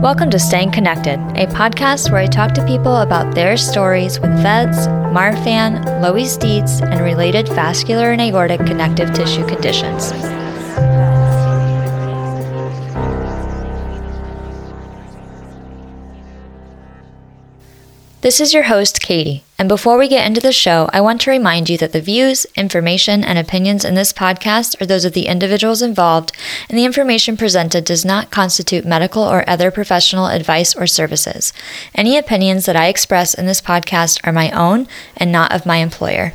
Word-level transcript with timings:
Welcome 0.00 0.30
to 0.30 0.38
Staying 0.38 0.70
Connected, 0.70 1.18
a 1.36 1.46
podcast 1.48 2.10
where 2.10 2.22
I 2.22 2.26
talk 2.26 2.54
to 2.54 2.66
people 2.66 2.96
about 2.96 3.34
their 3.34 3.58
stories 3.58 4.18
with 4.18 4.30
VEDS, 4.42 4.88
Marfan, 5.12 5.84
Loeys 6.00 6.38
Dietz, 6.38 6.80
and 6.80 7.02
related 7.02 7.46
vascular 7.50 8.10
and 8.10 8.20
aortic 8.22 8.60
connective 8.60 9.12
tissue 9.12 9.46
conditions. 9.46 10.10
This 18.22 18.38
is 18.38 18.52
your 18.52 18.64
host, 18.64 19.00
Katie, 19.00 19.44
and 19.58 19.66
before 19.66 19.96
we 19.96 20.06
get 20.06 20.26
into 20.26 20.42
the 20.42 20.52
show, 20.52 20.90
I 20.92 21.00
want 21.00 21.22
to 21.22 21.30
remind 21.30 21.70
you 21.70 21.78
that 21.78 21.92
the 21.92 22.02
views, 22.02 22.44
information, 22.54 23.24
and 23.24 23.38
opinions 23.38 23.82
in 23.82 23.94
this 23.94 24.12
podcast 24.12 24.78
are 24.78 24.84
those 24.84 25.06
of 25.06 25.14
the 25.14 25.26
individuals 25.26 25.80
involved, 25.80 26.32
and 26.68 26.76
the 26.76 26.84
information 26.84 27.38
presented 27.38 27.86
does 27.86 28.04
not 28.04 28.30
constitute 28.30 28.84
medical 28.84 29.22
or 29.22 29.48
other 29.48 29.70
professional 29.70 30.26
advice 30.26 30.76
or 30.76 30.86
services. 30.86 31.54
Any 31.94 32.18
opinions 32.18 32.66
that 32.66 32.76
I 32.76 32.88
express 32.88 33.32
in 33.32 33.46
this 33.46 33.62
podcast 33.62 34.20
are 34.22 34.34
my 34.34 34.50
own 34.50 34.86
and 35.16 35.32
not 35.32 35.50
of 35.54 35.64
my 35.64 35.78
employer. 35.78 36.34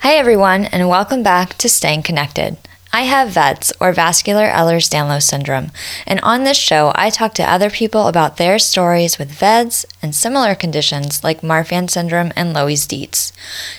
Hi, 0.00 0.16
everyone, 0.16 0.66
and 0.66 0.86
welcome 0.90 1.22
back 1.22 1.56
to 1.56 1.66
Staying 1.70 2.02
Connected. 2.02 2.58
I 2.90 3.02
have 3.02 3.28
VEDS, 3.28 3.70
or 3.80 3.92
vascular 3.92 4.48
Ehlers 4.48 4.88
Danlos 4.88 5.24
syndrome, 5.24 5.72
and 6.06 6.18
on 6.20 6.44
this 6.44 6.56
show, 6.56 6.90
I 6.94 7.10
talk 7.10 7.34
to 7.34 7.42
other 7.48 7.68
people 7.68 8.08
about 8.08 8.38
their 8.38 8.58
stories 8.58 9.18
with 9.18 9.30
VEDS 9.30 9.84
and 10.02 10.14
similar 10.14 10.54
conditions 10.54 11.22
like 11.22 11.42
Marfan 11.42 11.90
syndrome 11.90 12.32
and 12.34 12.56
Loeys 12.56 12.88
Dietz. 12.88 13.34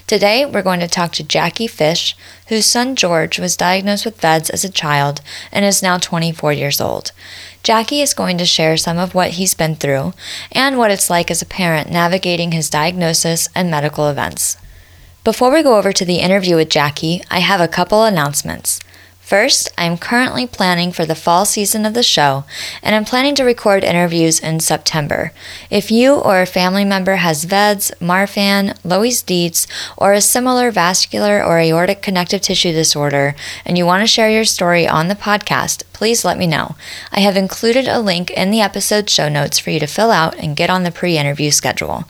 Today, 0.05 0.45
we're 0.45 0.61
going 0.61 0.79
to 0.81 0.87
talk 0.87 1.11
to 1.13 1.23
Jacqui 1.23 1.67
Fish, 1.67 2.15
whose 2.49 2.67
son 2.67 2.95
George 2.95 3.39
was 3.39 3.57
diagnosed 3.57 4.05
with 4.05 4.21
VEDS 4.21 4.51
as 4.51 4.63
a 4.63 4.69
child 4.69 5.21
and 5.51 5.65
is 5.65 5.81
now 5.81 5.97
24 5.97 6.53
years 6.53 6.79
old. 6.79 7.11
Jacqui 7.63 8.03
is 8.03 8.13
going 8.13 8.37
to 8.37 8.45
share 8.45 8.77
some 8.77 8.99
of 8.99 9.15
what 9.15 9.31
he's 9.31 9.55
been 9.55 9.75
through 9.75 10.13
and 10.51 10.77
what 10.77 10.91
it's 10.91 11.09
like 11.09 11.31
as 11.31 11.41
a 11.41 11.47
parent 11.47 11.89
navigating 11.89 12.51
his 12.51 12.69
diagnosis 12.69 13.49
and 13.55 13.71
medical 13.71 14.07
events. 14.07 14.55
Before 15.23 15.51
we 15.51 15.63
go 15.63 15.77
over 15.77 15.91
to 15.91 16.05
the 16.05 16.19
interview 16.19 16.55
with 16.55 16.69
Jacqui, 16.69 17.25
I 17.31 17.39
have 17.39 17.59
a 17.59 17.67
couple 17.67 18.03
announcements. 18.03 18.79
First, 19.29 19.69
I'm 19.77 19.99
currently 19.99 20.47
planning 20.47 20.91
for 20.91 21.05
the 21.05 21.13
fall 21.13 21.45
season 21.45 21.85
of 21.85 21.93
the 21.93 22.01
show, 22.01 22.45
and 22.81 22.95
I'm 22.95 23.05
planning 23.05 23.35
to 23.35 23.43
record 23.43 23.83
interviews 23.83 24.39
in 24.39 24.59
September. 24.59 25.33
If 25.69 25.91
you 25.91 26.15
or 26.15 26.41
a 26.41 26.47
family 26.47 26.83
member 26.83 27.17
has 27.17 27.45
VEDS, 27.45 27.91
Marfan, 28.01 28.75
Loeys 28.81 29.23
Dietz, 29.23 29.67
or 29.95 30.13
a 30.13 30.19
similar 30.19 30.71
vascular 30.71 31.43
or 31.43 31.59
aortic 31.59 32.01
connective 32.01 32.41
tissue 32.41 32.71
disorder, 32.71 33.35
and 33.65 33.77
you 33.77 33.85
want 33.85 34.01
to 34.01 34.07
share 34.07 34.31
your 34.31 34.45
story 34.45 34.87
on 34.87 35.09
the 35.09 35.13
podcast, 35.13 35.83
please 35.93 36.25
let 36.25 36.39
me 36.39 36.47
know. 36.47 36.75
I 37.11 37.19
have 37.19 37.37
included 37.37 37.87
a 37.87 37.99
link 37.99 38.31
in 38.31 38.49
the 38.49 38.61
episode 38.61 39.11
show 39.11 39.29
notes 39.29 39.59
for 39.59 39.69
you 39.69 39.79
to 39.79 39.85
fill 39.85 40.09
out 40.09 40.35
and 40.39 40.57
get 40.57 40.71
on 40.71 40.81
the 40.81 40.89
pre 40.89 41.19
interview 41.19 41.51
schedule. 41.51 42.05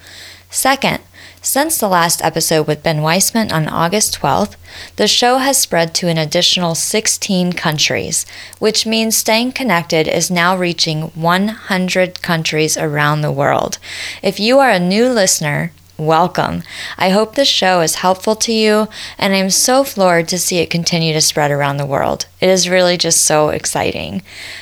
Second, 0.49 0.99
since 1.41 1.77
the 1.77 1.87
last 1.87 2.23
episode 2.23 2.67
with 2.67 2.83
Ben 2.83 3.01
Weissman 3.01 3.51
on 3.51 3.67
August 3.67 4.19
12th, 4.19 4.55
the 4.97 5.07
show 5.07 5.37
has 5.37 5.57
spread 5.57 5.93
to 5.95 6.07
an 6.07 6.17
additional 6.17 6.75
16 6.75 7.53
countries, 7.53 8.25
which 8.59 8.85
means 8.85 9.15
staying 9.15 9.53
connected 9.53 10.07
is 10.07 10.29
now 10.29 10.57
reaching 10.57 11.03
100 11.03 12.21
countries 12.21 12.77
around 12.77 13.21
the 13.21 13.31
world. 13.31 13.77
If 14.21 14.39
you 14.39 14.59
are 14.59 14.69
a 14.69 14.79
new 14.79 15.09
listener, 15.09 15.71
welcome. 15.99 16.63
I 16.97 17.09
hope 17.09 17.35
this 17.35 17.47
show 17.47 17.81
is 17.81 17.95
helpful 17.95 18.35
to 18.37 18.53
you, 18.53 18.87
and 19.17 19.33
I'm 19.33 19.49
so 19.49 19.83
floored 19.83 20.27
to 20.29 20.39
see 20.39 20.59
it 20.59 20.69
continue 20.69 21.13
to 21.13 21.21
spread 21.21 21.51
around 21.51 21.77
the 21.77 21.85
world. 21.85 22.25
It 22.39 22.49
is 22.49 22.69
really 22.69 22.97
just 22.97 23.25
so 23.25 23.49
exciting. 23.49 24.21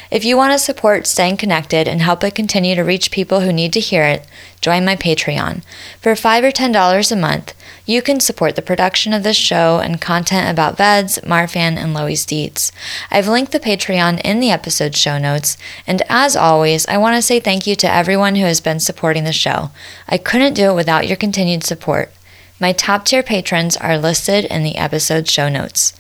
If 0.10 0.26
you 0.26 0.36
want 0.36 0.54
to 0.54 0.60
support 0.60 1.06
Staying 1.06 1.38
Connected 1.38 1.88
and 1.88 2.02
help 2.02 2.24
it 2.24 2.34
continue 2.34 2.76
to 2.76 2.84
reach 2.84 3.12
people 3.12 3.42
who 3.42 3.54
need 3.54 3.72
to 3.74 3.80
hear 3.80 4.04
it, 4.04 4.26
join 4.62 4.86
my 4.86 4.96
Patreon. 4.96 5.64
For 6.02 6.16
5 6.16 6.44
or 6.44 6.52
$10 6.52 7.12
a 7.12 7.16
month, 7.16 7.54
you 7.86 8.02
can 8.02 8.20
support 8.20 8.56
the 8.56 8.62
production 8.62 9.14
of 9.14 9.24
this 9.24 9.38
show 9.38 9.80
and 9.80 10.02
content 10.02 10.50
about 10.50 10.78
VEDS, 10.78 11.20
Marfan, 11.20 11.78
and 11.78 11.96
Loeys 11.96 12.26
Dietz. 12.26 12.72
I've 13.10 13.28
linked 13.28 13.52
the 13.52 13.60
Patreon 13.60 14.20
in 14.22 14.40
the 14.40 14.52
episode 14.52 14.96
show 14.96 15.18
notes, 15.18 15.58
and 15.86 16.02
as 16.10 16.36
always, 16.36 16.88
I 16.88 16.98
want 16.98 17.16
to 17.16 17.22
say 17.22 17.40
thank 17.40 17.66
you 17.66 17.76
to 17.76 17.92
everyone 17.92 18.36
who 18.36 18.46
has 18.46 18.60
been 18.60 18.80
supporting 18.80 19.24
the 19.24 19.32
show. 19.32 19.72
I 20.10 20.18
couldn't 20.18 20.54
do 20.54 20.72
it 20.72 20.76
without 20.76 21.08
your 21.08 21.18
continued 21.18 21.64
support. 21.64 22.12
My 22.60 22.74
top 22.74 23.06
tier 23.06 23.24
patrons 23.24 23.78
are 23.78 23.98
listed 23.98 24.46
in 24.46 24.64
the 24.64 24.78
episode 24.78 25.30
show 25.30 25.48
notes. 25.48 25.94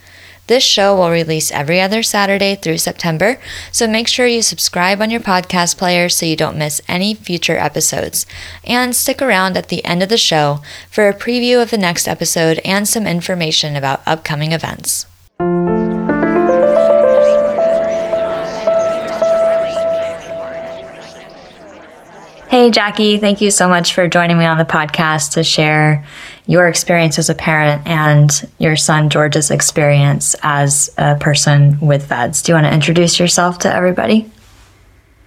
This 0.48 0.64
show 0.64 0.96
will 0.96 1.12
release 1.12 1.52
every 1.52 1.82
other 1.82 2.02
Saturday 2.02 2.56
through 2.56 2.78
September, 2.78 3.38
so 3.70 3.86
make 3.86 4.08
sure 4.08 4.26
you 4.26 4.42
subscribe 4.42 5.02
on 5.02 5.12
your 5.12 5.20
podcast 5.20 5.78
player 5.78 6.08
so 6.08 6.26
you 6.26 6.38
don't 6.38 6.58
miss 6.58 6.82
any 6.88 7.14
future 7.14 7.58
episodes. 7.58 8.26
And 8.64 8.96
stick 8.96 9.22
around 9.22 9.58
at 9.58 9.68
the 9.68 9.84
end 9.84 10.02
of 10.02 10.10
the 10.10 10.18
show 10.18 10.62
for 10.90 11.10
a 11.10 11.14
preview 11.14 11.62
of 11.62 11.70
the 11.70 11.78
next 11.78 12.08
episode 12.08 12.62
and 12.64 12.88
some 12.88 13.06
information 13.06 13.76
about 13.76 14.02
upcoming 14.06 14.54
events. 14.54 15.06
Hey, 22.50 22.72
Jacqui, 22.72 23.20
thank 23.20 23.42
you 23.42 23.52
so 23.52 23.68
much 23.68 23.94
for 23.94 24.08
joining 24.08 24.38
me 24.38 24.46
on 24.46 24.58
the 24.58 24.64
podcast 24.64 25.34
to 25.34 25.44
share 25.44 26.06
your 26.48 26.68
experience 26.68 27.20
as 27.20 27.30
a 27.30 27.36
parent 27.36 27.86
and 27.86 28.50
your 28.58 28.76
son 28.76 29.10
George's 29.10 29.52
experience 29.52 30.36
as 30.44 30.90
a 30.98 31.16
person 31.16 31.80
with 31.80 32.08
VEDS. 32.08 32.42
Do 32.42 32.52
you 32.52 32.56
want 32.56 32.68
to 32.68 32.74
introduce 32.74 33.20
yourself 33.20 33.60
to 33.60 33.74
everybody? 33.74 34.30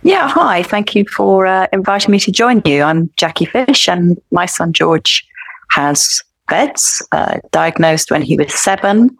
Yeah, 0.03 0.29
hi. 0.29 0.63
Thank 0.63 0.95
you 0.95 1.05
for 1.07 1.47
uh, 1.47 1.67
inviting 1.73 2.11
me 2.11 2.19
to 2.21 2.33
join 2.33 2.63
you. 2.65 2.83
I'm 2.83 3.09
Jacqui 3.19 3.47
Fish, 3.47 3.87
and 3.87 4.19
my 4.31 4.47
son 4.47 4.73
George 4.73 5.27
has 5.71 6.23
VEDS, 6.49 7.03
uh, 7.13 7.39
diagnosed 7.53 8.11
when 8.11 8.23
he 8.23 8.37
was 8.37 8.53
seven, 8.55 9.15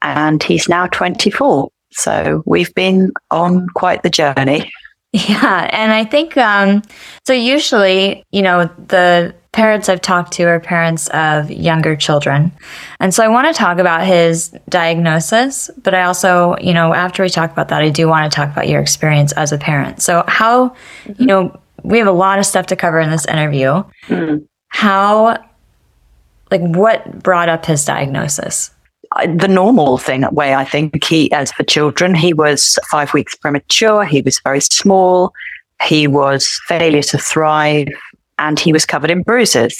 and 0.00 0.42
he's 0.42 0.70
now 0.70 0.86
24. 0.86 1.70
So 1.92 2.42
we've 2.46 2.74
been 2.74 3.12
on 3.30 3.68
quite 3.74 4.02
the 4.02 4.10
journey. 4.10 4.72
Yeah, 5.12 5.68
and 5.70 5.92
I 5.92 6.04
think 6.04 6.38
um, 6.38 6.82
so. 7.26 7.34
Usually, 7.34 8.24
you 8.30 8.40
know, 8.40 8.70
the 8.86 9.34
parents 9.52 9.90
I've 9.90 10.00
talked 10.00 10.32
to 10.34 10.44
are 10.44 10.58
parents 10.58 11.08
of 11.08 11.50
younger 11.50 11.96
children, 11.96 12.50
and 12.98 13.12
so 13.12 13.22
I 13.22 13.28
want 13.28 13.46
to 13.46 13.52
talk 13.52 13.76
about 13.76 14.06
his 14.06 14.56
diagnosis. 14.70 15.70
But 15.82 15.94
I 15.94 16.04
also, 16.04 16.56
you 16.62 16.72
know, 16.72 16.94
after 16.94 17.22
we 17.22 17.28
talk 17.28 17.52
about 17.52 17.68
that, 17.68 17.82
I 17.82 17.90
do 17.90 18.08
want 18.08 18.32
to 18.32 18.34
talk 18.34 18.50
about 18.50 18.68
your 18.68 18.80
experience 18.80 19.32
as 19.32 19.52
a 19.52 19.58
parent. 19.58 20.00
So, 20.00 20.24
how, 20.28 20.70
mm-hmm. 21.04 21.20
you 21.20 21.26
know, 21.26 21.60
we 21.82 21.98
have 21.98 22.08
a 22.08 22.12
lot 22.12 22.38
of 22.38 22.46
stuff 22.46 22.66
to 22.68 22.76
cover 22.76 22.98
in 22.98 23.10
this 23.10 23.26
interview. 23.26 23.84
Mm-hmm. 24.06 24.44
How, 24.68 25.44
like, 26.50 26.62
what 26.62 27.22
brought 27.22 27.50
up 27.50 27.66
his 27.66 27.84
diagnosis? 27.84 28.70
The 29.36 29.48
normal 29.48 29.98
thing 29.98 30.24
way 30.32 30.54
I 30.54 30.64
think. 30.64 31.04
He 31.04 31.30
as 31.32 31.52
for 31.52 31.64
children 31.64 32.14
he 32.14 32.32
was 32.32 32.78
five 32.90 33.12
weeks 33.14 33.34
premature. 33.34 34.04
He 34.04 34.22
was 34.22 34.40
very 34.44 34.60
small. 34.60 35.32
He 35.82 36.06
was 36.06 36.60
failure 36.66 37.02
to 37.02 37.18
thrive 37.18 37.88
and 38.38 38.58
he 38.58 38.72
was 38.72 38.86
covered 38.86 39.10
in 39.10 39.22
bruises. 39.22 39.78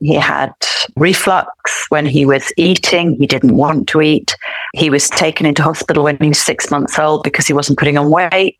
He 0.00 0.14
had 0.14 0.52
reflux 0.96 1.86
when 1.90 2.06
he 2.06 2.26
was 2.26 2.52
eating. 2.56 3.16
He 3.18 3.26
didn't 3.26 3.56
want 3.56 3.88
to 3.88 4.02
eat. 4.02 4.36
He 4.74 4.90
was 4.90 5.08
taken 5.08 5.46
into 5.46 5.62
hospital 5.62 6.04
when 6.04 6.16
he 6.18 6.28
was 6.28 6.38
six 6.38 6.70
months 6.70 6.98
old 6.98 7.22
because 7.22 7.46
he 7.46 7.52
wasn't 7.52 7.78
putting 7.78 7.96
on 7.96 8.10
weight. 8.10 8.58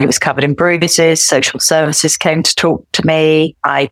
He 0.00 0.06
was 0.06 0.18
covered 0.18 0.42
in 0.42 0.54
bruises. 0.54 1.24
Social 1.24 1.60
services 1.60 2.16
came 2.16 2.42
to 2.42 2.54
talk 2.56 2.84
to 2.92 3.06
me. 3.06 3.56
I 3.64 3.90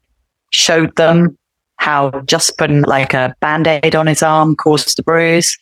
showed 0.51 0.97
them 0.97 1.38
how 1.79 2.11
just 2.27 2.59
putting 2.59 2.83
like 2.83 3.15
a 3.15 3.35
band 3.41 3.67
aid 3.67 3.95
on 3.95 4.07
his 4.07 4.23
arm 4.23 4.55
caused 4.57 4.97
the 4.97 5.03
bruise. 5.03 5.57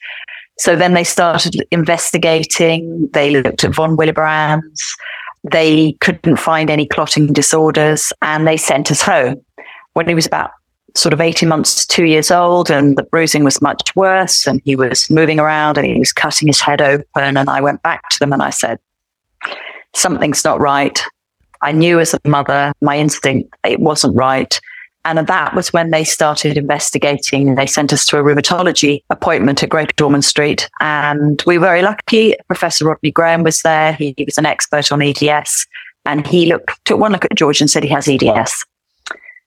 So 0.59 0.75
then 0.75 0.95
they 0.95 1.05
started 1.05 1.67
investigating. 1.71 3.09
They 3.13 3.31
looked 3.31 3.65
at 3.65 3.75
von 3.75 3.97
Willebrand's. 3.97 4.97
They 5.45 5.93
couldn't 6.01 6.37
find 6.37 6.71
any 6.71 6.87
clotting 6.87 7.33
disorders 7.33 8.13
and 8.23 8.47
they 8.47 8.57
sent 8.57 8.91
us 8.91 9.03
home. 9.03 9.41
When 9.93 10.09
he 10.09 10.15
was 10.15 10.27
about 10.27 10.51
sort 10.95 11.13
of 11.13 11.21
18 11.21 11.49
months 11.49 11.85
to 11.85 11.95
two 11.95 12.05
years 12.07 12.31
old 12.31 12.71
and 12.71 12.97
the 12.97 13.03
bruising 13.03 13.45
was 13.45 13.61
much 13.61 13.95
worse 13.95 14.47
and 14.47 14.61
he 14.65 14.75
was 14.75 15.09
moving 15.11 15.39
around 15.39 15.77
and 15.77 15.87
he 15.87 15.99
was 15.99 16.13
cutting 16.13 16.49
his 16.49 16.61
head 16.61 16.81
open. 16.81 17.37
And 17.37 17.51
I 17.51 17.61
went 17.61 17.83
back 17.83 18.09
to 18.11 18.19
them 18.19 18.33
and 18.33 18.43
I 18.43 18.51
said, 18.51 18.79
something's 19.95 20.45
not 20.45 20.61
right. 20.61 21.01
I 21.63 21.73
knew 21.73 22.01
as 22.01 22.15
a 22.15 22.21
mother, 22.29 22.73
my 22.81 22.99
instinct, 22.99 23.55
it 23.65 23.81
wasn't 23.81 24.17
right. 24.17 24.59
And 25.07 25.25
that 25.25 25.55
was 25.55 25.73
when 25.73 25.91
they 25.91 26.03
started 26.03 26.59
investigating. 26.59 27.55
They 27.55 27.67
sent 27.67 27.93
us 27.93 28.05
to 28.07 28.19
a 28.19 28.25
rheumatology 28.25 29.05
appointment 29.09 29.63
at 29.63 29.69
Great 29.69 29.99
Ormond 30.01 30.25
Street. 30.25 30.69
And 30.81 31.41
we 31.47 31.59
were 31.59 31.67
very 31.67 31.83
lucky. 31.83 32.35
Professor 32.49 32.87
Rodney 32.87 33.13
Grahame 33.13 33.45
was 33.45 33.63
there. 33.63 33.93
He, 33.93 34.15
he 34.17 34.25
was 34.25 34.37
an 34.37 34.47
expert 34.47 34.91
on 34.91 35.01
EDS. 35.01 35.65
And 36.07 36.27
he 36.27 36.47
looked, 36.47 36.85
took 36.87 36.99
one 36.99 37.13
look 37.13 37.25
at 37.25 37.37
George 37.37 37.61
and 37.61 37.71
said 37.71 37.85
he 37.85 37.89
has 37.91 38.09
EDS. 38.09 38.65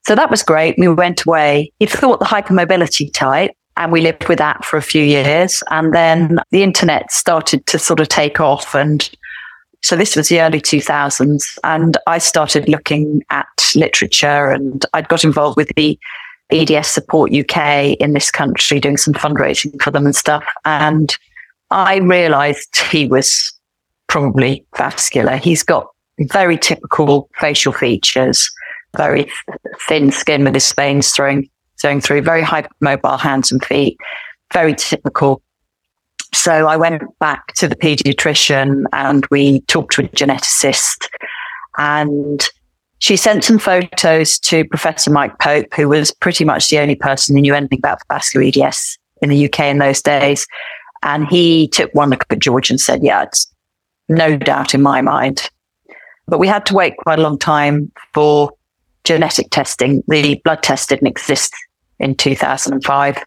So 0.07 0.15
that 0.15 0.31
was 0.31 0.43
great. 0.43 0.75
We 0.77 0.87
went 0.87 1.25
away. 1.25 1.73
He 1.79 1.87
thought 1.87 2.19
the 2.19 2.25
hypermobility 2.25 3.11
type. 3.11 3.51
And 3.75 3.91
we 3.91 3.99
lived 3.99 4.29
with 4.29 4.39
that 4.39 4.63
for 4.63 4.77
a 4.77 4.81
few 4.81 5.03
years. 5.03 5.61
And 5.71 5.93
then 5.93 6.39
the 6.51 6.63
internet 6.63 7.11
started 7.11 7.65
to 7.65 7.77
sort 7.77 7.99
of 7.99 8.07
take 8.07 8.39
off. 8.39 8.73
And 8.73 9.09
so 9.81 9.95
this 9.95 10.15
was 10.15 10.29
the 10.29 10.41
early 10.41 10.61
2000s. 10.61 11.57
And 11.63 11.97
I 12.07 12.17
started 12.17 12.67
looking 12.67 13.23
at 13.29 13.47
literature 13.75 14.49
and 14.49 14.85
I'd 14.93 15.07
got 15.07 15.23
involved 15.23 15.57
with 15.57 15.71
the 15.75 15.97
EDS 16.51 16.87
Support 16.87 17.33
UK 17.33 17.95
in 17.99 18.13
this 18.13 18.31
country, 18.31 18.79
doing 18.79 18.97
some 18.97 19.13
fundraising 19.13 19.81
for 19.81 19.91
them 19.91 20.05
and 20.05 20.15
stuff. 20.15 20.43
And 20.65 21.15
I 21.71 21.97
realized 21.97 22.77
he 22.91 23.07
was 23.07 23.53
probably 24.07 24.65
vascular. 24.75 25.37
He's 25.37 25.63
got 25.63 25.87
very 26.19 26.57
typical 26.57 27.29
facial 27.39 27.71
features, 27.71 28.49
very 28.97 29.31
thin 29.87 30.11
skin 30.11 30.43
with 30.43 30.55
his 30.55 30.73
veins 30.73 31.11
throwing, 31.11 31.49
going 31.81 32.01
through, 32.01 32.23
very 32.23 32.41
hypermobile 32.41 33.19
hands 33.19 33.51
and 33.51 33.63
feet, 33.63 33.97
very 34.51 34.73
typical. 34.73 35.41
So 36.33 36.67
I 36.67 36.77
went 36.77 37.01
back 37.19 37.53
to 37.55 37.67
the 37.67 37.75
pediatrician 37.75 38.85
and 38.93 39.25
we 39.31 39.61
talked 39.61 39.93
to 39.93 40.03
a 40.03 40.07
geneticist 40.09 41.07
and 41.77 42.47
she 42.99 43.15
sent 43.15 43.45
some 43.45 43.59
photos 43.59 44.37
to 44.39 44.65
Professor 44.65 45.09
Mike 45.09 45.39
Pope, 45.39 45.73
who 45.73 45.87
was 45.87 46.11
pretty 46.11 46.43
much 46.43 46.69
the 46.69 46.79
only 46.79 46.95
person 46.95 47.35
who 47.35 47.41
knew 47.41 47.55
anything 47.55 47.79
about 47.79 48.01
vascular 48.09 48.45
EDS 48.45 48.97
in 49.21 49.29
the 49.29 49.45
UK 49.45 49.61
in 49.61 49.77
those 49.77 50.01
days. 50.01 50.45
And 51.01 51.25
he 51.27 51.69
took 51.69 51.93
one 51.93 52.09
look 52.09 52.25
at 52.29 52.39
George 52.39 52.69
and 52.69 52.79
said, 52.79 53.01
yeah, 53.01 53.23
it's 53.23 53.47
no 54.09 54.37
doubt 54.37 54.73
in 54.73 54.81
my 54.81 55.01
mind. 55.01 55.49
But 56.27 56.39
we 56.39 56.47
had 56.47 56.65
to 56.67 56.75
wait 56.75 56.97
quite 56.97 57.19
a 57.19 57.21
long 57.21 57.39
time 57.39 57.89
for 58.13 58.51
genetic 59.05 59.49
testing. 59.49 60.03
The 60.07 60.39
blood 60.43 60.61
test 60.61 60.89
didn't 60.89 61.07
exist 61.07 61.53
in 61.99 62.15
2005. 62.15 63.23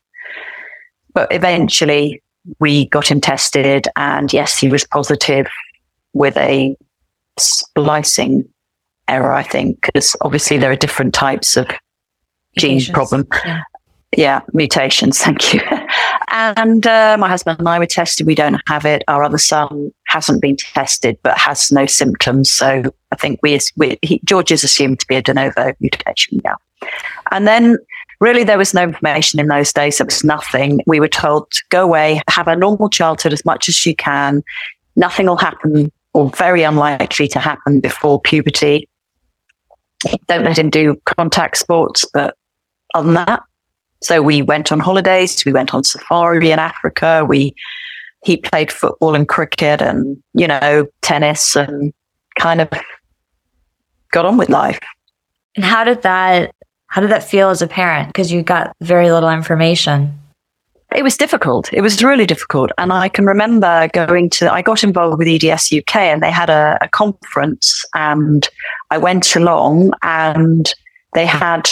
But 1.14 1.32
eventually 1.32 2.22
we 2.59 2.87
got 2.89 3.11
him 3.11 3.21
tested 3.21 3.89
and 3.97 4.33
yes, 4.33 4.59
he 4.59 4.69
was 4.69 4.87
positive 4.87 5.47
with 6.12 6.37
a 6.37 6.77
splicing 7.39 8.49
error, 9.09 9.33
I 9.33 9.43
think, 9.43 9.83
because 9.83 10.17
obviously 10.21 10.59
there 10.59 10.71
are 10.71 10.77
different 10.77 11.15
types 11.15 11.56
of 11.56 11.67
gene 12.59 12.85
problem. 12.93 13.27
Yeah. 13.44 13.62
yeah. 14.17 14.41
mutations. 14.53 15.19
Thank 15.23 15.55
you. 15.55 15.61
and 16.29 16.87
uh, 16.87 17.17
my 17.19 17.29
husband 17.29 17.59
and 17.59 17.69
I 17.69 17.79
were 17.79 17.87
tested. 17.87 18.27
We 18.27 18.35
don't 18.35 18.61
have 18.67 18.85
it. 18.85 19.03
Our 19.09 19.23
other 19.23 19.39
son 19.39 19.93
hasn't 20.06 20.43
been 20.43 20.56
tested, 20.56 21.19
but 21.23 21.39
has 21.39 21.73
no 21.73 21.87
symptoms. 21.87 22.50
So 22.50 22.83
I 23.11 23.17
think 23.17 23.41
we, 23.43 23.59
we 23.77 23.99
he, 24.03 24.21
George 24.25 24.50
is 24.50 24.65
assumed 24.65 25.00
to 25.00 25.06
be 25.06 25.17
a 25.17 25.23
de 25.23 25.35
novo 25.35 25.73
mutation. 25.81 26.41
Yeah. 26.44 26.56
And 27.31 27.47
then 27.47 27.79
really 28.22 28.44
there 28.44 28.58
was 28.58 28.72
no 28.72 28.84
information 28.84 29.40
in 29.40 29.48
those 29.48 29.72
days. 29.72 29.98
There 29.98 30.06
was 30.06 30.24
nothing. 30.24 30.80
We 30.86 31.00
were 31.00 31.08
told 31.08 31.50
to 31.50 31.62
go 31.69 31.82
away, 31.82 32.22
have 32.30 32.48
a 32.48 32.56
normal 32.56 32.88
childhood 32.88 33.32
as 33.32 33.44
much 33.44 33.69
as 33.69 33.84
you 33.84 33.94
can. 33.94 34.42
Nothing 34.96 35.26
will 35.26 35.36
happen 35.36 35.90
or 36.14 36.30
very 36.30 36.62
unlikely 36.62 37.28
to 37.28 37.38
happen 37.38 37.80
before 37.80 38.20
puberty 38.20 38.88
don't 40.26 40.44
let 40.44 40.58
him 40.58 40.70
do 40.70 41.00
contact 41.04 41.56
sports, 41.56 42.04
but 42.12 42.36
other 42.94 43.06
than 43.06 43.14
that, 43.14 43.42
so 44.02 44.22
we 44.22 44.42
went 44.42 44.72
on 44.72 44.80
holidays, 44.80 45.44
we 45.44 45.52
went 45.52 45.74
on 45.74 45.84
safari 45.84 46.50
in 46.50 46.58
Africa, 46.58 47.24
we 47.28 47.54
he 48.24 48.36
played 48.36 48.70
football 48.70 49.14
and 49.14 49.28
cricket 49.28 49.82
and 49.82 50.16
you 50.34 50.46
know 50.46 50.86
tennis 51.02 51.56
and 51.56 51.92
kind 52.38 52.60
of 52.60 52.69
got 54.10 54.24
on 54.24 54.36
with 54.36 54.48
life. 54.48 54.78
And 55.56 55.64
how 55.64 55.84
did 55.84 56.02
that 56.02 56.54
how 56.93 57.00
did 57.00 57.11
that 57.11 57.25
feel 57.25 57.49
as 57.49 57.62
a 57.62 57.67
parent 57.67 58.11
because 58.11 58.31
you 58.31 58.43
got 58.43 58.77
very 58.83 59.11
little 59.11 59.31
information? 59.31 60.12
It 60.94 61.03
was 61.03 61.17
difficult. 61.17 61.73
It 61.73 61.81
was 61.81 62.05
really 62.05 62.27
difficult. 62.27 62.71
And 62.77 62.93
I 62.93 63.09
can 63.09 63.25
remember 63.25 63.89
going 63.94 64.29
to, 64.29 64.53
I 64.53 64.61
got 64.61 64.85
involved 64.85 65.19
with 65.19 65.27
EDS 65.27 65.73
UK 65.73 65.97
and 65.97 66.23
they 66.23 66.31
had 66.31 66.50
a, 66.50 66.77
a 66.83 66.89
conference 66.91 67.83
and 67.94 68.47
I 68.91 68.99
went 68.99 69.35
along 69.35 69.93
and 70.03 70.71
they 71.15 71.25
had 71.25 71.71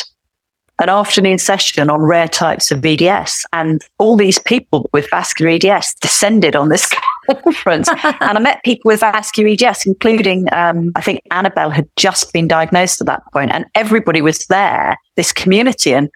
an 0.79 0.89
afternoon 0.89 1.37
session 1.37 1.91
on 1.91 2.01
rare 2.01 2.27
types 2.27 2.71
of 2.71 2.83
EDS. 2.83 3.45
And 3.53 3.83
all 3.99 4.17
these 4.17 4.39
people 4.39 4.89
with 4.95 5.11
vascular 5.11 5.51
EDS 5.51 5.97
descended 6.01 6.57
on 6.57 6.71
this 6.71 6.91
conference. 7.35 7.89
and 7.89 8.39
I 8.39 8.39
met 8.39 8.63
people 8.65 8.89
with 8.89 9.01
vascular 9.01 9.51
EDS, 9.51 9.87
including, 9.87 10.47
um, 10.53 10.93
I 10.95 11.01
think 11.01 11.23
Annabelle 11.31 11.71
had 11.71 11.89
just 11.97 12.33
been 12.33 12.49
diagnosed 12.49 13.01
at 13.01 13.07
that 13.07 13.23
point, 13.33 13.51
and 13.53 13.67
everybody 13.75 14.23
was 14.23 14.47
there, 14.47 14.97
this 15.17 15.33
community. 15.33 15.93
And 15.93 16.11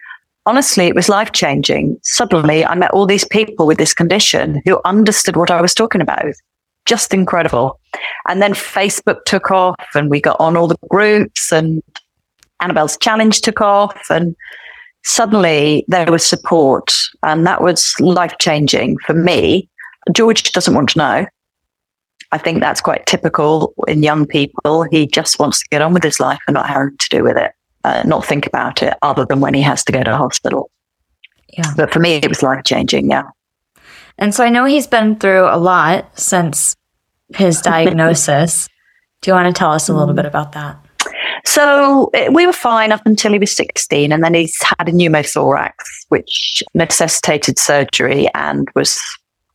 honestly, 0.45 0.85
it 0.85 0.95
was 0.95 1.09
life 1.09 1.31
changing. 1.31 1.97
Suddenly, 2.03 2.65
I 2.65 2.75
met 2.75 2.91
all 2.91 3.05
these 3.05 3.25
people 3.25 3.65
with 3.67 3.77
this 3.77 3.93
condition 3.93 4.61
who 4.65 4.79
understood 4.85 5.35
what 5.35 5.51
I 5.51 5.61
was 5.61 5.73
talking 5.73 6.01
about. 6.01 6.33
Just 6.85 7.13
incredible. 7.13 7.79
And 8.27 8.41
then 8.41 8.53
Facebook 8.53 9.23
took 9.25 9.49
off 9.49 9.75
and 9.95 10.09
we 10.09 10.21
got 10.21 10.39
on 10.39 10.55
all 10.55 10.67
the 10.67 10.77
groups 10.89 11.51
and 11.51 11.81
Annabelle's 12.61 12.97
challenge 12.97 13.41
took 13.41 13.59
off 13.59 13.99
and 14.09 14.35
suddenly 15.03 15.85
there 15.87 16.11
was 16.11 16.25
support 16.25 16.93
and 17.23 17.45
that 17.45 17.61
was 17.61 17.95
life 17.99 18.35
changing 18.39 18.97
for 18.99 19.13
me. 19.13 19.69
George 20.13 20.51
doesn't 20.51 20.73
want 20.73 20.89
to 20.89 20.97
know. 20.97 21.25
I 22.31 22.37
think 22.37 22.59
that's 22.59 22.81
quite 22.81 23.05
typical 23.05 23.73
in 23.87 24.03
young 24.03 24.25
people. 24.25 24.83
He 24.83 25.07
just 25.07 25.39
wants 25.39 25.59
to 25.59 25.65
get 25.69 25.81
on 25.81 25.93
with 25.93 26.03
his 26.03 26.19
life 26.19 26.39
and 26.47 26.55
not 26.55 26.67
have 26.67 26.97
to 26.97 27.09
do 27.09 27.23
with 27.23 27.37
it 27.37 27.51
uh, 27.85 28.01
not 28.03 28.25
think 28.25 28.47
about 28.47 28.81
it 28.81 28.95
other 29.03 29.25
than 29.25 29.39
when 29.39 29.53
he 29.53 29.61
has 29.61 29.83
to 29.83 29.91
go 29.91 30.03
to 30.03 30.17
hospital. 30.17 30.71
Yeah. 31.55 31.71
But 31.77 31.93
for 31.93 31.99
me, 31.99 32.15
it 32.15 32.27
was 32.27 32.41
life 32.41 32.63
changing. 32.65 33.11
Yeah. 33.11 33.29
And 34.17 34.33
so 34.33 34.43
I 34.43 34.49
know 34.49 34.65
he's 34.65 34.87
been 34.87 35.17
through 35.17 35.45
a 35.45 35.57
lot 35.57 36.17
since 36.17 36.75
his 37.35 37.61
diagnosis. 37.73 38.67
Do 39.21 39.29
you 39.29 39.35
want 39.35 39.53
to 39.53 39.57
tell 39.57 39.71
us 39.71 39.87
a 39.87 39.93
little 39.93 40.13
mm. 40.13 40.17
bit 40.17 40.25
about 40.25 40.53
that? 40.53 40.79
So 41.45 42.09
eh, 42.15 42.29
we 42.29 42.47
were 42.47 42.53
fine 42.53 42.91
up 42.91 43.05
until 43.05 43.33
he 43.33 43.39
was 43.39 43.55
16, 43.55 44.11
and 44.11 44.23
then 44.23 44.33
he's 44.33 44.57
had 44.63 44.89
a 44.89 44.91
pneumothorax, 44.91 45.73
which 46.09 46.63
necessitated 46.73 47.59
surgery 47.59 48.27
and 48.33 48.67
was 48.73 48.99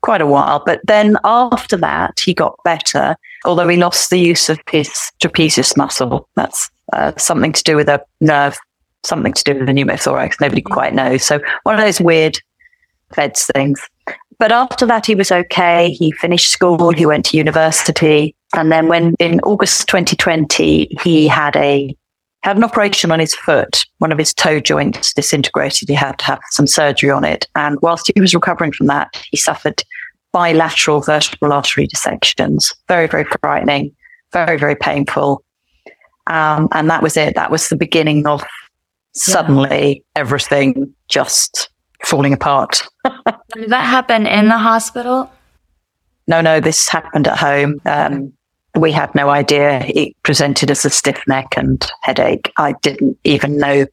quite 0.02 0.20
a 0.20 0.26
while. 0.26 0.62
But 0.64 0.80
then 0.84 1.16
after 1.24 1.76
that, 1.78 2.20
he 2.20 2.34
got 2.34 2.56
better, 2.64 3.16
although 3.44 3.68
he 3.68 3.76
lost 3.76 4.10
the 4.10 4.18
use 4.18 4.48
of 4.48 4.58
his 4.70 4.90
trapezius 5.22 5.76
muscle. 5.76 6.28
That's 6.36 6.70
uh, 6.92 7.12
something 7.16 7.52
to 7.52 7.62
do 7.62 7.76
with 7.76 7.88
a 7.88 8.02
nerve, 8.20 8.58
something 9.04 9.32
to 9.32 9.44
do 9.44 9.54
with 9.54 9.66
the 9.66 9.72
pneumothorax. 9.72 10.40
Nobody 10.40 10.62
mm-hmm. 10.62 10.72
quite 10.72 10.94
knows. 10.94 11.24
So 11.24 11.40
one 11.64 11.74
of 11.74 11.80
those 11.80 12.00
weird 12.00 12.38
VEDS 13.14 13.50
things. 13.54 13.80
But 14.38 14.52
after 14.52 14.86
that, 14.86 15.04
he 15.04 15.14
was 15.14 15.30
okay. 15.30 15.90
He 15.90 16.12
finished 16.12 16.50
school. 16.50 16.92
He 16.92 17.04
went 17.04 17.26
to 17.26 17.36
university. 17.36 18.34
And 18.56 18.72
then 18.72 18.88
when 18.88 19.14
in 19.18 19.40
August 19.40 19.86
2020, 19.88 20.96
he 21.02 21.28
had 21.28 21.56
a 21.56 21.94
had 22.42 22.56
an 22.56 22.64
operation 22.64 23.12
on 23.12 23.20
his 23.20 23.34
foot. 23.34 23.84
One 23.98 24.12
of 24.12 24.18
his 24.18 24.32
toe 24.32 24.60
joints 24.60 25.12
disintegrated. 25.12 25.90
He 25.90 25.94
had 25.94 26.18
to 26.20 26.24
have 26.24 26.40
some 26.50 26.66
surgery 26.66 27.10
on 27.10 27.22
it. 27.22 27.46
And 27.54 27.78
whilst 27.82 28.10
he 28.14 28.20
was 28.20 28.34
recovering 28.34 28.72
from 28.72 28.86
that, 28.86 29.22
he 29.30 29.36
suffered 29.36 29.82
bilateral 30.32 31.00
vertebral 31.00 31.52
artery 31.52 31.86
dissections. 31.86 32.72
Very, 32.88 33.06
very 33.06 33.24
frightening. 33.40 33.94
Very, 34.32 34.58
very 34.58 34.76
painful. 34.76 35.44
Um, 36.26 36.68
and 36.72 36.88
that 36.90 37.02
was 37.02 37.16
it. 37.16 37.34
That 37.34 37.50
was 37.50 37.68
the 37.68 37.76
beginning 37.76 38.26
of 38.26 38.42
suddenly 39.12 40.04
yeah. 40.16 40.20
everything 40.20 40.94
just 41.08 41.70
falling 42.04 42.32
apart. 42.32 42.82
Did 43.54 43.70
that 43.70 43.86
happen 43.86 44.26
in 44.26 44.48
the 44.48 44.58
hospital? 44.58 45.30
No, 46.28 46.40
no, 46.40 46.60
this 46.60 46.88
happened 46.88 47.26
at 47.26 47.36
home. 47.36 47.80
Um, 47.84 48.32
we 48.78 48.92
had 48.92 49.12
no 49.14 49.30
idea. 49.30 49.84
It 49.86 50.14
presented 50.22 50.70
as 50.70 50.84
a 50.84 50.90
stiff 50.90 51.20
neck 51.26 51.54
and 51.56 51.84
headache. 52.02 52.52
I 52.56 52.74
didn't 52.82 53.18
even 53.24 53.58
know 53.58 53.86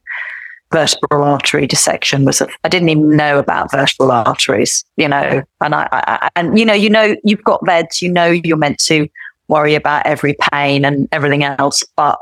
vertebral 0.72 1.24
artery 1.24 1.68
dissection 1.68 2.26
was. 2.26 2.42
A, 2.42 2.48
I 2.64 2.70
didn't 2.70 2.90
even 2.90 3.16
know 3.16 3.40
about 3.40 3.72
vertebral 3.72 4.12
arteries, 4.12 4.84
you 4.98 5.08
know. 5.08 5.44
And 5.62 5.76
I, 5.76 5.88
I, 5.92 6.30
and 6.36 6.58
you 6.58 6.66
know, 6.66 6.74
you 6.74 6.90
know, 6.90 7.16
you've 7.24 7.44
got 7.44 7.66
VEDS. 7.66 8.02
You 8.02 8.12
know, 8.12 8.28
you're 8.28 8.58
meant 8.58 8.80
to 8.86 9.08
worry 9.48 9.76
about 9.76 10.06
every 10.06 10.36
pain 10.52 10.86
and 10.86 11.08
everything 11.12 11.44
else. 11.44 11.84
But, 11.96 12.20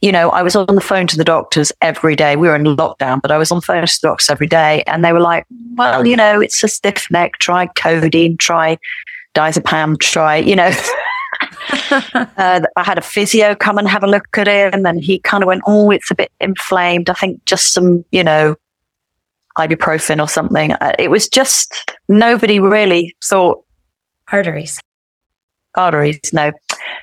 you 0.00 0.12
know, 0.12 0.30
I 0.30 0.42
was 0.42 0.54
on 0.54 0.74
the 0.74 0.80
phone 0.80 1.06
to 1.08 1.16
the 1.16 1.24
doctors 1.24 1.72
every 1.80 2.16
day. 2.16 2.36
We 2.36 2.48
were 2.48 2.56
in 2.56 2.64
lockdown, 2.64 3.20
but 3.20 3.30
I 3.30 3.38
was 3.38 3.50
on 3.50 3.60
phone 3.60 3.84
to 3.84 3.98
the 4.00 4.08
doctors 4.08 4.30
every 4.30 4.46
day. 4.46 4.82
And 4.86 5.04
they 5.04 5.12
were 5.12 5.20
like, 5.20 5.46
well, 5.74 6.06
you 6.06 6.16
know, 6.16 6.40
it's 6.40 6.62
a 6.62 6.68
stiff 6.68 7.10
neck. 7.10 7.38
Try 7.38 7.66
codeine, 7.66 8.36
try 8.36 8.78
diazepam, 9.34 9.98
try, 10.00 10.36
you 10.36 10.56
know. 10.56 10.70
uh, 12.36 12.60
I 12.76 12.82
had 12.82 12.98
a 12.98 13.02
physio 13.02 13.54
come 13.54 13.78
and 13.78 13.88
have 13.88 14.02
a 14.02 14.06
look 14.06 14.38
at 14.38 14.48
it, 14.48 14.74
and 14.74 14.84
then 14.84 14.98
he 14.98 15.18
kind 15.18 15.42
of 15.42 15.48
went, 15.48 15.62
"Oh, 15.66 15.90
it's 15.90 16.10
a 16.10 16.14
bit 16.14 16.32
inflamed. 16.40 17.10
I 17.10 17.14
think 17.14 17.44
just 17.44 17.72
some, 17.72 18.04
you 18.10 18.24
know, 18.24 18.56
ibuprofen 19.58 20.22
or 20.22 20.28
something." 20.28 20.72
Uh, 20.72 20.92
it 20.98 21.10
was 21.10 21.28
just 21.28 21.96
nobody 22.08 22.60
really 22.60 23.14
thought 23.22 23.62
arteries 24.32 24.80
arteries. 25.76 26.20
No. 26.32 26.52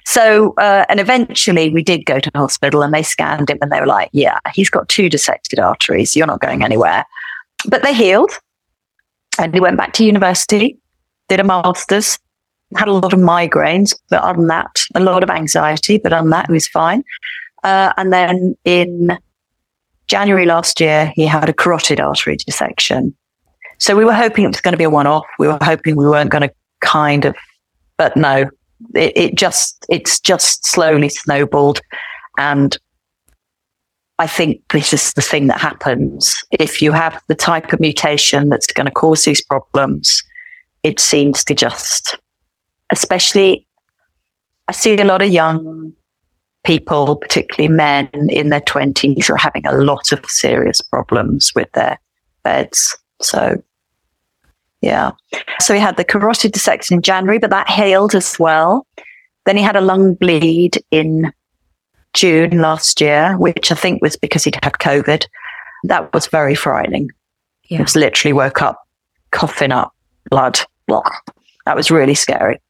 So, 0.06 0.54
uh, 0.58 0.86
and 0.90 1.00
eventually 1.00 1.70
we 1.70 1.84
did 1.84 2.06
go 2.06 2.20
to 2.20 2.32
hospital 2.36 2.82
and 2.82 2.94
they 2.94 3.04
scanned 3.04 3.50
him 3.50 3.60
and 3.62 3.72
they 3.72 3.80
were 3.80 3.88
like, 3.88 4.10
yeah, 4.12 4.40
he's 4.54 4.70
got 4.70 4.90
two 4.90 5.10
dissected 5.10 5.60
arteries. 5.60 6.16
You're 6.16 6.28
not 6.28 6.42
going 6.42 6.64
anywhere. 6.64 7.06
But 7.68 7.84
they 7.84 7.94
healed. 7.94 8.32
And 9.40 9.54
he 9.54 9.60
went 9.60 9.78
back 9.78 9.94
to 9.94 10.06
university, 10.06 10.78
did 11.30 11.40
a 11.40 11.44
master's, 11.44 12.20
had 12.76 12.88
a 12.88 12.94
lot 12.94 13.14
of 13.14 13.20
migraines, 13.20 13.96
but 14.10 14.22
on 14.24 14.48
that, 14.48 14.84
a 14.96 15.00
lot 15.00 15.24
of 15.24 15.30
anxiety, 15.30 15.98
but 15.98 16.14
on 16.14 16.30
that, 16.30 16.48
he 16.48 16.54
was 16.54 16.68
fine. 16.68 17.04
Uh, 17.64 17.94
and 17.98 18.12
then 18.12 18.56
in 18.66 19.18
January 20.08 20.46
last 20.46 20.80
year, 20.80 21.12
he 21.16 21.26
had 21.26 21.50
a 21.50 21.54
carotid 21.54 22.00
artery 22.00 22.36
dissection. 22.36 23.16
So 23.80 23.96
we 23.96 24.06
were 24.06 24.14
hoping 24.14 24.46
it 24.46 24.50
was 24.50 24.62
going 24.62 24.74
to 24.74 24.78
be 24.78 24.84
a 24.84 24.90
one 24.90 25.08
off. 25.08 25.26
We 25.40 25.48
were 25.48 25.58
hoping 25.62 25.96
we 25.96 26.06
weren't 26.06 26.30
going 26.30 26.48
to 26.48 26.54
kind 26.82 27.26
of, 27.26 27.36
but 27.98 28.16
no, 28.16 28.50
it, 28.96 29.14
it 29.16 29.36
just, 29.36 29.86
it's 29.90 30.20
just 30.20 30.66
slowly 30.66 31.10
snowballed. 31.10 31.82
And 32.38 32.78
I 34.20 34.28
think 34.28 34.62
this 34.72 34.94
is 34.94 35.14
the 35.14 35.22
thing 35.22 35.48
that 35.48 35.60
happens. 35.60 36.36
If 36.52 36.82
you 36.82 36.92
have 36.92 37.22
the 37.28 37.36
type 37.36 37.74
of 37.74 37.80
mutation 37.80 38.50
that's 38.50 38.68
going 38.68 38.86
to 38.86 38.92
cause 38.92 39.24
these 39.24 39.44
problems, 39.44 40.24
it 40.84 41.00
seems 41.00 41.44
to 41.46 41.56
just, 41.56 42.18
especially, 42.94 43.68
I 44.68 44.72
see 44.72 44.96
a 44.96 45.04
lot 45.04 45.22
of 45.22 45.30
young 45.30 45.94
people, 46.64 47.18
particularly 47.18 47.74
men 47.74 48.08
in 48.30 48.50
their 48.50 48.62
20s, 48.62 49.30
are 49.30 49.36
having 49.36 49.66
a 49.66 49.74
lot 49.74 50.14
of 50.14 50.26
serious 50.30 50.80
problems 50.80 51.52
with 51.56 51.70
their 51.74 52.00
VEDS. 52.46 52.96
So, 53.22 53.62
yeah. 54.82 55.12
So 55.60 55.74
he 55.74 55.80
had 55.80 55.98
the 55.98 56.06
carotid 56.06 56.52
dissection 56.54 56.98
in 56.98 57.02
January, 57.02 57.40
but 57.40 57.50
that 57.50 57.70
healed 57.70 58.16
as 58.16 58.40
well. 58.40 58.86
Then 59.46 59.58
he 59.58 59.64
had 59.64 59.76
a 59.76 59.82
lung 59.82 60.14
bleed 60.14 60.82
in 60.92 61.34
June 62.14 62.62
last 62.62 63.02
year, 63.02 63.36
which 63.38 63.72
I 63.72 63.76
think 63.76 64.02
was 64.02 64.16
because 64.16 64.44
he'd 64.44 64.64
had 64.64 64.74
COVID. 64.74 65.26
That 65.86 66.14
was 66.14 66.28
very 66.28 66.56
frightening. 66.56 67.10
Yeah. 67.64 67.78
He 67.78 67.84
was 67.84 67.96
literally 67.96 68.34
woke 68.34 68.62
up 68.62 68.80
coughing 69.32 69.72
up 69.72 69.94
blood. 70.30 70.60
That 71.66 71.76
was 71.76 71.90
really 71.90 72.16
scary. 72.16 72.62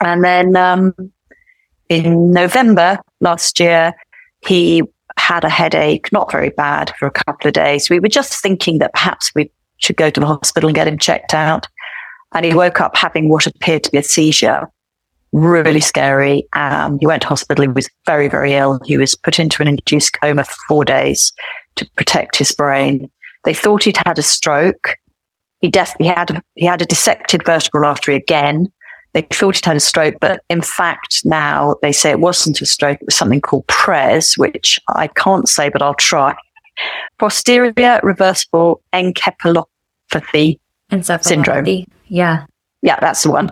And 0.00 0.24
then 0.24 0.56
um, 0.56 0.94
in 1.88 2.32
November 2.32 2.98
last 3.20 3.60
year, 3.60 3.92
he 4.40 4.82
had 5.18 5.44
a 5.44 5.50
headache, 5.50 6.10
not 6.12 6.32
very 6.32 6.50
bad, 6.50 6.92
for 6.98 7.06
a 7.06 7.10
couple 7.10 7.48
of 7.48 7.54
days. 7.54 7.90
We 7.90 8.00
were 8.00 8.08
just 8.08 8.40
thinking 8.40 8.78
that 8.78 8.94
perhaps 8.94 9.30
we 9.34 9.50
should 9.78 9.96
go 9.96 10.10
to 10.10 10.20
the 10.20 10.26
hospital 10.26 10.68
and 10.68 10.74
get 10.74 10.88
him 10.88 10.98
checked 10.98 11.34
out. 11.34 11.66
And 12.32 12.44
he 12.44 12.54
woke 12.54 12.80
up 12.80 12.96
having 12.96 13.28
what 13.28 13.46
appeared 13.46 13.84
to 13.84 13.90
be 13.90 13.98
a 13.98 14.02
seizure. 14.02 14.70
Really 15.32 15.80
scary. 15.80 16.46
Um, 16.54 16.98
he 16.98 17.06
went 17.06 17.22
to 17.22 17.28
hospital. 17.28 17.62
He 17.62 17.68
was 17.68 17.88
very, 18.06 18.28
very 18.28 18.54
ill. 18.54 18.80
He 18.84 18.96
was 18.96 19.14
put 19.14 19.38
into 19.38 19.62
an 19.62 19.68
induced 19.68 20.18
coma 20.20 20.44
for 20.44 20.56
four 20.68 20.84
days 20.84 21.32
to 21.76 21.88
protect 21.96 22.36
his 22.36 22.52
brain. 22.52 23.10
They 23.44 23.54
thought 23.54 23.84
he'd 23.84 23.98
had 24.04 24.18
a 24.18 24.22
stroke. 24.22 24.96
He 25.60 25.70
had 25.74 26.42
he 26.54 26.66
had 26.66 26.82
a 26.82 26.86
dissected 26.86 27.44
vertebral 27.44 27.84
artery 27.84 28.16
again, 28.16 28.72
they 29.12 29.22
thought 29.22 29.58
it 29.58 29.64
had 29.64 29.76
a 29.76 29.80
stroke, 29.80 30.16
but 30.20 30.42
in 30.48 30.62
fact, 30.62 31.22
now 31.24 31.76
they 31.82 31.92
say 31.92 32.10
it 32.10 32.20
wasn't 32.20 32.60
a 32.60 32.66
stroke. 32.66 32.98
It 33.00 33.06
was 33.06 33.16
something 33.16 33.40
called 33.40 33.66
PRES, 33.66 34.34
which 34.38 34.78
I 34.88 35.08
can't 35.08 35.48
say, 35.48 35.68
but 35.68 35.82
I'll 35.82 35.94
try. 35.94 36.36
Posterior 37.18 38.00
reversible 38.02 38.82
encephalopathy 38.92 40.58
syndrome. 41.20 41.84
Yeah. 42.06 42.46
Yeah, 42.82 42.98
that's 43.00 43.22
the 43.22 43.30
one. 43.30 43.50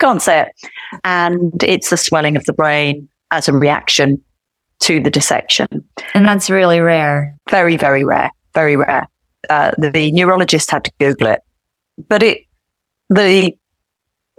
Can't 0.00 0.22
say 0.22 0.42
it. 0.42 0.70
And 1.04 1.62
it's 1.62 1.92
a 1.92 1.96
swelling 1.96 2.36
of 2.36 2.44
the 2.44 2.52
brain 2.52 3.08
as 3.30 3.48
a 3.48 3.52
reaction 3.52 4.22
to 4.80 5.00
the 5.00 5.10
dissection. 5.10 5.68
And 6.14 6.26
that's 6.26 6.50
really 6.50 6.80
rare. 6.80 7.36
Very, 7.50 7.76
very 7.76 8.04
rare. 8.04 8.30
Very 8.54 8.76
rare. 8.76 9.08
Uh, 9.48 9.72
the, 9.78 9.90
the 9.90 10.12
neurologist 10.12 10.70
had 10.70 10.84
to 10.84 10.92
Google 10.98 11.28
it. 11.28 11.40
But 12.08 12.22
it, 12.22 12.38
the 13.10 13.56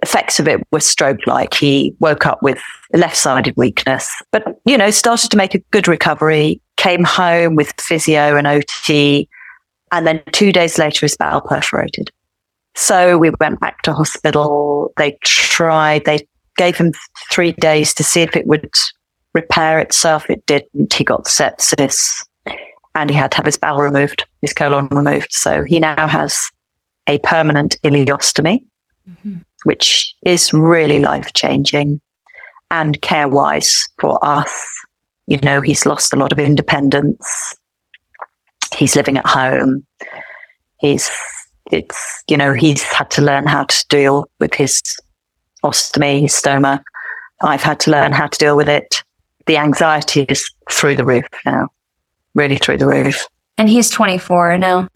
effects 0.04 0.40
of 0.40 0.48
it 0.48 0.62
were 0.72 0.80
stroke 0.80 1.26
like. 1.26 1.54
He 1.54 1.96
woke 2.00 2.26
up 2.26 2.42
with 2.42 2.62
left 2.94 3.18
sided 3.18 3.56
weakness, 3.58 4.10
but, 4.32 4.44
you 4.66 4.78
know, 4.78 4.92
started 4.92 5.32
to 5.32 5.38
make 5.38 5.56
a 5.56 5.60
good 5.72 5.88
recovery, 5.88 6.62
came 6.78 7.04
home 7.04 7.56
with 7.56 7.74
physio 7.80 8.36
and 8.36 8.48
OT. 8.48 9.30
And 9.92 10.06
then 10.06 10.22
two 10.32 10.52
days 10.52 10.78
later, 10.78 11.06
his 11.06 11.18
bowel 11.18 11.42
perforated. 11.42 12.12
So 12.76 13.18
we 13.18 13.32
went 13.40 13.60
back 13.60 13.82
to 13.84 13.94
hospital. 13.94 14.92
They 14.98 15.18
tried, 15.24 16.06
they 16.06 16.28
gave 16.58 16.78
him 16.78 16.92
three 17.32 17.54
days 17.54 17.94
to 17.94 18.04
see 18.04 18.22
if 18.22 18.36
it 18.36 18.48
would 18.48 18.70
repair 19.34 19.80
itself. 19.80 20.30
It 20.30 20.46
didn't. 20.46 20.94
He 20.94 21.04
got 21.04 21.26
sepsis 21.26 22.26
and 22.96 23.10
he 23.10 23.16
had 23.16 23.32
to 23.32 23.38
have 23.38 23.46
his 23.46 23.58
bowel 23.58 23.82
removed, 23.82 24.26
his 24.42 24.54
colon 24.54 24.88
removed. 24.92 25.32
So 25.32 25.64
he 25.64 25.80
now 25.80 26.08
has 26.08 26.38
a 27.08 27.20
permanent 27.20 27.78
ileostomy. 27.84 28.64
Mm-hmm 29.10 29.38
which 29.66 30.16
is 30.26 30.54
really 30.54 31.00
life 31.00 31.34
changing 31.34 32.00
and 32.72 33.02
care 33.02 33.28
wise 33.28 33.84
for 34.00 34.24
us. 34.24 34.54
You 35.28 35.38
know, 35.38 35.60
he's 35.60 35.86
lost 35.86 36.14
a 36.14 36.18
lot 36.18 36.32
of 36.32 36.40
independence. 36.40 37.56
He's 38.76 38.96
living 38.96 39.18
at 39.18 39.26
home. 39.26 39.86
He's, 40.80 41.10
it's, 41.72 42.24
you 42.28 42.38
know, 42.38 42.54
he's 42.54 42.84
had 42.84 43.10
to 43.12 43.22
learn 43.22 43.48
how 43.48 43.64
to 43.64 43.86
deal 43.90 44.30
with 44.40 44.54
his 44.54 44.82
ostomy, 45.64 46.22
his 46.22 46.34
stoma. 46.34 46.82
I've 47.42 47.64
had 47.64 47.80
to 47.82 47.92
learn 47.92 48.12
how 48.12 48.28
to 48.28 48.38
deal 48.38 48.56
with 48.56 48.70
it. 48.70 49.04
The 49.48 49.58
anxiety 49.58 50.26
is 50.30 50.48
through 50.70 50.96
the 50.96 51.06
roof 51.06 51.26
now, 51.46 51.70
really 52.36 52.58
through 52.58 52.78
the 52.78 52.88
roof. 52.88 53.28
And 53.58 53.68
he's 53.68 53.90
24 53.90 54.60
now. 54.60 54.88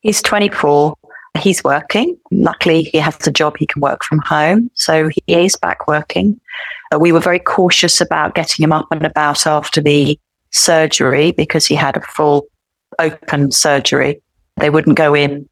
He's 0.00 0.22
24 0.22 0.94
he's 1.38 1.64
working. 1.64 2.16
Luckily, 2.30 2.84
he 2.84 2.98
has 2.98 3.26
a 3.26 3.30
job 3.32 3.56
he 3.56 3.66
can 3.66 3.80
work 3.80 4.04
from 4.04 4.20
home. 4.20 4.70
So 4.74 5.08
he 5.08 5.22
is 5.26 5.56
back 5.56 5.86
working. 5.88 6.40
Uh, 6.92 6.98
we 6.98 7.12
were 7.12 7.20
very 7.20 7.38
cautious 7.38 8.00
about 8.00 8.34
getting 8.34 8.62
him 8.62 8.72
up 8.72 8.86
and 8.90 9.04
about 9.04 9.46
after 9.46 9.80
the 9.80 10.18
surgery 10.52 11.32
because 11.32 11.66
he 11.66 11.74
had 11.74 11.96
a 11.96 12.00
full 12.02 12.46
open 12.98 13.50
surgery. 13.50 14.22
They 14.56 14.70
wouldn't 14.70 14.96
go 14.96 15.14
in 15.14 15.48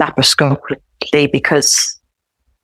laparoscopically 0.00 1.32
because 1.32 1.98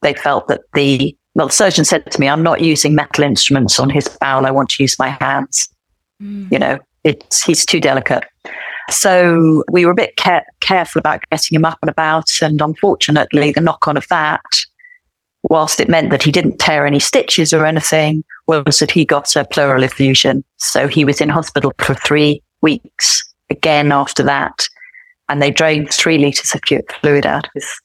they 0.03 0.15
felt 0.15 0.49
that 0.49 0.61
the, 0.75 1.17
well, 1.35 1.47
the 1.47 1.53
surgeon 1.53 1.85
said 1.85 2.11
to 2.11 2.21
me, 2.21 2.29
I'm 2.29 2.43
not 2.43 2.61
using 2.61 2.95
metal 2.95 3.25
instruments 3.25 3.79
on 3.81 3.89
his 3.89 4.09
bowel. 4.21 4.47
I 4.47 4.51
want 4.51 4.71
to 4.71 4.83
use 4.83 4.99
my 4.99 5.09
hands. 5.09 5.69
Mm. 6.23 6.53
You 6.53 6.59
know, 6.59 6.79
it's, 7.05 7.43
he's 7.43 7.65
too 7.65 7.81
delicate. 7.81 8.25
So 8.91 9.65
we 9.71 9.85
were 9.85 9.93
a 9.93 9.97
bit 9.97 10.17
care- 10.17 10.47
careful 10.61 10.99
about 10.99 11.23
getting 11.31 11.57
him 11.57 11.65
up 11.65 11.79
and 11.83 11.91
about. 11.91 12.31
And 12.43 12.61
unfortunately, 12.61 13.53
the 13.53 13.61
knock 13.61 13.89
on 13.89 13.97
of 13.97 14.07
that, 14.09 14.43
whilst 15.45 15.81
it 15.81 15.89
meant 15.89 16.11
that 16.11 16.23
he 16.23 16.31
didn't 16.31 16.59
tear 16.59 16.87
any 16.87 16.99
stitches 16.99 17.53
or 17.53 17.65
anything, 17.65 18.25
was 18.47 18.81
that 18.81 18.91
he 18.91 19.05
got 19.05 19.35
a 19.37 19.45
pleural 19.45 19.83
effusion. 19.83 20.45
So 20.59 20.89
he 20.89 21.05
was 21.05 21.21
in 21.21 21.29
hospital 21.29 21.73
for 21.79 21.95
three 21.95 22.43
weeks 22.61 23.23
again 23.49 23.93
after 23.93 24.23
that. 24.25 24.67
And 25.29 25.41
they 25.41 25.51
drained 25.51 25.91
three 25.93 26.19
litres 26.19 26.55
of 26.55 26.61
fluid 27.01 27.25
out 27.25 27.47
of 27.47 27.53
his 27.55 27.81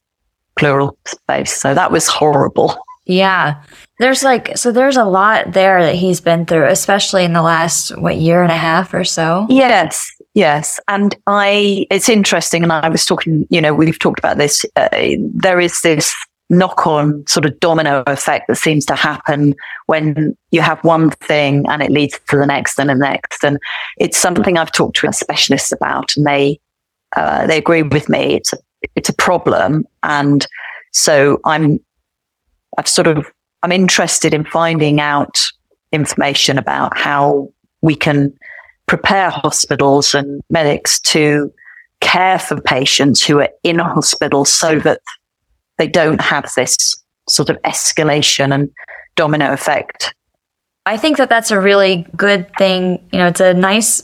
pleural 0.58 0.98
space. 1.06 1.54
So 1.54 1.74
that 1.74 1.92
was 1.92 2.08
horrible. 2.08 2.78
Yeah. 3.06 3.62
There's 4.00 4.24
like, 4.24 4.58
so 4.58 4.72
there's 4.72 4.98
a 4.98 5.06
lot 5.06 5.54
there 5.54 5.84
that 5.84 5.96
he's 5.96 6.20
been 6.20 6.46
through, 6.46 6.66
especially 6.66 7.24
in 7.24 7.34
the 7.34 7.44
last, 7.44 7.96
what, 8.00 8.18
year 8.18 8.42
and 8.42 8.52
a 8.52 8.58
half 8.58 8.94
or 8.94 9.04
so? 9.04 9.46
Yes. 9.48 10.12
Yes. 10.36 10.82
And 10.90 11.16
I, 11.28 11.88
it's 11.90 12.10
interesting. 12.10 12.62
And 12.62 12.72
I 12.72 12.90
was 12.90 13.06
talking, 13.06 13.48
you 13.50 13.62
know, 13.62 13.74
we've 13.74 13.98
talked 13.98 14.20
about 14.20 14.38
this. 14.38 14.66
Uh, 14.76 14.90
there 15.34 15.62
is 15.62 15.82
this 15.82 16.14
knock 16.50 16.86
on 16.86 17.26
sort 17.26 17.46
of 17.46 17.58
domino 17.62 18.04
effect 18.06 18.50
that 18.50 18.58
seems 18.58 18.86
to 18.86 18.96
happen 18.96 19.56
when 19.88 20.38
you 20.52 20.62
have 20.62 20.84
one 20.84 21.10
thing 21.10 21.66
and 21.70 21.82
it 21.82 21.90
leads 21.90 22.20
to 22.30 22.38
the 22.38 22.46
next 22.46 22.78
and 22.78 22.90
the 22.90 22.96
next. 22.96 23.46
And 23.46 23.58
it's 23.98 24.18
something 24.18 24.58
I've 24.58 24.74
talked 24.74 24.98
to 24.98 25.12
specialists 25.14 25.72
about 25.72 26.16
and 26.18 26.28
they, 26.28 26.60
uh, 27.16 27.48
they 27.48 27.58
agree 27.58 27.84
with 27.84 28.10
me. 28.10 28.36
It's 28.36 28.52
a, 28.52 28.58
it's 28.96 29.10
a 29.10 29.16
problem. 29.16 29.88
And 30.04 30.46
so 30.92 31.40
I'm, 31.46 31.80
I've 32.78 32.90
sort 32.90 33.08
of, 33.08 33.26
I'm 33.64 33.72
interested 33.72 34.34
in 34.34 34.44
finding 34.44 35.00
out 35.00 35.48
information 35.94 36.58
about 36.58 36.98
how 36.98 37.50
we 37.82 37.96
can 37.96 38.38
prepare 38.88 39.30
hospitals 39.30 40.14
and 40.14 40.42
medics 40.50 41.00
to 41.00 41.52
care 42.02 42.38
for 42.38 42.62
patients 42.62 43.24
who 43.24 43.40
are 43.40 43.50
in 43.64 43.80
a 43.80 43.84
hospital 43.84 44.46
so 44.46 44.80
that 44.80 45.02
they 45.78 45.88
don't 45.88 46.22
have 46.22 46.52
this 46.56 46.96
sort 47.28 47.50
of 47.50 47.62
escalation 47.64 48.54
and 48.54 48.70
domino 49.16 49.52
effect. 49.52 50.14
I 50.86 50.98
think 50.98 51.18
that 51.18 51.30
that's 51.30 51.52
a 51.52 51.60
really 51.60 52.06
good 52.16 52.48
thing. 52.58 53.04
You 53.12 53.20
know, 53.20 53.28
it's 53.28 53.40
a 53.40 53.54
nice 53.54 54.04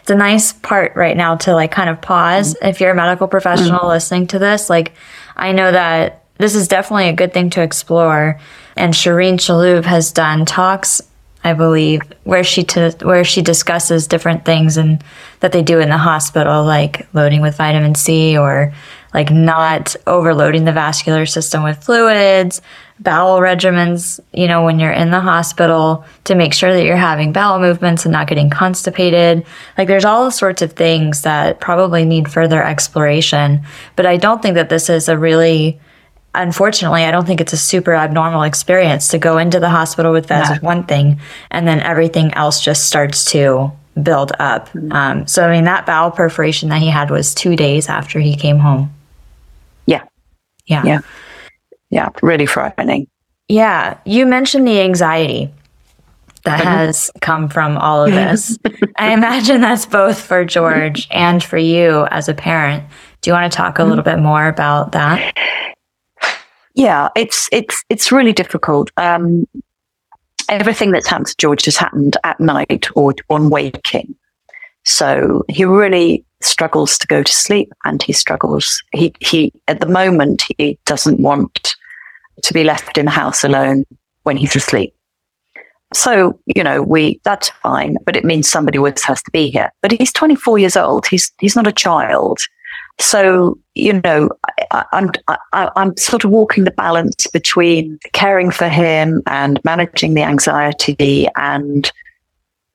it's 0.00 0.10
a 0.10 0.16
nice 0.16 0.52
part 0.52 0.94
right 0.96 1.16
now 1.16 1.36
to 1.36 1.54
like 1.54 1.70
kind 1.70 1.90
of 1.90 2.00
pause 2.00 2.54
mm-hmm. 2.54 2.66
if 2.66 2.80
you're 2.80 2.92
a 2.92 2.94
medical 2.94 3.28
professional 3.28 3.80
mm-hmm. 3.80 3.88
listening 3.88 4.26
to 4.28 4.38
this. 4.38 4.70
Like 4.70 4.92
I 5.36 5.52
know 5.52 5.70
that 5.70 6.24
this 6.38 6.54
is 6.54 6.66
definitely 6.66 7.08
a 7.08 7.12
good 7.12 7.34
thing 7.34 7.50
to 7.50 7.62
explore 7.62 8.40
and 8.76 8.94
Sherene 8.94 9.34
Shalhoub 9.34 9.84
has 9.84 10.12
done 10.12 10.46
talks 10.46 11.02
I 11.44 11.54
believe, 11.54 12.02
where 12.24 12.44
she 12.44 12.64
where 13.02 13.24
she 13.24 13.42
discusses 13.42 14.06
different 14.06 14.44
things 14.44 14.76
and 14.76 15.02
that 15.40 15.52
they 15.52 15.62
do 15.62 15.80
in 15.80 15.88
the 15.88 15.98
hospital, 15.98 16.64
like 16.64 17.08
loading 17.14 17.42
with 17.42 17.56
vitamin 17.56 17.94
C 17.94 18.38
or 18.38 18.72
like 19.12 19.30
not 19.30 19.94
overloading 20.06 20.64
the 20.64 20.72
vascular 20.72 21.26
system 21.26 21.62
with 21.62 21.82
fluids, 21.82 22.62
bowel 22.98 23.40
regimens, 23.40 24.20
you 24.32 24.46
know, 24.46 24.64
when 24.64 24.78
you're 24.78 24.92
in 24.92 25.10
the 25.10 25.20
hospital 25.20 26.04
to 26.24 26.34
make 26.34 26.54
sure 26.54 26.72
that 26.72 26.84
you're 26.84 26.96
having 26.96 27.32
bowel 27.32 27.58
movements 27.58 28.04
and 28.04 28.12
not 28.12 28.28
getting 28.28 28.48
constipated. 28.48 29.44
Like 29.76 29.88
there's 29.88 30.04
all 30.04 30.30
sorts 30.30 30.62
of 30.62 30.72
things 30.72 31.22
that 31.22 31.60
probably 31.60 32.04
need 32.04 32.30
further 32.30 32.62
exploration. 32.62 33.66
But 33.96 34.06
I 34.06 34.16
don't 34.16 34.40
think 34.40 34.54
that 34.54 34.70
this 34.70 34.88
is 34.88 35.08
a 35.08 35.18
really 35.18 35.80
unfortunately, 36.34 37.04
I 37.04 37.10
don't 37.10 37.26
think 37.26 37.40
it's 37.40 37.52
a 37.52 37.58
super 37.58 37.94
abnormal 37.94 38.42
experience 38.42 39.08
to 39.08 39.18
go 39.18 39.38
into 39.38 39.60
the 39.60 39.68
hospital 39.68 40.12
with 40.12 40.28
that 40.28 40.62
no. 40.62 40.66
one 40.66 40.84
thing 40.84 41.20
and 41.50 41.66
then 41.66 41.80
everything 41.80 42.32
else 42.34 42.60
just 42.60 42.86
starts 42.86 43.30
to 43.32 43.72
build 44.02 44.32
up. 44.38 44.68
Mm-hmm. 44.70 44.92
Um, 44.92 45.26
so, 45.26 45.46
I 45.46 45.52
mean, 45.52 45.64
that 45.64 45.86
bowel 45.86 46.10
perforation 46.10 46.70
that 46.70 46.80
he 46.80 46.88
had 46.88 47.10
was 47.10 47.34
two 47.34 47.56
days 47.56 47.88
after 47.88 48.18
he 48.18 48.36
came 48.36 48.58
home. 48.58 48.92
Yeah. 49.86 50.04
Yeah. 50.66 50.82
Yeah. 50.84 51.00
Yeah. 51.90 52.08
Really 52.22 52.46
frightening. 52.46 53.08
Yeah. 53.48 53.98
You 54.06 54.24
mentioned 54.24 54.66
the 54.66 54.80
anxiety 54.80 55.52
that 56.44 56.60
mm-hmm. 56.60 56.68
has 56.68 57.10
come 57.20 57.48
from 57.48 57.76
all 57.76 58.04
of 58.04 58.12
this. 58.12 58.58
I 58.96 59.12
imagine 59.12 59.60
that's 59.60 59.86
both 59.86 60.20
for 60.20 60.44
George 60.44 61.06
and 61.10 61.42
for 61.42 61.58
you 61.58 62.06
as 62.10 62.28
a 62.28 62.34
parent. 62.34 62.84
Do 63.20 63.30
you 63.30 63.34
want 63.34 63.52
to 63.52 63.56
talk 63.56 63.78
a 63.78 63.84
little 63.84 64.02
bit 64.02 64.18
more 64.18 64.48
about 64.48 64.92
that? 64.92 65.34
Yeah, 66.74 67.08
it's 67.14 67.48
it's 67.52 67.84
it's 67.88 68.10
really 68.10 68.32
difficult. 68.32 68.90
Um, 68.96 69.46
everything 70.48 70.90
that's 70.90 71.08
happened 71.08 71.28
to 71.28 71.36
George 71.36 71.64
has 71.64 71.76
happened 71.76 72.16
at 72.24 72.38
night 72.40 72.86
or 72.94 73.14
on 73.30 73.50
waking. 73.50 74.14
So 74.84 75.44
he 75.48 75.64
really 75.64 76.24
struggles 76.40 76.98
to 76.98 77.06
go 77.06 77.22
to 77.22 77.32
sleep 77.32 77.72
and 77.84 78.02
he 78.02 78.12
struggles. 78.12 78.82
He, 78.92 79.14
he, 79.20 79.52
at 79.68 79.80
the 79.80 79.86
moment, 79.86 80.42
he 80.58 80.78
doesn't 80.84 81.20
want 81.20 81.74
to 82.42 82.54
be 82.54 82.64
left 82.64 82.98
in 82.98 83.06
the 83.06 83.10
house 83.10 83.44
alone 83.44 83.84
when 84.24 84.36
he's 84.36 84.56
asleep. 84.56 84.94
So, 85.94 86.38
you 86.46 86.64
know, 86.64 86.82
we, 86.82 87.20
that's 87.22 87.50
fine, 87.50 87.96
but 88.06 88.16
it 88.16 88.24
means 88.24 88.48
somebody 88.48 88.78
has 88.78 89.22
to 89.22 89.30
be 89.30 89.50
here. 89.50 89.70
But 89.82 89.92
he's 89.92 90.12
24 90.12 90.58
years 90.58 90.76
old. 90.76 91.06
He's, 91.06 91.30
he's 91.38 91.54
not 91.54 91.66
a 91.66 91.72
child. 91.72 92.38
So, 92.98 93.58
you 93.74 94.00
know, 94.04 94.30
I, 94.70 94.84
am 94.92 95.10
I'm, 95.52 95.70
I'm 95.76 95.96
sort 95.96 96.24
of 96.24 96.30
walking 96.30 96.64
the 96.64 96.70
balance 96.70 97.26
between 97.26 97.98
caring 98.12 98.50
for 98.50 98.68
him 98.68 99.22
and 99.26 99.60
managing 99.64 100.14
the 100.14 100.22
anxiety 100.22 101.26
and 101.36 101.90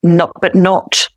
not, 0.02 0.32
but 0.40 0.54
not 0.54 1.08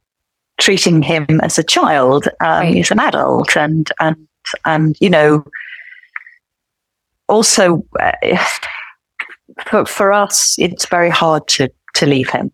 treating 0.59 1.01
him 1.01 1.25
as 1.41 1.59
a 1.59 1.63
child. 1.63 2.27
Um, 2.39 2.63
right. 2.63 2.73
He's 2.73 2.91
an 2.91 2.99
adult 2.99 3.57
and, 3.57 3.91
and, 3.99 4.27
and, 4.65 4.95
you 4.99 5.09
know, 5.09 5.43
also 7.27 7.85
uh, 7.99 8.11
for, 9.65 9.85
for 9.85 10.13
us, 10.13 10.55
it's 10.59 10.85
very 10.85 11.09
hard 11.09 11.47
to, 11.49 11.71
to 11.95 12.05
leave 12.05 12.29
him. 12.29 12.51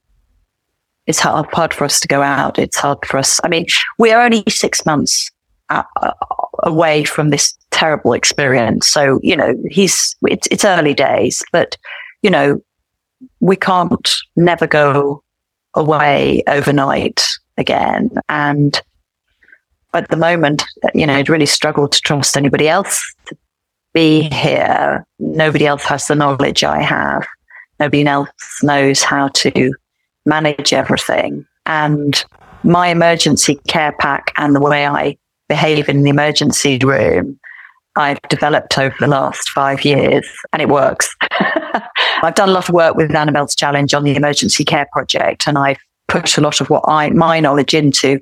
It's 1.05 1.19
hard, 1.19 1.47
hard 1.53 1.73
for 1.73 1.85
us 1.85 1.99
to 2.01 2.07
go 2.07 2.21
out. 2.21 2.59
It's 2.59 2.77
hard 2.77 3.05
for 3.05 3.17
us. 3.17 3.39
I 3.43 3.47
mean, 3.47 3.65
we're 3.97 4.19
only 4.19 4.43
six 4.49 4.85
months 4.85 5.31
away 6.63 7.03
from 7.03 7.29
this 7.29 7.57
terrible 7.71 8.13
experience. 8.13 8.87
So, 8.87 9.19
you 9.23 9.35
know, 9.35 9.55
he's, 9.69 10.15
it's, 10.23 10.47
it's 10.49 10.65
early 10.65 10.93
days, 10.93 11.43
but, 11.51 11.77
you 12.21 12.29
know, 12.29 12.61
we 13.39 13.55
can't 13.55 14.15
never 14.35 14.67
go 14.67 15.23
away 15.73 16.43
overnight 16.47 17.23
again. 17.57 18.11
And 18.29 18.79
at 19.93 20.09
the 20.09 20.17
moment, 20.17 20.63
you 20.93 21.05
know, 21.05 21.15
I'd 21.15 21.29
really 21.29 21.45
struggled 21.45 21.91
to 21.93 22.01
trust 22.01 22.37
anybody 22.37 22.67
else 22.67 23.01
to 23.27 23.37
be 23.93 24.29
here. 24.33 25.05
Nobody 25.19 25.65
else 25.65 25.83
has 25.83 26.07
the 26.07 26.15
knowledge 26.15 26.63
I 26.63 26.81
have. 26.81 27.25
Nobody 27.79 28.05
else 28.05 28.29
knows 28.63 29.01
how 29.03 29.29
to 29.29 29.73
manage 30.25 30.73
everything. 30.73 31.45
And 31.65 32.23
my 32.63 32.89
emergency 32.89 33.59
care 33.67 33.93
pack 33.99 34.33
and 34.37 34.55
the 34.55 34.61
way 34.61 34.87
I 34.87 35.17
behave 35.47 35.89
in 35.89 36.03
the 36.03 36.09
emergency 36.09 36.77
room 36.83 37.39
I've 37.97 38.21
developed 38.29 38.77
over 38.77 38.95
the 38.99 39.07
last 39.07 39.49
five 39.49 39.83
years 39.83 40.27
and 40.53 40.61
it 40.61 40.69
works. 40.69 41.13
I've 42.21 42.35
done 42.35 42.49
a 42.49 42.51
lot 42.51 42.69
of 42.69 42.73
work 42.73 42.95
with 42.95 43.13
Annabelle's 43.13 43.55
Challenge 43.55 43.93
on 43.93 44.03
the 44.03 44.15
emergency 44.15 44.63
care 44.63 44.87
project 44.93 45.47
and 45.47 45.57
I've 45.57 45.79
put 46.07 46.37
a 46.37 46.41
lot 46.41 46.61
of 46.61 46.69
what 46.69 46.83
I, 46.87 47.09
my 47.09 47.39
knowledge 47.39 47.73
into 47.73 48.19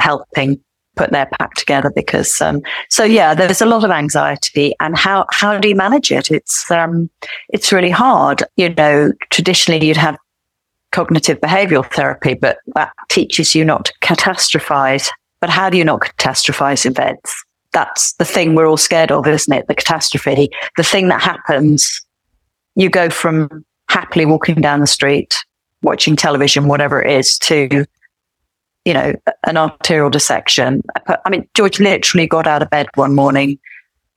helping 0.00 0.60
put 0.96 1.10
their 1.10 1.26
pack 1.38 1.54
together 1.54 1.90
because, 1.94 2.40
um, 2.40 2.60
so 2.90 3.04
yeah, 3.04 3.32
there's 3.32 3.62
a 3.62 3.66
lot 3.66 3.84
of 3.84 3.90
anxiety 3.90 4.74
and 4.80 4.98
how, 4.98 5.24
how 5.30 5.56
do 5.56 5.68
you 5.68 5.76
manage 5.76 6.10
it? 6.10 6.30
It's, 6.30 6.70
um, 6.70 7.08
it's 7.48 7.72
really 7.72 7.90
hard. 7.90 8.42
You 8.56 8.74
know, 8.74 9.12
traditionally 9.30 9.86
you'd 9.86 9.96
have 9.96 10.18
cognitive 10.90 11.40
behavioral 11.40 11.90
therapy, 11.90 12.34
but 12.34 12.58
that 12.74 12.92
teaches 13.08 13.54
you 13.54 13.64
not 13.64 13.86
to 13.86 13.92
catastrophize 14.02 15.08
but 15.42 15.50
how 15.50 15.68
do 15.68 15.76
you 15.76 15.84
not 15.84 16.00
catastrophize 16.00 16.86
events? 16.86 17.44
That's 17.72 18.12
the 18.14 18.24
thing 18.24 18.54
we're 18.54 18.68
all 18.68 18.76
scared 18.76 19.10
of, 19.10 19.26
isn't 19.26 19.52
it? 19.52 19.66
The 19.66 19.74
catastrophe, 19.74 20.50
the 20.76 20.84
thing 20.84 21.08
that 21.08 21.20
happens. 21.20 22.00
You 22.76 22.88
go 22.88 23.10
from 23.10 23.64
happily 23.88 24.24
walking 24.24 24.60
down 24.60 24.80
the 24.80 24.86
street, 24.86 25.34
watching 25.82 26.14
television, 26.14 26.68
whatever 26.68 27.02
it 27.02 27.10
is, 27.10 27.38
to, 27.40 27.84
you 28.84 28.94
know, 28.94 29.14
an 29.44 29.56
arterial 29.56 30.10
dissection. 30.10 30.80
I 31.06 31.28
mean, 31.28 31.48
George 31.54 31.80
literally 31.80 32.28
got 32.28 32.46
out 32.46 32.62
of 32.62 32.70
bed 32.70 32.86
one 32.94 33.14
morning 33.14 33.58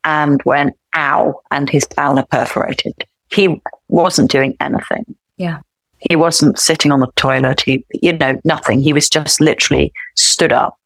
and 0.03 0.39
went, 0.45 0.75
ow, 0.95 1.41
and 1.49 1.71
his 1.71 1.87
bowel 1.87 2.21
perforated. 2.23 3.03
He 3.31 3.59
wasn't 3.87 4.29
doing 4.29 4.55
anything. 4.59 5.15
Yeah. 5.37 5.61
He 6.07 6.15
wasn't 6.15 6.59
sitting 6.59 6.91
on 6.91 6.99
the 6.99 7.11
toilet. 7.15 7.61
He, 7.61 7.83
you 7.93 8.13
know, 8.13 8.39
nothing. 8.45 8.79
He 8.79 8.93
was 8.93 9.09
just 9.09 9.41
literally 9.41 9.91
stood 10.13 10.53
up 10.53 10.77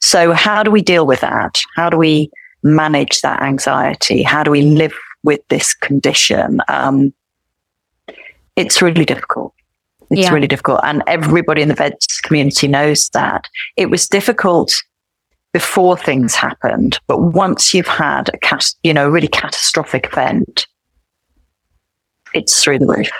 so 0.00 0.32
how 0.32 0.62
do 0.62 0.70
we 0.70 0.82
deal 0.82 1.06
with 1.06 1.20
that? 1.20 1.60
How 1.76 1.90
do 1.90 1.96
we 1.96 2.30
manage 2.62 3.20
that 3.20 3.42
anxiety? 3.42 4.22
How 4.22 4.42
do 4.42 4.50
we 4.50 4.62
live 4.62 4.94
with 5.22 5.40
this 5.48 5.74
condition? 5.74 6.60
Um, 6.68 7.12
it's 8.56 8.82
really 8.82 9.04
difficult. 9.04 9.54
It's 10.10 10.22
yeah. 10.22 10.32
really 10.32 10.48
difficult. 10.48 10.80
And 10.82 11.02
everybody 11.06 11.62
in 11.62 11.68
the 11.68 11.74
VEDS 11.74 12.20
community 12.22 12.66
knows 12.66 13.08
that. 13.10 13.48
It 13.76 13.90
was 13.90 14.08
difficult 14.08 14.72
before 15.52 15.96
things 15.96 16.34
happened, 16.34 16.98
but 17.06 17.18
once 17.18 17.74
you've 17.74 17.86
had 17.86 18.28
a 18.32 18.38
cat, 18.38 18.64
you 18.82 18.94
know, 18.94 19.08
really 19.08 19.28
catastrophic 19.28 20.06
event, 20.12 20.66
it's 22.34 22.62
through 22.62 22.78
the 22.78 22.86
roof. 22.86 23.10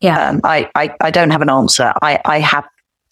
Yeah. 0.00 0.28
Um, 0.28 0.40
I, 0.44 0.70
I, 0.74 0.94
I 1.00 1.10
don't 1.10 1.30
have 1.30 1.42
an 1.42 1.50
answer. 1.50 1.92
I, 2.02 2.20
I 2.24 2.40
have 2.40 2.64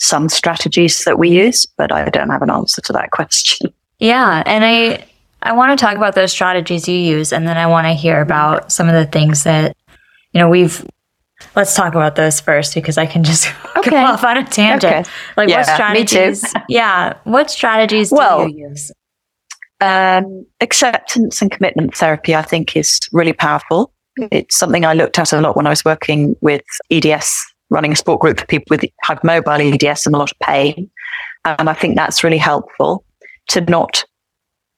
some 0.05 0.29
strategies 0.29 1.05
that 1.05 1.19
we 1.19 1.31
use, 1.31 1.67
but 1.79 1.93
I 1.93 2.09
don't 2.11 2.31
have 2.31 2.43
an 2.43 2.51
answer 2.51 2.81
to 2.83 2.93
that 2.93 3.11
question. 3.13 3.73
Yeah. 3.99 4.43
And 4.47 4.65
I, 4.65 5.07
I 5.43 5.53
want 5.53 5.79
to 5.79 5.83
talk 5.83 5.97
about 5.97 6.15
those 6.15 6.33
strategies 6.33 6.89
you 6.89 6.97
use, 6.97 7.33
and 7.33 7.47
then 7.47 7.57
I 7.57 7.67
want 7.67 7.87
to 7.87 7.93
hear 7.93 8.21
about 8.21 8.73
some 8.73 8.89
of 8.89 8.95
the 8.95 9.07
things 9.07 9.45
that, 9.45 9.77
you 10.33 10.41
know, 10.41 10.49
we've, 10.49 10.85
let's 11.55 11.75
talk 11.75 11.95
about 11.95 12.17
those 12.17 12.41
first 12.41 12.75
because 12.75 12.99
I 12.99 13.07
can 13.07 13.25
just 13.25 13.49
okay. 13.77 13.91
go 13.91 13.97
off 13.97 14.25
on 14.25 14.37
a 14.37 14.45
tangent. 14.45 14.85
Okay. 14.85 15.11
Like 15.37 15.49
yeah, 15.49 15.59
what 15.59 15.67
strategies? 15.67 16.55
yeah. 16.69 17.15
What 17.25 17.51
strategies 17.51 18.11
well, 18.11 18.47
do 18.47 18.53
you 18.53 18.69
use? 18.69 18.93
Um, 19.81 20.47
acceptance 20.61 21.43
and 21.43 21.51
commitment 21.51 21.95
therapy, 21.95 22.35
I 22.35 22.43
think, 22.43 22.77
is 22.77 23.01
really 23.13 23.33
powerful. 23.33 23.93
It's 24.31 24.57
something 24.57 24.85
I 24.85 24.95
looked 24.95 25.19
at 25.19 25.33
a 25.33 25.41
lot 25.41 25.57
when 25.57 25.67
I 25.67 25.71
was 25.71 25.85
working 25.85 26.37
with 26.41 26.63
EDS 26.91 27.54
running 27.71 27.93
a 27.93 27.97
sport 27.97 28.21
group 28.21 28.41
for 28.41 28.47
people 28.47 28.67
with 28.71 28.85
hypermobile 29.05 29.83
EDS 29.83 30.07
and 30.07 30.15
a 30.15 30.19
lot 30.19 30.31
of 30.31 30.39
pain. 30.41 30.91
And 31.45 31.69
I 31.69 31.75
think 31.75 31.97
that's 31.97 32.25
really 32.25 32.39
helpful 32.39 33.05
to 33.49 33.61
not 33.63 34.05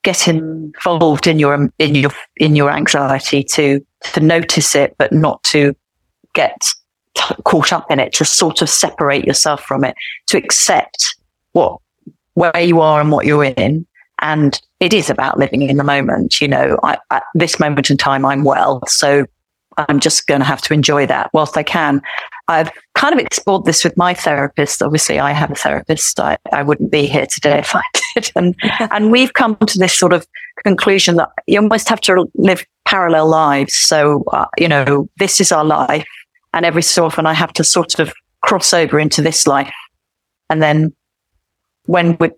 get 0.03 0.29
involved 0.29 1.27
in 1.27 1.38
your 1.38 1.68
in 1.79 1.94
your 1.96 2.12
in 2.37 2.55
your 2.55 2.70
anxiety 2.70 3.42
to 3.42 3.85
to 4.12 4.20
notice 4.20 4.77
it 4.77 4.94
but 4.99 5.12
not 5.12 5.42
to 5.42 5.75
get 6.33 6.57
t- 7.16 7.35
caught 7.44 7.72
up 7.72 7.90
in 7.90 7.99
it 7.99 8.12
to 8.12 8.25
sort 8.25 8.62
of 8.62 8.70
separate 8.70 9.25
yourself 9.25 9.61
from 9.64 9.83
it 9.83 9.96
to 10.29 10.37
accept 10.37 11.16
what 11.53 11.81
where 12.35 12.61
you 12.61 12.81
are 12.81 13.01
and 13.01 13.11
what 13.11 13.27
you're 13.27 13.42
in 13.42 13.85
and 14.20 14.61
it 14.79 14.94
is 14.94 15.11
about 15.11 15.38
living 15.38 15.62
in 15.62 15.77
the 15.77 15.83
moment 15.83 16.40
you 16.40 16.46
know 16.46 16.79
I, 16.85 16.99
at 17.11 17.25
this 17.35 17.59
moment 17.59 17.90
in 17.90 17.96
time 17.96 18.25
i'm 18.25 18.44
well 18.44 18.81
so 18.87 19.27
I'm 19.77 20.01
just 20.01 20.27
going 20.27 20.40
to 20.40 20.46
have 20.46 20.62
to 20.62 20.75
enjoy 20.75 21.07
that 21.07 21.31
whilst 21.33 21.57
I 21.57 21.62
can. 21.62 22.01
I've 22.48 22.70
kind 22.94 23.12
of 23.12 23.18
explored 23.18 23.64
this 23.64 23.82
with 23.82 23.96
my 23.96 24.14
therapist. 24.14 24.82
Obviously, 24.82 25.18
I 25.18 25.32
have 25.32 25.50
a 25.50 25.56
therapist. 25.56 26.20
I, 26.20 26.38
I 26.52 26.62
wouldn't 26.62 26.90
be 26.90 27.06
here 27.06 27.26
today 27.26 27.59
if 27.59 27.74
I 27.74 27.82
did. 28.14 28.30
And, 28.37 28.54
and 28.92 29.11
we've 29.11 29.32
come 29.32 29.56
to 29.56 29.78
this 29.78 29.94
sort 29.94 30.12
of 30.12 30.26
conclusion 30.64 31.16
that 31.16 31.30
you 31.46 31.59
almost 31.61 31.88
have 31.88 32.00
to 32.02 32.30
live 32.35 32.64
parallel 32.85 33.28
lives. 33.28 33.74
So, 33.74 34.24
uh, 34.32 34.46
you 34.59 34.68
know, 34.68 35.09
this 35.18 35.40
is 35.40 35.50
our 35.50 35.64
life. 35.64 36.06
And 36.54 36.64
every 36.64 36.82
so 36.82 37.04
often 37.04 37.26
I 37.26 37.35
have 37.35 37.52
to 37.54 37.64
sort 37.64 37.98
of 37.98 38.12
cross 38.42 38.72
over 38.72 38.98
into 38.98 39.22
this 39.22 39.46
life. 39.46 39.72
And 40.48 40.62
then 40.62 40.94
when 41.87 42.16
we, 42.20 42.30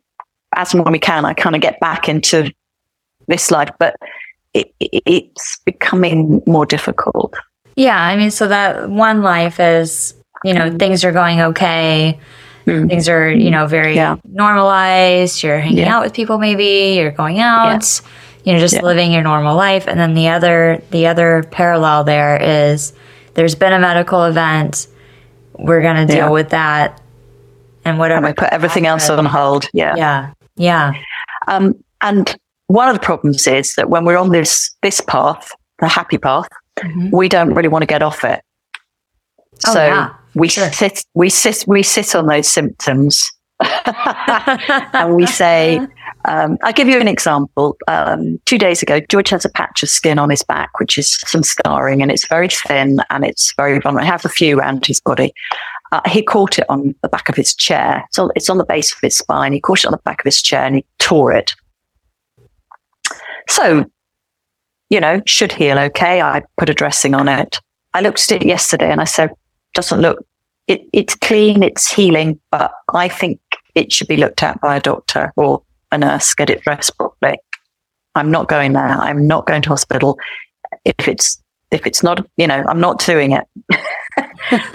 as 0.56 0.72
and 0.72 0.82
when 0.82 0.92
we 0.92 0.98
can, 0.98 1.24
I 1.24 1.34
kind 1.34 1.54
of 1.54 1.60
get 1.60 1.78
back 1.80 2.08
into 2.08 2.50
this 3.26 3.50
life, 3.50 3.70
but 3.78 3.94
it, 4.54 4.72
it, 4.80 5.02
it's 5.04 5.60
becoming 5.66 6.42
more 6.46 6.64
difficult. 6.64 7.34
Yeah. 7.78 7.96
I 8.00 8.16
mean, 8.16 8.30
so 8.30 8.48
that 8.48 8.90
one 8.90 9.22
life 9.22 9.60
is, 9.60 10.14
you 10.44 10.52
know, 10.54 10.76
things 10.76 11.04
are 11.04 11.12
going 11.12 11.40
okay. 11.40 12.18
Mm. 12.66 12.88
Things 12.88 13.08
are, 13.08 13.30
you 13.30 13.50
know, 13.50 13.66
very 13.66 13.94
Yeah. 13.94 14.16
normalized. 14.24 15.42
You're 15.42 15.58
hanging 15.60 15.78
Yeah. 15.78 15.94
out 15.96 16.02
with 16.04 16.12
people, 16.12 16.38
maybe 16.38 16.94
you're 16.96 17.12
going 17.12 17.38
out, 17.40 18.00
you 18.44 18.52
know, 18.52 18.58
just 18.58 18.74
Yeah. 18.74 18.82
living 18.82 19.12
your 19.12 19.22
normal 19.22 19.56
life. 19.56 19.86
And 19.86 19.98
then 19.98 20.14
the 20.14 20.28
other, 20.28 20.82
the 20.90 21.06
other 21.06 21.44
parallel 21.50 22.04
there 22.04 22.36
is 22.42 22.92
there's 23.34 23.54
been 23.54 23.72
a 23.72 23.78
medical 23.78 24.24
event. 24.24 24.88
We're 25.54 25.80
going 25.82 25.96
to 25.96 26.06
deal 26.06 26.26
Yeah. 26.26 26.28
with 26.30 26.50
that 26.50 27.00
and 27.84 27.92
And 27.92 27.98
whatever. 27.98 28.26
we 28.26 28.32
put 28.32 28.48
everything 28.52 28.86
else 28.86 29.08
on 29.08 29.24
hold. 29.24 29.68
Yeah. 29.72 29.94
Yeah. 29.96 30.26
Yeah. 30.56 30.92
Um, 31.46 31.74
and 32.02 32.34
one 32.66 32.88
of 32.88 32.94
the 32.94 33.00
problems 33.00 33.46
is 33.46 33.74
that 33.76 33.88
when 33.88 34.04
we're 34.04 34.18
on 34.18 34.30
this 34.30 34.70
this 34.82 35.00
path, 35.00 35.52
the 35.78 35.88
happy 35.88 36.18
path, 36.18 36.48
Mhm. 36.82 37.12
we 37.12 37.28
don't 37.28 37.54
really 37.54 37.68
want 37.68 37.82
to 37.82 37.86
get 37.86 38.02
off 38.02 38.24
it. 38.24 38.42
Oh, 39.66 39.72
so 39.72 39.84
yeah, 39.86 40.14
we 40.34 40.48
sure. 40.48 40.70
sit 40.72 41.04
we 41.14 41.28
sit 41.30 41.64
we 41.66 41.82
sit 41.82 42.14
on 42.14 42.26
those 42.26 42.48
symptoms 42.48 43.30
and 43.84 45.14
we 45.14 45.26
say 45.26 45.80
um, 46.26 46.58
I'll 46.62 46.72
give 46.72 46.88
you 46.88 47.00
an 47.00 47.08
example. 47.08 47.76
Um, 47.86 48.38
two 48.44 48.58
days 48.58 48.82
ago, 48.82 49.00
George 49.08 49.30
has 49.30 49.44
a 49.44 49.48
patch 49.48 49.82
of 49.82 49.88
skin 49.88 50.18
on 50.18 50.30
his 50.30 50.42
back, 50.42 50.78
which 50.78 50.98
is 50.98 51.16
some 51.26 51.42
scarring, 51.42 52.02
and 52.02 52.10
it's 52.10 52.26
very 52.28 52.48
thin 52.48 53.00
and 53.10 53.24
it's 53.24 53.54
very 53.56 53.78
vulnerable. 53.80 54.06
It 54.06 54.10
has 54.10 54.24
a 54.24 54.28
few 54.28 54.58
around 54.58 54.84
his 54.84 55.00
body. 55.00 55.32
Uh, 55.90 56.00
he 56.06 56.22
caught 56.22 56.58
it 56.58 56.66
on 56.68 56.94
the 57.02 57.08
back 57.08 57.28
of 57.30 57.34
his 57.34 57.54
chair. 57.54 58.04
So 58.10 58.30
it's 58.36 58.50
on 58.50 58.58
the 58.58 58.64
base 58.64 58.92
of 58.92 58.98
his 59.00 59.16
spine. 59.16 59.52
He 59.54 59.60
caught 59.60 59.78
it 59.80 59.86
on 59.86 59.92
the 59.92 59.98
back 60.04 60.20
of 60.20 60.24
his 60.24 60.42
chair 60.42 60.64
and 60.64 60.76
he 60.76 60.84
tore 60.98 61.32
it. 61.32 61.54
So, 63.48 63.86
you 64.90 65.00
know, 65.00 65.20
should 65.26 65.52
heal 65.52 65.78
okay. 65.78 66.22
I 66.22 66.42
put 66.56 66.70
a 66.70 66.74
dressing 66.74 67.14
on 67.14 67.28
it. 67.28 67.60
I 67.94 68.00
looked 68.00 68.30
at 68.30 68.42
it 68.42 68.46
yesterday 68.46 68.90
and 68.90 69.00
I 69.00 69.04
said, 69.04 69.30
doesn't 69.74 70.00
look, 70.00 70.24
it, 70.66 70.82
it's 70.92 71.14
clean, 71.14 71.62
it's 71.62 71.90
healing, 71.90 72.40
but 72.50 72.72
I 72.94 73.08
think 73.08 73.40
it 73.74 73.92
should 73.92 74.08
be 74.08 74.16
looked 74.16 74.42
at 74.42 74.60
by 74.60 74.76
a 74.76 74.80
doctor 74.80 75.32
or 75.36 75.62
a 75.92 75.98
nurse, 75.98 76.34
get 76.34 76.50
it 76.50 76.62
dressed 76.62 76.96
properly. 76.96 77.38
I'm 78.14 78.30
not 78.30 78.48
going 78.48 78.72
there. 78.72 78.82
I'm 78.82 79.26
not 79.26 79.46
going 79.46 79.62
to 79.62 79.68
hospital. 79.68 80.18
If 80.84 81.08
it's, 81.08 81.42
if 81.70 81.86
it's 81.86 82.02
not, 82.02 82.26
you 82.36 82.46
know, 82.46 82.64
I'm 82.68 82.80
not 82.80 83.04
doing 83.04 83.32
it. 83.32 83.44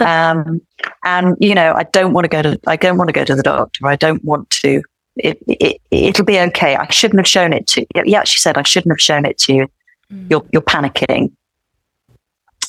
um, 0.00 0.60
and 1.04 1.36
you 1.40 1.54
know, 1.54 1.74
I 1.74 1.84
don't 1.84 2.12
want 2.12 2.24
to 2.24 2.28
go 2.28 2.42
to, 2.42 2.58
I 2.66 2.76
don't 2.76 2.96
want 2.96 3.08
to 3.08 3.12
go 3.12 3.24
to 3.24 3.34
the 3.34 3.42
doctor. 3.42 3.86
I 3.86 3.96
don't 3.96 4.24
want 4.24 4.48
to, 4.50 4.82
it, 5.16 5.38
it, 5.46 5.80
it'll 5.90 6.24
be 6.24 6.40
okay. 6.40 6.76
I 6.76 6.88
shouldn't 6.90 7.20
have 7.20 7.28
shown 7.28 7.52
it 7.52 7.66
to 7.68 7.82
you. 7.82 8.02
Yeah, 8.04 8.24
she 8.24 8.38
said, 8.38 8.56
I 8.56 8.62
shouldn't 8.62 8.92
have 8.92 9.00
shown 9.00 9.24
it 9.24 9.38
to 9.38 9.54
you. 9.54 9.68
Mm. 10.14 10.30
You're, 10.30 10.46
you're 10.52 10.62
panicking. 10.62 11.32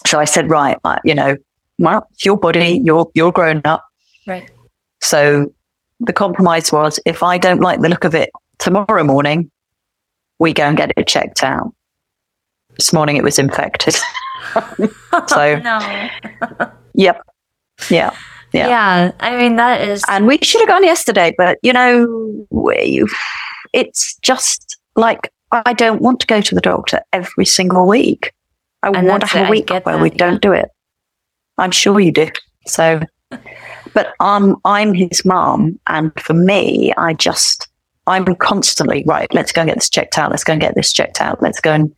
So 0.06 0.20
I 0.20 0.26
said, 0.26 0.50
right, 0.50 0.78
uh, 0.84 0.98
you 1.04 1.16
know, 1.16 1.38
well, 1.80 2.08
it's 2.12 2.26
your 2.26 2.38
body. 2.38 2.82
You're, 2.84 3.10
you're 3.14 3.32
grown 3.32 3.62
up. 3.66 3.84
Right. 4.28 4.50
So 5.02 5.52
the 6.00 6.14
compromise 6.14 6.72
was 6.72 7.00
if 7.06 7.24
I 7.24 7.38
don't 7.38 7.62
like 7.62 7.82
the 7.82 7.90
look 7.90 8.04
of 8.04 8.16
it 8.16 8.30
tomorrow 8.60 9.04
morning, 9.04 9.52
we 10.40 10.54
go 10.54 10.64
and 10.64 10.78
get 10.78 10.92
it 10.98 11.08
checked 11.08 11.44
out. 11.44 11.74
This 12.78 12.92
morning 12.92 13.18
it 13.18 13.24
was 13.24 13.40
infected. 13.40 13.96
So- 15.28 15.58
no. 15.60 16.10
yep. 16.94 17.22
Yeah. 17.90 18.12
Yeah. 18.54 18.68
Yeah. 18.68 19.12
I 19.20 19.38
mean, 19.38 19.56
that 19.56 19.82
is. 19.82 20.04
And 20.08 20.28
we 20.28 20.38
should 20.44 20.62
have 20.62 20.68
gone 20.70 20.84
yesterday, 20.84 21.34
but 21.38 21.58
you 21.64 21.74
know, 21.74 22.46
we- 22.52 23.06
it's 23.74 24.18
just 24.22 24.78
like 24.96 25.32
I 25.66 25.74
don't 25.74 26.02
want 26.02 26.20
to 26.22 26.28
go 26.28 26.42
to 26.42 26.56
the 26.56 26.62
doctor 26.62 27.02
every 27.14 27.46
single 27.46 27.88
week. 27.88 28.34
I 28.84 28.90
And 28.90 29.08
want 29.08 29.22
to 29.22 29.28
have 29.28 29.46
it. 29.46 29.48
a 29.48 29.52
week 29.52 29.70
where 29.70 29.82
that, 29.82 30.02
we 30.02 30.10
yeah. 30.12 30.18
don't 30.18 30.42
do 30.42 30.52
it. 30.52 30.70
I'm 31.58 31.72
sure 31.72 32.00
you 32.00 32.12
do. 32.12 32.30
So, 32.68 33.02
but 33.94 34.14
um, 34.20 34.58
I'm 34.66 34.94
his 34.94 35.24
mom, 35.24 35.80
and 35.88 36.12
for 36.20 36.34
me, 36.34 36.94
I 36.98 37.14
just 37.14 37.68
I'm 38.08 38.26
constantly 38.36 39.04
right. 39.08 39.34
Let's 39.34 39.52
go 39.52 39.62
and 39.62 39.70
get 39.70 39.78
this 39.78 39.90
checked 39.90 40.18
out. 40.18 40.32
Let's 40.32 40.44
go 40.44 40.54
and 40.54 40.62
get 40.62 40.76
this 40.76 40.92
checked 40.92 41.22
out. 41.22 41.42
Let's 41.42 41.60
go 41.60 41.72
and 41.72 41.94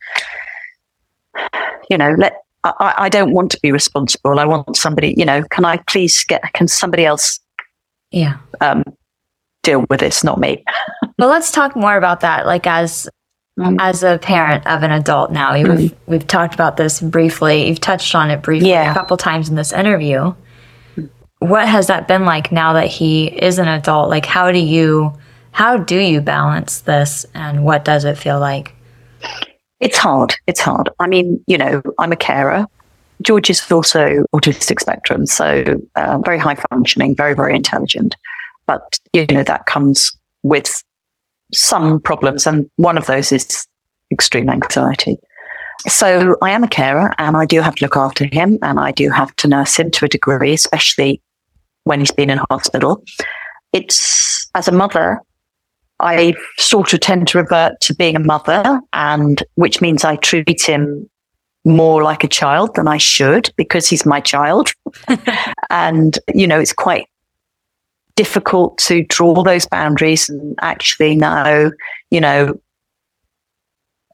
you 1.90 1.98
know 1.98 2.14
let. 2.18 2.34
I, 2.64 2.72
I- 2.80 2.94
I 3.04 3.08
don't 3.08 3.32
want 3.32 3.50
to 3.52 3.60
be 3.62 3.70
responsible. 3.72 4.38
I 4.38 4.44
want 4.44 4.76
somebody, 4.76 5.14
you 5.16 5.24
know, 5.24 5.42
can 5.44 5.64
I 5.64 5.76
please 5.88 6.24
get, 6.24 6.42
can 6.54 6.66
somebody 6.66 7.04
else 7.06 7.38
yeah. 8.10 8.38
um, 8.60 8.82
deal 9.62 9.84
with 9.88 10.00
this, 10.00 10.22
not 10.24 10.38
me. 10.38 10.64
Well, 11.18 11.28
let's 11.30 11.50
talk 11.50 11.74
more 11.74 11.96
about 11.96 12.20
that. 12.20 12.46
Like 12.46 12.64
as 12.68 13.08
Mm. 13.58 13.76
as 13.80 14.04
a 14.04 14.18
parent 14.18 14.64
of 14.68 14.82
an 14.84 14.92
adult 14.92 15.32
now, 15.32 15.52
we've 15.60 15.94
we've 16.06 16.26
talked 16.26 16.54
about 16.54 16.76
this 16.76 17.00
briefly. 17.00 17.68
You've 17.68 17.80
touched 17.80 18.14
on 18.14 18.30
it 18.30 18.40
briefly 18.42 18.70
Yeah. 18.70 18.90
a 18.90 18.94
couple 18.94 19.16
times 19.16 19.48
in 19.48 19.56
this 19.56 19.72
interview. 19.72 20.32
What 21.40 21.68
has 21.68 21.88
that 21.88 22.06
been 22.08 22.24
like 22.24 22.52
now 22.52 22.72
that 22.74 22.86
he 22.88 23.26
is 23.26 23.58
an 23.58 23.68
adult? 23.68 24.10
Like, 24.10 24.26
how 24.26 24.52
do 24.52 24.58
you 24.58 25.12
how 25.52 25.76
do 25.76 25.98
you 25.98 26.20
balance 26.20 26.80
this, 26.82 27.26
and 27.34 27.64
what 27.64 27.84
does 27.84 28.04
it 28.04 28.16
feel 28.16 28.38
like? 28.38 28.74
It's 29.80 29.96
hard. 29.98 30.34
It's 30.46 30.60
hard. 30.60 30.88
I 31.00 31.06
mean, 31.08 31.42
you 31.46 31.58
know, 31.58 31.82
I'm 31.98 32.12
a 32.12 32.16
carer. 32.16 32.66
George 33.22 33.50
is 33.50 33.70
also 33.72 34.24
autistic 34.34 34.78
spectrum, 34.80 35.26
so 35.26 35.64
uh, 35.96 36.18
very 36.24 36.38
high 36.38 36.56
functioning, 36.70 37.16
very, 37.16 37.34
very 37.34 37.56
intelligent. 37.56 38.14
But, 38.66 38.98
you 39.12 39.26
know, 39.26 39.42
that 39.42 39.66
comes 39.66 40.12
with 40.44 40.82
some 41.52 42.00
problems. 42.00 42.46
And 42.46 42.70
one 42.76 42.98
of 42.98 43.06
those 43.06 43.32
is 43.32 43.66
extreme 44.10 44.48
anxiety. 44.48 45.18
So 45.86 46.36
I 46.42 46.50
am 46.50 46.64
a 46.64 46.68
carer 46.68 47.14
and 47.18 47.36
I 47.36 47.46
do 47.46 47.60
have 47.60 47.76
to 47.76 47.84
look 47.84 47.96
after 47.96 48.24
him 48.24 48.58
and 48.62 48.80
I 48.80 48.90
do 48.90 49.10
have 49.10 49.34
to 49.36 49.48
nurse 49.48 49.76
him 49.76 49.90
to 49.92 50.06
a 50.06 50.08
degree, 50.08 50.52
especially 50.52 51.22
when 51.84 52.00
he's 52.00 52.10
been 52.10 52.30
in 52.30 52.40
hospital. 52.50 53.02
It's 53.72 54.50
as 54.54 54.66
a 54.66 54.72
mother, 54.72 55.20
I 56.00 56.34
sort 56.56 56.92
of 56.92 57.00
tend 57.00 57.28
to 57.28 57.38
revert 57.38 57.80
to 57.82 57.94
being 57.94 58.16
a 58.16 58.20
mother 58.20 58.80
and 58.92 59.42
which 59.54 59.80
means 59.80 60.04
I 60.04 60.16
treat 60.16 60.62
him 60.62 61.08
more 61.64 62.02
like 62.02 62.24
a 62.24 62.28
child 62.28 62.74
than 62.74 62.88
I 62.88 62.98
should 62.98 63.52
because 63.56 63.88
he's 63.88 64.06
my 64.06 64.20
child. 64.20 64.72
and, 65.70 66.18
you 66.34 66.46
know, 66.46 66.58
it's 66.58 66.72
quite 66.72 67.06
difficult 68.18 68.76
to 68.78 69.04
draw 69.04 69.44
those 69.44 69.64
boundaries 69.64 70.28
and 70.28 70.56
actually 70.60 71.14
know, 71.14 71.70
you 72.10 72.20
know, 72.20 72.60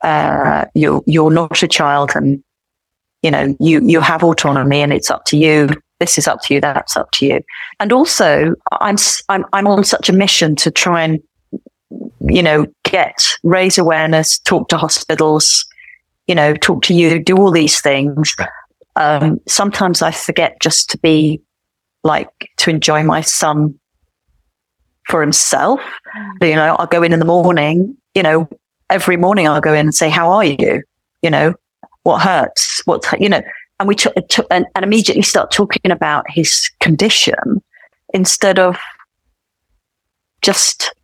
uh, 0.03 0.67
you're, 0.75 1.03
you're 1.07 1.31
not 1.31 1.63
a 1.63 1.67
child 1.67 2.11
and, 2.15 2.45
you 3.23 3.31
know, 3.31 3.57
you, 3.59 3.81
you 3.83 4.01
have 4.03 4.23
autonomy 4.23 4.83
and 4.83 4.93
it's 4.93 5.11
up 5.11 5.25
to 5.25 5.39
you. 5.39 5.71
This 6.01 6.19
is 6.19 6.29
up 6.29 6.43
to 6.43 6.53
you. 6.53 6.61
That's 6.61 6.99
up 6.99 7.13
to 7.13 7.25
you. 7.25 7.41
And 7.81 7.95
also 7.95 8.55
I'm, 8.73 8.97
I'm, 9.31 9.47
I'm 9.55 9.67
on 9.67 9.85
such 9.85 10.11
a 10.11 10.13
mission 10.13 10.55
to 10.57 10.71
try 10.71 11.03
and, 11.03 11.19
you 12.29 12.43
know, 12.43 12.67
get, 12.83 13.27
raise 13.43 13.79
awareness, 13.79 14.39
talk 14.41 14.69
to 14.69 14.77
hospitals, 14.77 15.65
you 16.27 16.35
know, 16.35 16.53
talk 16.53 16.83
to 16.83 16.95
you, 16.95 17.25
do 17.25 17.39
all 17.39 17.51
these 17.51 17.81
things. 17.81 18.37
Um, 18.97 19.41
sometimes 19.49 20.03
I 20.03 20.11
forget 20.11 20.61
just 20.61 20.91
to 20.91 20.99
be 20.99 21.41
like, 22.03 22.51
to 22.59 22.69
enjoy 22.69 23.03
my 23.03 23.23
son 23.23 23.81
for 25.07 25.21
himself. 25.21 25.81
You 26.41 26.55
know, 26.55 26.77
I'll 26.79 26.87
go 26.87 27.03
in 27.03 27.13
in 27.13 27.19
the 27.19 27.25
morning, 27.25 27.97
you 28.15 28.23
know, 28.23 28.49
every 28.91 29.17
morning 29.17 29.49
I'll 29.49 29.61
go 29.61 29.75
in 29.75 29.87
and 29.87 29.95
say, 29.95 30.09
how 30.09 30.31
are 30.31 30.45
you? 30.45 30.83
You 31.23 31.31
know, 31.31 31.55
what 32.03 32.23
hurts? 32.23 32.83
What's, 32.85 33.11
you 33.19 33.29
know, 33.29 33.43
and 33.81 33.89
we 33.89 33.95
took, 33.95 34.15
took 34.29 34.47
and, 34.51 34.67
and 34.75 34.85
immediately 34.85 35.23
start 35.23 35.51
talking 35.51 35.91
about 35.91 36.25
his 36.29 36.71
condition 36.81 37.63
instead 38.13 38.59
of 38.59 38.79
just, 40.43 40.95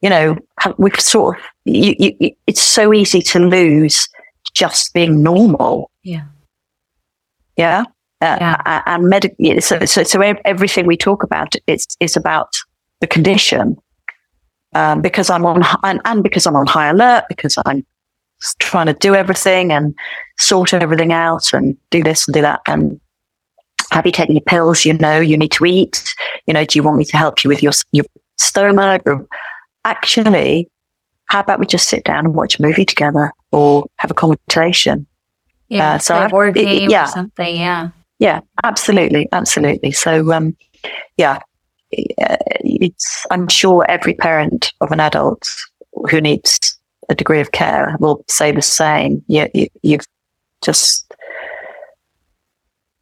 you 0.00 0.10
know, 0.10 0.36
we've 0.76 1.00
sort 1.00 1.36
of, 1.36 1.44
you, 1.64 1.94
you, 1.98 2.30
it's 2.46 2.62
so 2.62 2.92
easy 2.92 3.20
to 3.22 3.40
lose 3.40 4.08
just 4.54 4.94
being 4.94 5.22
normal. 5.22 5.90
Yeah. 6.04 6.26
Yeah. 7.56 7.84
Uh, 8.20 8.36
Yeah. 8.40 8.82
And 8.86 9.30
yeah, 9.38 9.60
so, 9.60 9.84
so, 9.84 10.02
so 10.02 10.20
everything 10.44 10.86
we 10.86 10.96
talk 10.96 11.22
about, 11.22 11.54
it's, 11.66 11.96
it's 12.00 12.16
about 12.16 12.54
the 13.00 13.06
condition. 13.06 13.76
Um, 14.74 15.00
because 15.00 15.30
I'm 15.30 15.46
on, 15.46 15.62
and, 15.82 16.00
and 16.04 16.22
because 16.22 16.46
I'm 16.46 16.54
on 16.54 16.66
high 16.66 16.88
alert, 16.88 17.24
because 17.28 17.56
I'm 17.64 17.86
trying 18.60 18.86
to 18.86 18.92
do 18.92 19.14
everything 19.14 19.72
and 19.72 19.94
sort 20.38 20.74
everything 20.74 21.12
out 21.12 21.52
and 21.54 21.76
do 21.90 22.02
this 22.02 22.28
and 22.28 22.34
do 22.34 22.42
that. 22.42 22.60
And 22.68 23.00
have 23.90 24.04
you 24.04 24.12
taken 24.12 24.34
your 24.34 24.42
pills? 24.42 24.84
You 24.84 24.92
know, 24.94 25.20
you 25.20 25.38
need 25.38 25.52
to 25.52 25.64
eat. 25.64 26.14
You 26.46 26.52
know, 26.54 26.64
do 26.66 26.78
you 26.78 26.82
want 26.82 26.98
me 26.98 27.04
to 27.06 27.16
help 27.16 27.42
you 27.42 27.48
with 27.48 27.62
your, 27.62 27.72
your 27.92 28.04
stomach? 28.36 29.02
Or 29.06 29.26
actually, 29.86 30.68
how 31.26 31.40
about 31.40 31.60
we 31.60 31.66
just 31.66 31.88
sit 31.88 32.04
down 32.04 32.26
and 32.26 32.34
watch 32.34 32.58
a 32.58 32.62
movie 32.62 32.84
together 32.84 33.32
or 33.52 33.86
have 33.96 34.10
a 34.10 34.14
conversation? 34.14 35.06
Yeah. 35.68 35.94
Uh, 35.94 35.98
so 35.98 36.14
play 36.14 36.20
a 36.20 36.24
I've- 36.24 36.30
board 36.30 36.56
it- 36.58 36.68
it- 36.68 36.90
yeah. 36.90 37.04
or 37.04 37.08
something. 37.08 37.56
Yeah. 37.56 37.88
Yeah, 38.18 38.40
absolutely, 38.64 39.28
absolutely. 39.30 39.92
So, 39.92 40.32
um, 40.32 40.56
yeah, 41.16 41.38
it's, 41.90 43.26
I'm 43.30 43.48
sure 43.48 43.84
every 43.88 44.14
parent 44.14 44.72
of 44.80 44.92
an 44.92 45.00
adult 45.00 45.48
who 46.10 46.20
needs 46.20 46.78
a 47.08 47.14
degree 47.14 47.40
of 47.40 47.52
care 47.52 47.96
will 48.00 48.24
say 48.28 48.52
the 48.52 48.62
same. 48.62 49.22
You, 49.28 49.48
you, 49.54 49.68
you've 49.82 50.06
just 50.62 51.12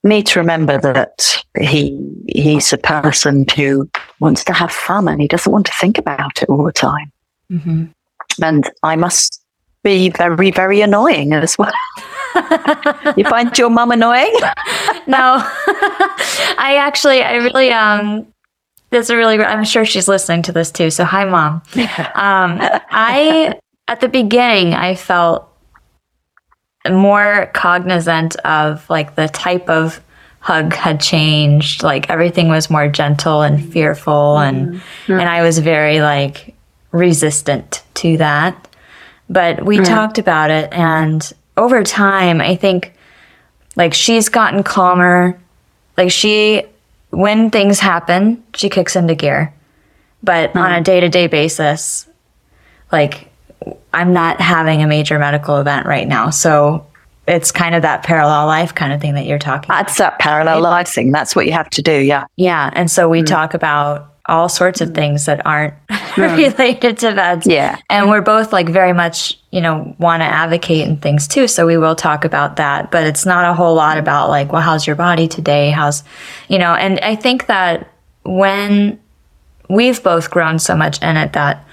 need 0.04 0.26
to 0.28 0.38
remember 0.38 0.78
that 0.78 1.42
he 1.58 1.98
he's 2.28 2.72
a 2.72 2.78
person 2.78 3.44
who 3.56 3.90
wants 4.20 4.44
to 4.44 4.52
have 4.52 4.70
fun 4.70 5.08
and 5.08 5.20
he 5.20 5.26
doesn't 5.26 5.50
want 5.50 5.66
to 5.66 5.72
think 5.72 5.98
about 5.98 6.42
it 6.42 6.48
all 6.48 6.64
the 6.64 6.72
time. 6.72 7.12
Mm-hmm. 7.50 7.84
And 8.42 8.70
I 8.82 8.96
must 8.96 9.42
be 9.82 10.10
very, 10.10 10.50
very 10.50 10.80
annoying 10.80 11.32
as 11.32 11.56
well. 11.56 11.72
you 13.16 13.24
find 13.24 13.56
your 13.56 13.70
mum 13.70 13.92
annoying? 13.92 14.34
no, 15.06 15.42
I 16.58 16.76
actually, 16.78 17.22
I 17.22 17.36
really, 17.36 17.70
um, 17.70 18.26
that's 18.90 19.10
a 19.10 19.16
really, 19.16 19.38
I'm 19.42 19.64
sure 19.64 19.84
she's 19.84 20.08
listening 20.08 20.42
to 20.42 20.52
this 20.52 20.70
too. 20.70 20.90
So 20.90 21.04
hi, 21.04 21.24
mom. 21.24 21.62
Um, 22.14 22.58
I, 22.90 23.58
at 23.88 24.00
the 24.00 24.08
beginning, 24.08 24.74
I 24.74 24.94
felt 24.94 25.48
more 26.90 27.50
cognizant 27.52 28.36
of 28.36 28.88
like 28.88 29.14
the 29.14 29.28
type 29.28 29.68
of 29.68 30.00
hug 30.40 30.72
had 30.74 31.00
changed. 31.00 31.82
Like 31.82 32.08
everything 32.10 32.48
was 32.48 32.70
more 32.70 32.88
gentle 32.88 33.42
and 33.42 33.72
fearful, 33.72 34.38
and 34.38 34.74
mm-hmm. 34.74 35.12
and 35.12 35.28
I 35.28 35.42
was 35.42 35.58
very 35.58 36.00
like 36.00 36.54
resistant 36.92 37.82
to 37.94 38.16
that. 38.18 38.68
But 39.28 39.64
we 39.64 39.76
mm-hmm. 39.76 39.84
talked 39.84 40.18
about 40.18 40.50
it, 40.50 40.72
and 40.72 41.32
over 41.56 41.82
time, 41.82 42.40
I 42.40 42.54
think 42.56 42.94
like 43.74 43.94
she's 43.94 44.28
gotten 44.28 44.62
calmer. 44.62 45.38
Like 45.96 46.10
she, 46.10 46.64
when 47.16 47.50
things 47.50 47.80
happen, 47.80 48.44
she 48.54 48.68
kicks 48.68 48.94
into 48.94 49.14
gear. 49.14 49.52
But 50.22 50.50
mm-hmm. 50.50 50.58
on 50.58 50.72
a 50.72 50.80
day 50.82 51.00
to 51.00 51.08
day 51.08 51.26
basis, 51.26 52.08
like 52.92 53.30
I'm 53.92 54.12
not 54.12 54.40
having 54.40 54.82
a 54.82 54.86
major 54.86 55.18
medical 55.18 55.56
event 55.56 55.86
right 55.86 56.06
now. 56.06 56.30
So 56.30 56.86
it's 57.26 57.50
kind 57.50 57.74
of 57.74 57.82
that 57.82 58.04
parallel 58.04 58.46
life 58.46 58.74
kind 58.74 58.92
of 58.92 59.00
thing 59.00 59.14
that 59.14 59.26
you're 59.26 59.38
talking 59.38 59.68
That's 59.68 59.96
about. 59.96 60.12
that 60.12 60.18
parallel 60.18 60.62
right? 60.62 60.70
life 60.70 60.88
thing. 60.88 61.10
That's 61.10 61.34
what 61.34 61.46
you 61.46 61.52
have 61.52 61.70
to 61.70 61.82
do. 61.82 61.98
Yeah. 61.98 62.26
Yeah. 62.36 62.70
And 62.74 62.90
so 62.90 63.08
we 63.08 63.22
mm. 63.22 63.26
talk 63.26 63.54
about 63.54 64.14
all 64.26 64.48
sorts 64.48 64.80
of 64.80 64.94
things 64.94 65.24
that 65.26 65.44
aren't 65.46 65.74
mm. 65.90 66.36
related 66.36 66.98
to 66.98 67.12
that. 67.14 67.46
Yeah. 67.46 67.78
And 67.88 68.08
we're 68.08 68.20
both 68.20 68.52
like 68.52 68.68
very 68.68 68.92
much, 68.92 69.40
you 69.56 69.62
know, 69.62 69.96
want 69.98 70.20
to 70.20 70.26
advocate 70.26 70.86
and 70.86 71.00
things 71.00 71.26
too. 71.26 71.48
So 71.48 71.66
we 71.66 71.78
will 71.78 71.96
talk 71.96 72.26
about 72.26 72.56
that, 72.56 72.90
but 72.90 73.06
it's 73.06 73.24
not 73.24 73.50
a 73.50 73.54
whole 73.54 73.74
lot 73.74 73.96
about 73.96 74.28
like, 74.28 74.52
well, 74.52 74.60
how's 74.60 74.86
your 74.86 74.96
body 74.96 75.28
today? 75.28 75.70
How's, 75.70 76.04
you 76.46 76.58
know, 76.58 76.74
and 76.74 77.00
I 77.00 77.16
think 77.16 77.46
that 77.46 77.90
when 78.22 79.00
we've 79.70 80.02
both 80.02 80.30
grown 80.30 80.58
so 80.58 80.76
much 80.76 81.00
in 81.00 81.16
it 81.16 81.32
that 81.32 81.66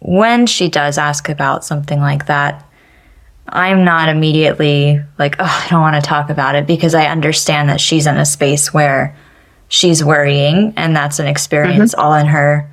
when 0.00 0.46
she 0.46 0.68
does 0.68 0.98
ask 0.98 1.30
about 1.30 1.64
something 1.64 1.98
like 1.98 2.26
that, 2.26 2.62
I'm 3.48 3.86
not 3.86 4.10
immediately 4.10 5.00
like, 5.18 5.36
oh, 5.38 5.62
I 5.64 5.66
don't 5.70 5.80
want 5.80 5.96
to 5.96 6.06
talk 6.06 6.28
about 6.28 6.56
it 6.56 6.66
because 6.66 6.94
I 6.94 7.06
understand 7.06 7.70
that 7.70 7.80
she's 7.80 8.06
in 8.06 8.18
a 8.18 8.26
space 8.26 8.74
where 8.74 9.16
she's 9.68 10.04
worrying 10.04 10.74
and 10.76 10.94
that's 10.94 11.20
an 11.20 11.26
experience 11.26 11.94
mm-hmm. 11.94 12.04
all 12.04 12.12
in 12.16 12.26
her 12.26 12.70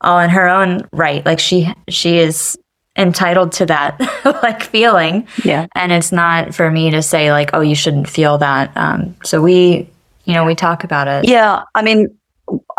all 0.00 0.20
in 0.20 0.30
her 0.30 0.48
own 0.48 0.88
right. 0.90 1.22
Like 1.26 1.38
she 1.38 1.70
she 1.90 2.16
is 2.16 2.56
entitled 3.00 3.52
to 3.52 3.66
that 3.66 3.98
like 4.42 4.62
feeling. 4.62 5.26
Yeah. 5.44 5.66
And 5.74 5.92
it's 5.92 6.12
not 6.12 6.54
for 6.54 6.70
me 6.70 6.90
to 6.90 7.02
say 7.02 7.32
like, 7.32 7.50
oh, 7.52 7.60
you 7.60 7.74
shouldn't 7.74 8.08
feel 8.08 8.38
that. 8.38 8.76
Um 8.76 9.16
so 9.24 9.40
we 9.42 9.88
you 10.24 10.34
know, 10.34 10.44
we 10.44 10.54
talk 10.54 10.84
about 10.84 11.08
it. 11.08 11.28
Yeah. 11.28 11.64
I 11.74 11.82
mean, 11.82 12.08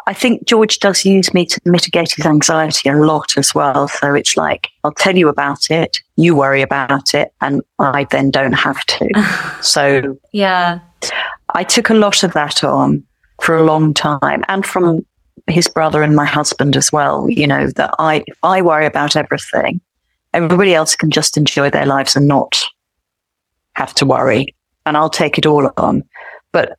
I 0.07 0.13
think 0.13 0.45
George 0.45 0.79
does 0.79 1.05
use 1.05 1.33
me 1.33 1.45
to 1.45 1.61
mitigate 1.65 2.13
his 2.13 2.25
anxiety 2.25 2.89
a 2.89 2.95
lot 2.95 3.37
as 3.37 3.53
well. 3.53 3.87
So 3.87 4.13
it's 4.13 4.35
like, 4.35 4.69
I'll 4.83 4.93
tell 4.93 5.17
you 5.17 5.29
about 5.29 5.69
it, 5.69 5.99
you 6.15 6.35
worry 6.35 6.61
about 6.61 7.13
it, 7.13 7.33
and 7.41 7.61
I 7.79 8.05
then 8.11 8.31
don't 8.31 8.53
have 8.53 8.83
to. 8.85 9.57
so, 9.61 10.17
yeah. 10.31 10.79
I 11.53 11.63
took 11.63 11.89
a 11.89 11.93
lot 11.93 12.23
of 12.23 12.33
that 12.33 12.63
on 12.63 13.03
for 13.41 13.57
a 13.57 13.63
long 13.63 13.93
time 13.93 14.43
and 14.47 14.65
from 14.65 15.05
his 15.47 15.67
brother 15.67 16.03
and 16.03 16.15
my 16.15 16.25
husband 16.25 16.77
as 16.77 16.91
well. 16.91 17.29
You 17.29 17.47
know, 17.47 17.67
that 17.75 17.93
I, 17.99 18.23
I 18.43 18.61
worry 18.61 18.85
about 18.85 19.15
everything, 19.15 19.81
everybody 20.33 20.73
else 20.73 20.95
can 20.95 21.11
just 21.11 21.37
enjoy 21.37 21.69
their 21.69 21.85
lives 21.85 22.15
and 22.15 22.27
not 22.27 22.63
have 23.73 23.93
to 23.95 24.05
worry. 24.05 24.55
And 24.85 24.97
I'll 24.97 25.09
take 25.09 25.37
it 25.37 25.45
all 25.45 25.69
on. 25.77 26.03
But 26.51 26.77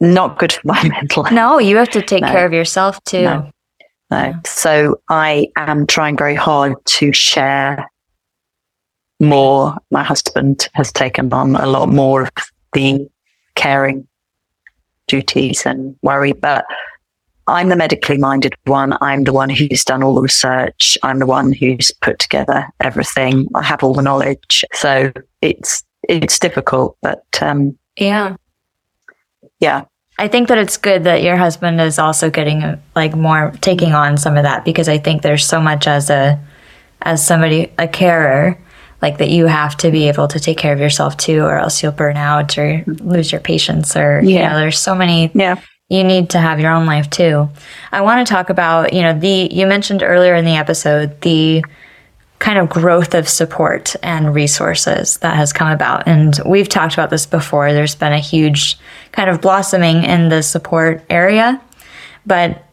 not 0.00 0.38
good 0.38 0.52
for 0.52 0.60
my 0.64 0.82
mental 0.88 1.24
health. 1.24 1.34
No, 1.34 1.58
you 1.58 1.76
have 1.76 1.90
to 1.90 2.02
take 2.02 2.22
no. 2.22 2.28
care 2.28 2.46
of 2.46 2.52
yourself 2.52 3.02
too. 3.04 3.22
No. 3.22 3.50
no. 4.10 4.34
So 4.44 5.00
I 5.08 5.48
am 5.56 5.86
trying 5.86 6.16
very 6.16 6.34
hard 6.34 6.74
to 6.84 7.12
share 7.12 7.88
more. 9.20 9.76
My 9.90 10.02
husband 10.02 10.68
has 10.74 10.92
taken 10.92 11.32
on 11.32 11.56
a 11.56 11.66
lot 11.66 11.88
more 11.88 12.22
of 12.22 12.30
the 12.72 13.08
caring 13.54 14.06
duties 15.06 15.66
and 15.66 15.96
worry, 16.02 16.32
but 16.32 16.64
I'm 17.46 17.68
the 17.68 17.76
medically 17.76 18.18
minded 18.18 18.54
one. 18.64 18.96
I'm 19.00 19.24
the 19.24 19.32
one 19.32 19.50
who's 19.50 19.84
done 19.84 20.02
all 20.02 20.14
the 20.14 20.22
research. 20.22 20.96
I'm 21.02 21.18
the 21.18 21.26
one 21.26 21.52
who's 21.52 21.90
put 22.00 22.18
together 22.18 22.66
everything. 22.80 23.48
I 23.54 23.62
have 23.62 23.82
all 23.82 23.94
the 23.94 24.02
knowledge. 24.02 24.64
So 24.72 25.12
it's, 25.40 25.82
it's 26.08 26.38
difficult, 26.38 26.96
but, 27.02 27.24
um, 27.40 27.76
yeah. 27.98 28.36
Yeah. 29.60 29.84
I 30.18 30.28
think 30.28 30.48
that 30.48 30.58
it's 30.58 30.76
good 30.76 31.04
that 31.04 31.22
your 31.22 31.36
husband 31.36 31.80
is 31.80 31.98
also 31.98 32.30
getting 32.30 32.80
like 32.94 33.14
more 33.16 33.52
taking 33.60 33.92
on 33.92 34.16
some 34.18 34.36
of 34.36 34.42
that 34.44 34.64
because 34.64 34.88
I 34.88 34.98
think 34.98 35.22
there's 35.22 35.44
so 35.44 35.60
much 35.60 35.86
as 35.86 36.10
a 36.10 36.40
as 37.00 37.26
somebody 37.26 37.72
a 37.78 37.88
carer 37.88 38.58
like 39.00 39.18
that 39.18 39.30
you 39.30 39.46
have 39.46 39.76
to 39.78 39.90
be 39.90 40.08
able 40.08 40.28
to 40.28 40.38
take 40.38 40.58
care 40.58 40.72
of 40.72 40.78
yourself 40.78 41.16
too 41.16 41.40
or 41.40 41.58
else 41.58 41.82
you'll 41.82 41.92
burn 41.92 42.16
out 42.16 42.56
or 42.56 42.84
lose 42.86 43.32
your 43.32 43.40
patience 43.40 43.96
or 43.96 44.20
yeah. 44.22 44.30
you 44.30 44.48
know 44.48 44.56
there's 44.58 44.78
so 44.78 44.94
many 44.94 45.30
yeah 45.34 45.60
you 45.92 46.02
need 46.02 46.30
to 46.30 46.38
have 46.38 46.58
your 46.58 46.72
own 46.72 46.86
life 46.86 47.10
too. 47.10 47.50
I 47.92 48.00
want 48.00 48.26
to 48.26 48.32
talk 48.32 48.48
about, 48.48 48.94
you 48.94 49.02
know, 49.02 49.18
the 49.18 49.48
you 49.52 49.66
mentioned 49.66 50.02
earlier 50.02 50.34
in 50.34 50.46
the 50.46 50.56
episode 50.56 51.20
the 51.20 51.62
kind 52.38 52.58
of 52.58 52.70
growth 52.70 53.14
of 53.14 53.28
support 53.28 53.94
and 54.02 54.34
resources 54.34 55.18
that 55.18 55.36
has 55.36 55.52
come 55.52 55.70
about. 55.70 56.08
And 56.08 56.40
we've 56.46 56.68
talked 56.68 56.94
about 56.94 57.10
this 57.10 57.26
before. 57.26 57.72
There's 57.72 57.94
been 57.94 58.14
a 58.14 58.18
huge 58.18 58.78
kind 59.12 59.28
of 59.28 59.42
blossoming 59.42 60.02
in 60.02 60.30
the 60.30 60.42
support 60.42 61.04
area, 61.10 61.60
but 62.24 62.64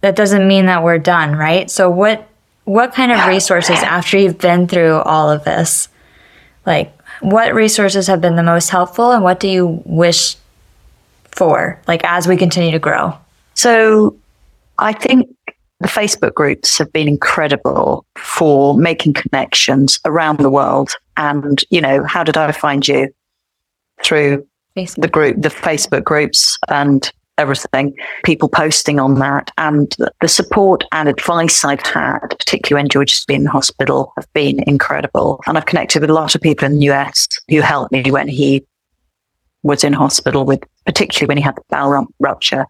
that 0.00 0.16
doesn't 0.16 0.48
mean 0.48 0.66
that 0.66 0.82
we're 0.82 0.98
done, 0.98 1.36
right? 1.36 1.70
So 1.70 1.90
what 1.90 2.26
what 2.64 2.94
kind 2.94 3.12
of 3.12 3.26
resources 3.26 3.76
after 3.82 4.16
you've 4.16 4.38
been 4.38 4.66
through 4.68 4.94
all 5.00 5.30
of 5.30 5.44
this? 5.44 5.90
Like 6.64 6.98
what 7.20 7.52
resources 7.54 8.06
have 8.06 8.22
been 8.22 8.36
the 8.36 8.42
most 8.42 8.70
helpful 8.70 9.12
and 9.12 9.22
what 9.22 9.38
do 9.38 9.48
you 9.48 9.82
wish 9.84 10.36
for 11.34 11.80
like 11.86 12.02
as 12.04 12.26
we 12.26 12.36
continue 12.36 12.70
to 12.70 12.78
grow? 12.78 13.16
So 13.54 14.16
I 14.78 14.92
think 14.92 15.28
the 15.80 15.88
Facebook 15.88 16.34
groups 16.34 16.78
have 16.78 16.92
been 16.92 17.08
incredible 17.08 18.06
for 18.16 18.76
making 18.76 19.14
connections 19.14 19.98
around 20.04 20.38
the 20.38 20.50
world. 20.50 20.92
And, 21.16 21.62
you 21.70 21.80
know, 21.80 22.04
how 22.04 22.24
did 22.24 22.36
I 22.36 22.52
find 22.52 22.86
you? 22.86 23.08
Through 24.02 24.46
Facebook. 24.76 25.02
the 25.02 25.08
group, 25.08 25.42
the 25.42 25.48
Facebook 25.48 26.04
groups 26.04 26.58
and 26.68 27.10
everything, 27.38 27.94
people 28.24 28.48
posting 28.48 28.98
on 28.98 29.16
that. 29.16 29.50
And 29.58 29.94
the 30.20 30.28
support 30.28 30.84
and 30.92 31.08
advice 31.08 31.64
I've 31.64 31.80
had, 31.80 32.20
particularly 32.30 32.82
when 32.82 32.88
George 32.88 33.12
has 33.12 33.24
been 33.24 33.42
in 33.42 33.46
hospital, 33.46 34.12
have 34.16 34.32
been 34.32 34.60
incredible. 34.66 35.40
And 35.46 35.56
I've 35.56 35.66
connected 35.66 36.00
with 36.00 36.10
a 36.10 36.14
lot 36.14 36.34
of 36.34 36.40
people 36.40 36.66
in 36.66 36.78
the 36.78 36.90
US 36.90 37.28
who 37.48 37.60
helped 37.60 37.92
me 37.92 38.10
when 38.10 38.28
he 38.28 38.64
was 39.64 39.82
in 39.82 39.92
hospital 39.92 40.44
with, 40.44 40.60
particularly 40.86 41.26
when 41.26 41.36
he 41.36 41.42
had 41.42 41.56
the 41.56 41.62
bowel 41.70 42.06
rupture. 42.20 42.66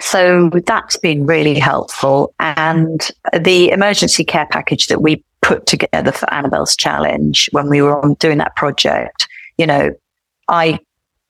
So 0.00 0.50
that's 0.66 0.96
been 0.96 1.24
really 1.24 1.58
helpful. 1.58 2.34
And 2.40 3.08
the 3.38 3.70
emergency 3.70 4.24
care 4.24 4.46
package 4.50 4.88
that 4.88 5.02
we 5.02 5.22
put 5.42 5.66
together 5.66 6.10
for 6.10 6.32
Annabelle's 6.32 6.74
challenge 6.74 7.48
when 7.52 7.68
we 7.68 7.80
were 7.80 8.02
doing 8.18 8.38
that 8.38 8.56
project, 8.56 9.28
you 9.56 9.66
know, 9.66 9.92
I 10.48 10.80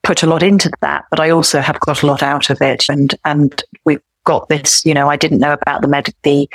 put 0.03 0.23
a 0.23 0.27
lot 0.27 0.43
into 0.43 0.71
that, 0.81 1.05
but 1.11 1.21
I 1.21 1.31
also 1.31 1.61
have 1.61 1.81
got 1.81 2.03
a 2.03 2.07
lot 2.07 2.23
out 2.23 2.49
of 2.49 2.63
it. 2.63 2.85
And, 2.89 3.15
and 3.25 3.63
we've 3.85 4.01
got 4.25 4.49
this, 4.49 4.85
you 4.87 4.95
know, 4.95 5.11
I 5.11 5.17
didn't 5.17 5.41
know 5.41 5.53
about 5.53 5.83
the 5.83 5.89
med, 5.89 6.15
the, 6.23 6.49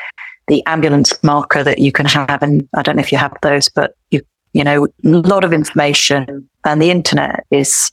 the 0.48 0.66
ambulance 0.66 1.22
marker 1.24 1.64
that 1.64 1.80
you 1.80 1.92
can 1.92 2.06
have. 2.08 2.42
And 2.42 2.68
I 2.76 2.82
don't 2.82 2.96
know 2.96 3.02
if 3.02 3.12
you 3.12 3.18
have 3.18 3.38
those, 3.42 3.70
but 3.70 3.94
you, 4.10 4.22
you 4.54 4.64
know, 4.64 4.86
a 4.86 4.90
lot 5.04 5.44
of 5.44 5.54
information 5.54 6.50
and 6.66 6.82
the 6.82 6.90
internet 6.90 7.46
is 7.52 7.92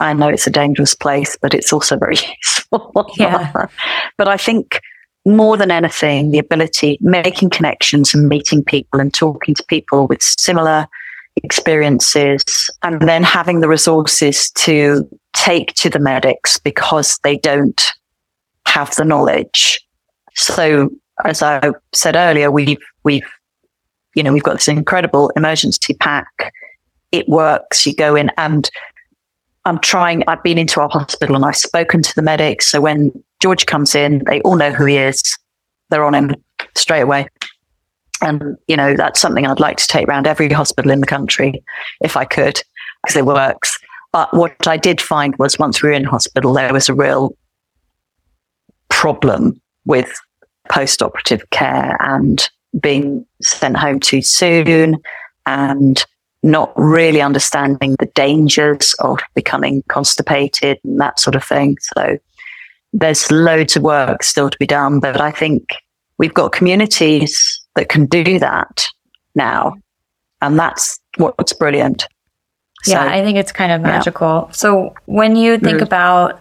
I 0.00 0.12
know 0.12 0.28
it's 0.28 0.46
a 0.46 0.50
dangerous 0.50 0.94
place, 0.94 1.36
but 1.40 1.54
it's 1.54 1.72
also 1.72 1.96
very 1.96 2.16
useful. 2.42 3.10
Yeah. 3.16 3.66
but 4.18 4.28
I 4.28 4.36
think 4.36 4.80
more 5.24 5.56
than 5.56 5.70
anything, 5.70 6.30
the 6.30 6.38
ability, 6.38 6.98
making 7.00 7.50
connections 7.50 8.14
and 8.14 8.28
meeting 8.28 8.62
people 8.62 9.00
and 9.00 9.12
talking 9.12 9.54
to 9.54 9.64
people 9.64 10.06
with 10.06 10.22
similar 10.22 10.86
experiences 11.42 12.44
and 12.82 13.00
then 13.02 13.22
having 13.22 13.60
the 13.60 13.68
resources 13.68 14.50
to 14.52 15.08
take 15.34 15.74
to 15.74 15.90
the 15.90 15.98
medics 15.98 16.58
because 16.58 17.18
they 17.24 17.36
don't 17.38 17.92
have 18.66 18.94
the 18.96 19.04
knowledge. 19.04 19.80
So 20.34 20.90
as 21.24 21.42
I 21.42 21.72
said 21.92 22.16
earlier, 22.16 22.50
we've 22.50 22.78
we've 23.04 23.26
you 24.14 24.22
know 24.22 24.32
we've 24.32 24.42
got 24.42 24.54
this 24.54 24.68
incredible 24.68 25.30
emergency 25.36 25.94
pack. 25.94 26.52
It 27.12 27.28
works. 27.28 27.86
You 27.86 27.94
go 27.94 28.16
in 28.16 28.30
and 28.36 28.68
I'm 29.66 29.80
trying. 29.80 30.22
I've 30.28 30.42
been 30.44 30.58
into 30.58 30.80
our 30.80 30.88
hospital 30.88 31.34
and 31.34 31.44
I've 31.44 31.56
spoken 31.56 32.00
to 32.00 32.14
the 32.14 32.22
medics. 32.22 32.68
So 32.68 32.80
when 32.80 33.12
George 33.42 33.66
comes 33.66 33.96
in, 33.96 34.22
they 34.24 34.40
all 34.42 34.54
know 34.54 34.70
who 34.70 34.86
he 34.86 34.96
is. 34.96 35.22
They're 35.90 36.04
on 36.04 36.14
him 36.14 36.36
straight 36.76 37.00
away. 37.00 37.28
And 38.22 38.56
you 38.68 38.76
know 38.76 38.96
that's 38.96 39.20
something 39.20 39.46
I'd 39.46 39.60
like 39.60 39.76
to 39.76 39.86
take 39.88 40.08
around 40.08 40.26
every 40.26 40.48
hospital 40.48 40.90
in 40.90 41.00
the 41.00 41.06
country 41.06 41.62
if 42.00 42.16
I 42.16 42.24
could, 42.24 42.62
because 43.02 43.16
it 43.16 43.26
works. 43.26 43.76
But 44.12 44.32
what 44.32 44.66
I 44.66 44.76
did 44.76 45.00
find 45.00 45.36
was 45.36 45.58
once 45.58 45.82
we 45.82 45.88
were 45.88 45.94
in 45.94 46.04
hospital, 46.04 46.54
there 46.54 46.72
was 46.72 46.88
a 46.88 46.94
real 46.94 47.36
problem 48.88 49.60
with 49.84 50.10
post 50.70 51.02
operative 51.02 51.50
care 51.50 51.96
and 52.00 52.48
being 52.80 53.26
sent 53.42 53.76
home 53.76 54.00
too 54.00 54.22
soon 54.22 54.96
and 55.44 56.06
not 56.46 56.72
really 56.76 57.20
understanding 57.20 57.96
the 57.98 58.06
dangers 58.14 58.94
of 59.00 59.18
becoming 59.34 59.82
constipated 59.88 60.78
and 60.84 61.00
that 61.00 61.18
sort 61.18 61.34
of 61.34 61.44
thing. 61.44 61.76
So 61.80 62.18
there's 62.92 63.30
loads 63.30 63.76
of 63.76 63.82
work 63.82 64.22
still 64.22 64.48
to 64.48 64.56
be 64.58 64.66
done, 64.66 65.00
but 65.00 65.20
I 65.20 65.32
think 65.32 65.62
we've 66.18 66.32
got 66.32 66.52
communities 66.52 67.60
that 67.74 67.88
can 67.88 68.06
do 68.06 68.38
that 68.38 68.86
now. 69.34 69.74
And 70.40 70.58
that's 70.58 70.98
what's 71.16 71.52
brilliant. 71.52 72.06
Yeah, 72.86 73.04
I 73.04 73.22
think 73.24 73.36
it's 73.36 73.52
kind 73.52 73.72
of 73.72 73.80
magical. 73.80 74.44
Yeah. 74.46 74.52
So 74.52 74.94
when 75.06 75.34
you 75.34 75.58
think 75.58 75.80
mm. 75.80 75.82
about, 75.82 76.40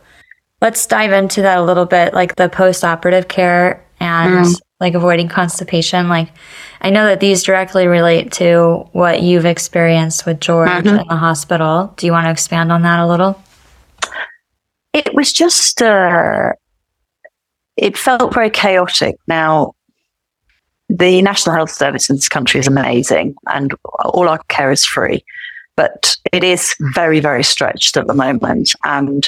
let's 0.61 0.85
dive 0.85 1.11
into 1.11 1.41
that 1.41 1.57
a 1.57 1.63
little 1.63 1.85
bit, 1.85 2.13
like 2.13 2.35
the 2.35 2.47
post 2.49 2.83
operative 2.83 3.27
care 3.27 3.83
and 3.99 4.45
mm. 4.45 4.61
Like 4.85 4.93
avoiding 4.93 5.27
constipation. 5.27 6.07
Like, 6.07 6.29
I 6.79 6.91
know 6.91 7.05
that 7.07 7.19
these 7.19 7.41
directly 7.41 7.87
relate 7.87 8.31
to 8.33 8.87
what 8.91 9.23
you've 9.23 9.45
experienced 9.45 10.27
with 10.27 10.39
George 10.39 10.69
mm-hmm. 10.69 10.99
in 10.99 11.07
the 11.07 11.15
hospital. 11.15 11.91
Do 11.97 12.05
you 12.05 12.11
want 12.11 12.25
to 12.27 12.31
expand 12.31 12.71
on 12.71 12.83
that 12.83 12.99
a 12.99 13.07
little? 13.07 13.41
It 14.93 15.11
was 15.15 15.33
just, 15.33 15.81
uh, 15.81 16.51
it 17.75 17.97
felt 17.97 18.31
very 18.31 18.51
chaotic. 18.51 19.15
Now, 19.27 19.73
the 20.87 21.19
National 21.23 21.55
Health 21.55 21.71
Service 21.71 22.07
in 22.07 22.17
this 22.17 22.29
country 22.29 22.59
is 22.59 22.67
amazing 22.67 23.33
and 23.47 23.73
all 24.03 24.29
our 24.29 24.39
care 24.49 24.71
is 24.71 24.85
free, 24.85 25.25
but 25.75 26.15
it 26.31 26.43
is 26.43 26.75
very, 26.93 27.19
very 27.19 27.43
stretched 27.43 27.97
at 27.97 28.05
the 28.05 28.13
moment. 28.13 28.75
And 28.83 29.27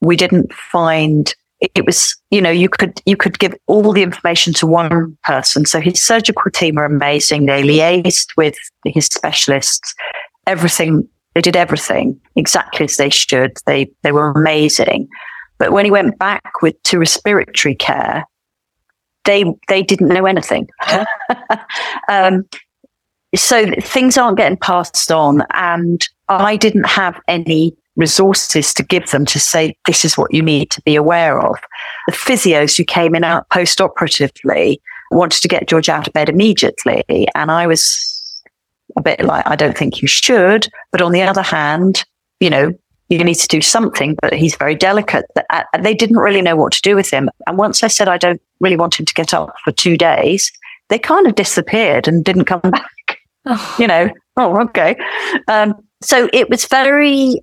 we 0.00 0.16
didn't 0.16 0.52
find 0.52 1.32
it 1.60 1.86
was 1.86 2.14
you 2.30 2.40
know 2.40 2.50
you 2.50 2.68
could 2.68 3.00
you 3.06 3.16
could 3.16 3.38
give 3.38 3.54
all 3.66 3.92
the 3.92 4.02
information 4.02 4.52
to 4.54 4.66
one 4.66 5.16
person. 5.24 5.66
So 5.66 5.80
his 5.80 6.02
surgical 6.02 6.50
team 6.50 6.76
were 6.76 6.84
amazing. 6.84 7.46
They 7.46 7.62
liaised 7.62 8.28
with 8.36 8.56
his 8.84 9.06
specialists. 9.06 9.94
Everything 10.46 11.08
they 11.34 11.40
did 11.40 11.56
everything 11.56 12.20
exactly 12.34 12.84
as 12.84 12.96
they 12.96 13.10
should. 13.10 13.52
They 13.66 13.90
they 14.02 14.12
were 14.12 14.30
amazing. 14.30 15.08
But 15.58 15.72
when 15.72 15.84
he 15.84 15.90
went 15.90 16.18
back 16.18 16.62
with 16.62 16.80
to 16.84 16.98
respiratory 16.98 17.74
care 17.74 18.24
they 19.24 19.44
they 19.68 19.82
didn't 19.82 20.08
know 20.08 20.26
anything. 20.26 20.68
Um, 22.08 22.44
so 23.34 23.70
things 23.80 24.16
aren't 24.16 24.36
getting 24.36 24.58
passed 24.58 25.10
on 25.10 25.42
and 25.54 26.06
i 26.28 26.56
didn't 26.56 26.86
have 26.86 27.20
any 27.28 27.76
resources 27.96 28.72
to 28.74 28.82
give 28.82 29.10
them 29.10 29.24
to 29.26 29.40
say, 29.40 29.76
this 29.86 30.04
is 30.04 30.16
what 30.16 30.32
you 30.32 30.42
need 30.42 30.70
to 30.70 30.82
be 30.82 30.94
aware 30.94 31.40
of. 31.40 31.56
The 32.06 32.12
physios 32.12 32.76
who 32.76 32.84
came 32.84 33.14
in 33.14 33.24
out 33.24 33.48
post 33.50 33.80
operatively 33.80 34.80
wanted 35.10 35.40
to 35.42 35.48
get 35.48 35.68
George 35.68 35.88
out 35.88 36.06
of 36.06 36.12
bed 36.12 36.28
immediately. 36.28 37.04
And 37.34 37.50
I 37.50 37.66
was 37.66 38.42
a 38.96 39.02
bit 39.02 39.20
like, 39.20 39.46
I 39.46 39.56
don't 39.56 39.76
think 39.76 40.02
you 40.02 40.08
should. 40.08 40.68
But 40.92 41.02
on 41.02 41.12
the 41.12 41.22
other 41.22 41.42
hand, 41.42 42.04
you 42.40 42.50
know, 42.50 42.72
you 43.08 43.22
need 43.22 43.36
to 43.36 43.48
do 43.48 43.60
something, 43.60 44.16
but 44.20 44.32
he's 44.32 44.56
very 44.56 44.74
delicate. 44.74 45.26
Uh, 45.50 45.62
they 45.80 45.94
didn't 45.94 46.18
really 46.18 46.42
know 46.42 46.56
what 46.56 46.72
to 46.72 46.82
do 46.82 46.96
with 46.96 47.10
him. 47.10 47.30
And 47.46 47.56
once 47.56 47.82
I 47.82 47.88
said, 47.88 48.08
I 48.08 48.18
don't 48.18 48.42
really 48.60 48.76
want 48.76 48.98
him 48.98 49.06
to 49.06 49.14
get 49.14 49.32
up 49.32 49.54
for 49.64 49.70
two 49.72 49.96
days, 49.96 50.50
they 50.88 50.98
kind 50.98 51.26
of 51.26 51.34
disappeared 51.34 52.08
and 52.08 52.24
didn't 52.24 52.46
come 52.46 52.60
back. 52.70 53.18
Oh. 53.46 53.76
You 53.78 53.86
know, 53.86 54.10
oh, 54.36 54.60
okay. 54.62 54.96
Um, 55.46 55.74
so 56.02 56.28
it 56.32 56.50
was 56.50 56.66
very 56.66 57.40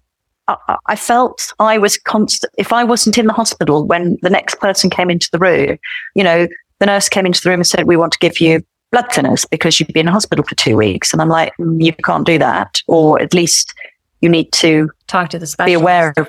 I, 0.48 0.96
felt 0.96 1.54
I 1.60 1.78
was 1.78 1.98
constant. 1.98 2.54
If 2.58 2.74
I 2.74 2.84
wasn't 2.84 3.18
in 3.18 3.28
the 3.28 3.34
hospital 3.34 3.86
when 3.86 4.18
the 4.22 4.30
next 4.30 4.56
person 4.56 4.90
came 4.90 5.10
into 5.10 5.30
the 5.32 5.40
room, 5.40 5.78
you 6.16 6.24
know, 6.24 6.48
the 6.80 6.86
nurse 6.86 7.08
came 7.10 7.26
into 7.26 7.42
the 7.42 7.50
room 7.50 7.62
and 7.62 7.68
said, 7.68 7.86
"We 7.86 7.98
want 7.98 8.12
to 8.14 8.20
give 8.20 8.42
you 8.42 8.64
blood 8.92 9.06
thinners 9.06 9.50
because 9.50 9.80
you've 9.80 9.88
been 9.90 10.08
in 10.08 10.14
hospital 10.14 10.44
for 10.44 10.56
two 10.56 10.76
weeks," 10.76 11.14
and 11.14 11.22
I'm 11.22 11.30
like, 11.30 11.54
mm, 11.60 11.82
"You 11.82 11.94
can't 11.94 12.26
do 12.26 12.38
that, 12.40 12.82
or 12.88 13.22
at 13.22 13.34
least 13.34 13.74
you 14.22 14.30
need 14.30 14.52
to 14.54 14.90
talk 15.08 15.30
to 15.30 15.40
the 15.40 15.48
specialist. 15.48 15.80
Be 15.80 15.82
aware 15.82 16.14
of." 16.18 16.28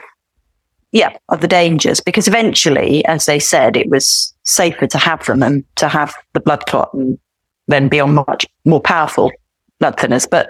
Yeah, 0.93 1.17
of 1.29 1.41
the 1.41 1.49
dangers 1.49 1.99
because 1.99 2.29
eventually, 2.29 3.05
as 3.07 3.27
they 3.27 3.41
said, 3.41 3.77
it 3.77 3.91
was 3.91 4.33
safer 4.45 4.87
to 4.87 4.99
have 4.99 5.27
them 5.27 5.43
and 5.43 5.65
to 5.75 5.89
have 5.89 6.15
the 6.35 6.41
blood 6.41 6.67
clot 6.67 6.95
and 6.95 7.19
then 7.67 7.89
be 7.89 7.99
on 7.99 8.15
much 8.15 8.47
more 8.65 8.81
powerful 8.81 9.33
blood 9.81 9.97
thinners. 9.97 10.29
But, 10.31 10.49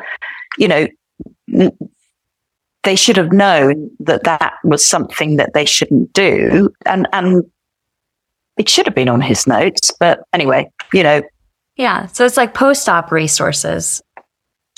you 0.59 0.69
know, 0.69 0.87
they 2.85 2.97
should 2.97 3.17
have 3.17 3.33
known 3.33 3.91
that 4.01 4.25
that 4.25 4.55
was 4.65 4.87
something 4.87 5.37
that 5.37 5.55
they 5.55 5.65
shouldn't 5.65 6.13
do. 6.13 6.71
And, 6.87 7.09
and 7.13 7.45
it 8.57 8.69
should 8.69 8.87
have 8.87 8.95
been 8.95 9.09
on 9.09 9.21
his 9.21 9.47
notes. 9.47 9.91
But 9.99 10.21
anyway, 10.33 10.71
you 10.93 11.03
know. 11.03 11.23
Yeah. 11.77 12.07
So 12.07 12.25
it's 12.25 12.37
like 12.37 12.55
post 12.55 12.89
op 12.89 13.11
resources. 13.11 14.03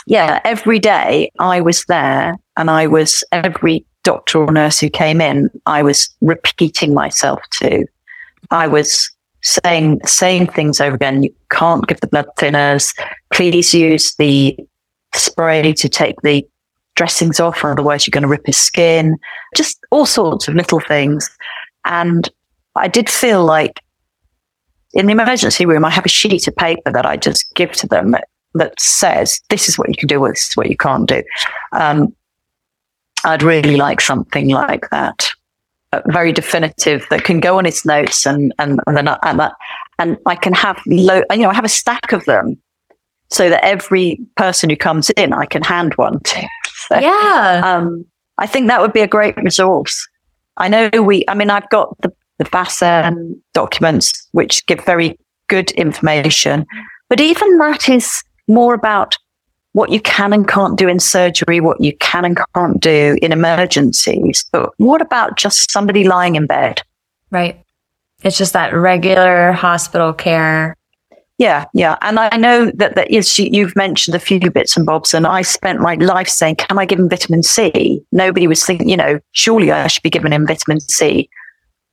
Yeah. 0.07 0.41
Every 0.45 0.79
day 0.79 1.31
I 1.39 1.61
was 1.61 1.85
there 1.87 2.37
and 2.57 2.71
I 2.71 2.87
was 2.87 3.23
every 3.33 3.85
doctor 4.03 4.39
or 4.39 4.53
nurse 4.53 4.79
who 4.79 4.89
came 4.89 5.21
in, 5.21 5.51
I 5.67 5.83
was 5.83 6.09
repeating 6.21 6.95
myself 6.95 7.41
to. 7.61 7.85
I 8.51 8.69
was 8.69 9.11
saying 9.43 10.01
saying 10.05 10.47
things 10.49 10.81
over 10.81 10.95
again. 10.95 11.25
You 11.25 11.35
can't 11.51 11.87
give 11.87 12.01
the 12.01 12.07
blood 12.07 12.29
thinners. 12.39 12.97
Please 13.33 13.75
use 13.75 14.15
the 14.17 14.57
spray 15.15 15.73
to 15.73 15.89
take 15.89 16.21
the 16.23 16.47
dressings 16.97 17.39
off, 17.39 17.63
or 17.63 17.73
otherwise 17.73 18.07
you're 18.07 18.13
going 18.13 18.23
to 18.23 18.29
rip 18.29 18.47
his 18.47 18.57
skin, 18.57 19.17
just 19.55 19.79
all 19.91 20.07
sorts 20.07 20.49
of 20.49 20.55
little 20.55 20.81
things. 20.81 21.31
And 21.85 22.29
I 22.75 22.89
did 22.89 23.09
feel 23.09 23.45
like 23.45 23.81
in 24.95 25.07
the 25.07 25.13
emergency 25.13 25.67
room, 25.67 25.85
I 25.85 25.91
have 25.91 26.07
a 26.07 26.11
sheet 26.11 26.49
of 26.49 26.57
paper 26.57 26.91
that 26.91 27.07
I 27.07 27.17
just 27.17 27.55
give 27.55 27.73
to 27.73 27.87
them 27.87 28.11
that, 28.11 28.29
that 28.55 28.81
says, 28.81 29.41
this 29.51 29.69
is 29.69 29.79
what 29.79 29.89
you 29.89 29.95
can 29.95 30.09
do, 30.09 30.27
this 30.27 30.49
is 30.49 30.57
what 30.57 30.69
you 30.69 30.77
can't 30.77 31.09
do. 31.09 31.23
Um, 31.73 32.15
I'd 33.25 33.43
really 33.43 33.77
like 33.77 34.01
something 34.01 34.49
like 34.49 34.89
that. 34.91 35.31
Uh, 35.93 36.01
very 36.07 36.33
definitive 36.33 37.07
that 37.11 37.25
can 37.25 37.41
go 37.41 37.59
on 37.59 37.67
its 37.67 37.87
notes 37.87 38.27
and 38.27 38.53
and 38.59 38.81
then, 38.87 39.09
and, 39.09 39.41
that, 39.41 39.53
and 39.99 40.17
I 40.27 40.35
can 40.35 40.53
have 40.53 40.81
low, 40.87 41.23
you 41.31 41.39
know 41.39 41.51
I 41.51 41.55
have 41.55 41.65
a 41.65 41.69
stack 41.69 42.13
of 42.13 42.25
them 42.25 42.61
so 43.31 43.49
that 43.49 43.65
every 43.65 44.21
person 44.37 44.69
who 44.69 44.77
comes 44.77 45.11
in 45.11 45.33
I 45.33 45.47
can 45.47 45.63
hand 45.63 45.95
one 45.95 46.19
to. 46.21 46.49
So, 46.93 46.99
yeah. 46.99 47.63
Um, 47.65 48.05
I 48.39 48.47
think 48.47 48.69
that 48.69 48.81
would 48.81 48.93
be 48.93 49.01
a 49.01 49.09
great 49.09 49.37
resource. 49.39 50.07
I 50.57 50.69
know 50.69 50.91
we, 51.03 51.25
I 51.27 51.35
mean, 51.35 51.51
I've 51.51 51.69
got 51.71 52.01
the, 52.03 52.13
the 52.39 52.45
VASCERN 52.45 53.41
documents, 53.55 54.29
which 54.33 54.65
give 54.67 54.85
very 54.85 55.19
good 55.49 55.71
information, 55.73 56.67
but 57.09 57.21
even 57.21 57.59
that 57.59 57.89
is 57.89 58.23
more 58.49 58.75
about 58.75 59.17
what 59.73 59.91
you 59.91 60.01
can 60.01 60.33
and 60.33 60.49
can't 60.49 60.79
do 60.79 60.89
in 60.89 60.99
surgery, 60.99 61.61
what 61.61 61.81
you 61.81 61.95
can 61.99 62.25
and 62.25 62.39
can't 62.55 62.81
do 62.81 63.19
in 63.21 63.33
emergencies. 63.33 64.45
But 64.51 64.71
what 64.79 65.03
about 65.03 65.37
just 65.37 65.71
somebody 65.71 66.05
lying 66.05 66.37
in 66.37 66.47
bed? 66.47 66.83
Right. 67.31 67.63
It's 68.23 68.39
just 68.39 68.55
that 68.55 68.73
regular 68.73 69.53
hospital 69.53 70.15
care 70.15 70.77
yeah, 71.39 71.67
yeah. 71.75 71.97
And 72.01 72.19
I 72.19 72.37
know 72.37 72.71
that, 72.77 72.95
that 72.95 73.11
yes, 73.11 73.39
you've 73.39 73.77
mentioned 73.77 74.15
a 74.15 74.21
few 74.21 74.51
bits 74.51 74.77
and 74.77 74.87
bobs, 74.87 75.13
and 75.13 75.27
I 75.27 75.43
spent 75.43 75.81
my 75.81 75.95
life 75.95 76.29
saying, 76.29 76.57
can 76.57 76.79
I 76.79 76.87
give 76.87 76.99
him 76.99 77.09
vitamin 77.09 77.43
C? 77.43 78.03
Nobody 78.13 78.47
was 78.47 78.65
thinking, 78.65 78.89
you 78.89 78.97
know, 78.97 79.21
surely 79.33 79.71
I 79.71 79.87
should 79.87 80.03
be 80.03 80.11
giving 80.11 80.33
him 80.33 80.47
vitamin 80.47 80.81
C 80.81 81.29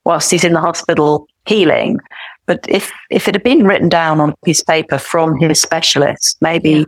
whilst 0.06 0.32
he's 0.32 0.44
in 0.44 0.54
the 0.54 0.62
hospital 0.62 1.28
healing. 1.46 2.00
But 2.46 2.66
if, 2.70 2.92
if 3.10 3.28
it 3.28 3.36
had 3.36 3.44
been 3.44 3.66
written 3.66 3.90
down 3.90 4.20
on 4.20 4.30
a 4.30 4.46
piece 4.46 4.62
of 4.62 4.68
paper 4.68 4.98
from 4.98 5.38
his 5.38 5.62
specialist, 5.62 6.38
maybe. 6.42 6.86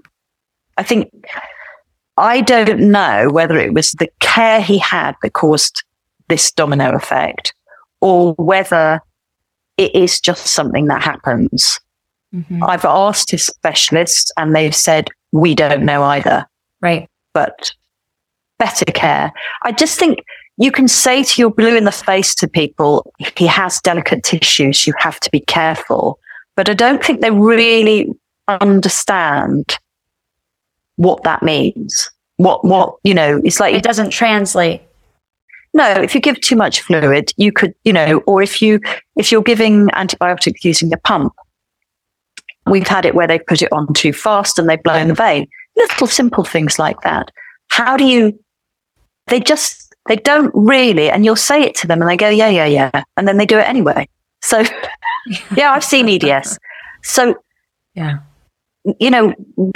I 0.77 0.83
think, 0.83 1.09
I 2.17 2.41
don't 2.41 2.91
know 2.91 3.29
whether 3.31 3.57
it 3.57 3.73
was 3.73 3.91
the 3.93 4.09
care 4.19 4.61
he 4.61 4.77
had 4.77 5.15
that 5.21 5.31
caused 5.31 5.83
this 6.27 6.51
domino 6.51 6.93
effect 6.93 7.53
or 8.01 8.33
whether 8.33 8.99
it 9.77 9.95
is 9.95 10.19
just 10.19 10.47
something 10.47 10.87
that 10.87 11.01
happens 11.01 11.79
Mm-hmm. 12.35 12.63
I've 12.63 12.85
asked 12.85 13.31
his 13.31 13.45
specialists 13.45 14.31
and 14.37 14.53
they've 14.53 14.75
said, 14.75 15.09
we 15.31 15.55
don't 15.55 15.85
know 15.85 16.03
either. 16.03 16.45
Right. 16.81 17.09
But 17.33 17.71
better 18.59 18.85
care. 18.85 19.31
I 19.63 19.71
just 19.71 19.97
think 19.97 20.19
you 20.57 20.71
can 20.71 20.87
say 20.87 21.23
to 21.23 21.41
your 21.41 21.49
blue 21.49 21.75
in 21.75 21.85
the 21.85 21.91
face 21.91 22.35
to 22.35 22.47
people, 22.47 23.11
he 23.37 23.47
has 23.47 23.79
delicate 23.81 24.23
tissues, 24.23 24.85
you 24.85 24.93
have 24.99 25.19
to 25.21 25.29
be 25.31 25.39
careful. 25.39 26.19
But 26.55 26.69
I 26.69 26.73
don't 26.73 27.03
think 27.03 27.21
they 27.21 27.31
really 27.31 28.13
understand 28.47 29.77
what 30.95 31.23
that 31.23 31.43
means. 31.43 32.09
What, 32.37 32.63
what, 32.63 32.95
you 33.03 33.13
know, 33.13 33.41
it's 33.43 33.59
like 33.59 33.75
it 33.75 33.83
doesn't 33.83 34.09
translate. 34.09 34.81
No, 35.73 35.89
if 35.91 36.15
you 36.15 36.21
give 36.21 36.39
too 36.39 36.55
much 36.55 36.81
fluid, 36.81 37.33
you 37.35 37.51
could, 37.51 37.73
you 37.83 37.91
know, 37.91 38.23
or 38.25 38.41
if 38.41 38.61
you, 38.61 38.79
if 39.17 39.31
you're 39.31 39.43
giving 39.43 39.89
antibiotics 39.93 40.63
using 40.63 40.93
a 40.93 40.97
pump, 40.97 41.33
we've 42.65 42.87
had 42.87 43.05
it 43.05 43.15
where 43.15 43.27
they 43.27 43.39
put 43.39 43.61
it 43.61 43.71
on 43.71 43.93
too 43.93 44.13
fast 44.13 44.57
and 44.57 44.69
they've 44.69 44.81
blown 44.81 45.07
the 45.07 45.13
vein. 45.13 45.47
Little 45.75 46.07
simple 46.07 46.43
things 46.43 46.79
like 46.79 47.01
that. 47.01 47.31
How 47.69 47.97
do 47.97 48.05
you, 48.05 48.39
they 49.27 49.39
just, 49.39 49.93
they 50.07 50.15
don't 50.15 50.51
really, 50.55 51.09
and 51.09 51.25
you'll 51.25 51.35
say 51.35 51.61
it 51.63 51.75
to 51.75 51.87
them 51.87 52.01
and 52.01 52.09
they 52.09 52.17
go, 52.17 52.29
yeah, 52.29 52.49
yeah, 52.49 52.65
yeah. 52.65 53.03
And 53.17 53.27
then 53.27 53.37
they 53.37 53.45
do 53.45 53.57
it 53.57 53.67
anyway. 53.67 54.07
So, 54.41 54.63
yeah, 55.55 55.71
I've 55.71 55.83
seen 55.83 56.09
EDS. 56.09 56.57
So, 57.03 57.35
yeah, 57.93 58.19
you 58.99 59.09
know, 59.09 59.33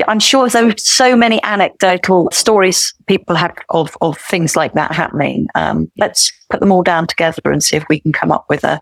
I'm 0.08 0.20
sure 0.20 0.48
there's 0.50 0.88
so 0.88 1.16
many 1.16 1.42
anecdotal 1.44 2.30
stories 2.32 2.94
people 3.08 3.36
have 3.36 3.56
of, 3.70 3.98
of 4.02 4.18
things 4.20 4.56
like 4.56 4.74
that 4.74 4.92
happening. 4.92 5.48
Um, 5.56 5.92
let's 5.98 6.32
put 6.50 6.60
them 6.60 6.72
all 6.72 6.84
down 6.84 7.08
together 7.08 7.42
and 7.46 7.64
see 7.64 7.76
if 7.76 7.86
we 7.90 8.00
can 8.00 8.12
come 8.12 8.32
up 8.32 8.46
with 8.50 8.64
a, 8.64 8.80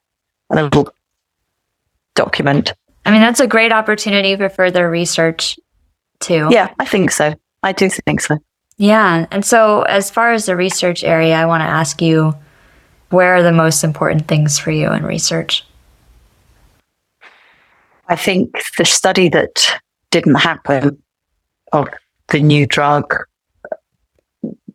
a 0.49 0.63
little 0.63 0.89
document. 2.15 2.73
I 3.07 3.11
mean, 3.11 3.21
that's 3.21 3.39
a 3.39 3.47
great 3.47 3.71
opportunity 3.71 4.35
for 4.35 4.49
further 4.49 4.89
research, 4.89 5.57
too. 6.19 6.49
Yeah, 6.51 6.73
I 6.77 6.85
think 6.85 7.11
so. 7.11 7.33
I 7.63 7.71
do 7.71 7.89
think 7.89 8.19
so. 8.19 8.37
Yeah. 8.75 9.25
And 9.31 9.45
so, 9.45 9.83
as 9.83 10.11
far 10.11 10.33
as 10.33 10.45
the 10.45 10.57
research 10.57 11.05
area, 11.05 11.35
I 11.35 11.45
want 11.45 11.61
to 11.61 11.67
ask 11.67 12.01
you 12.01 12.35
where 13.09 13.35
are 13.35 13.43
the 13.43 13.53
most 13.53 13.85
important 13.85 14.27
things 14.27 14.59
for 14.59 14.71
you 14.71 14.91
in 14.91 15.03
research? 15.03 15.65
I 18.09 18.17
think 18.17 18.51
the 18.77 18.83
study 18.83 19.29
that 19.29 19.79
didn't 20.11 20.35
happen 20.35 21.01
of 21.71 21.87
the 22.27 22.41
new 22.41 22.65
drug, 22.65 23.15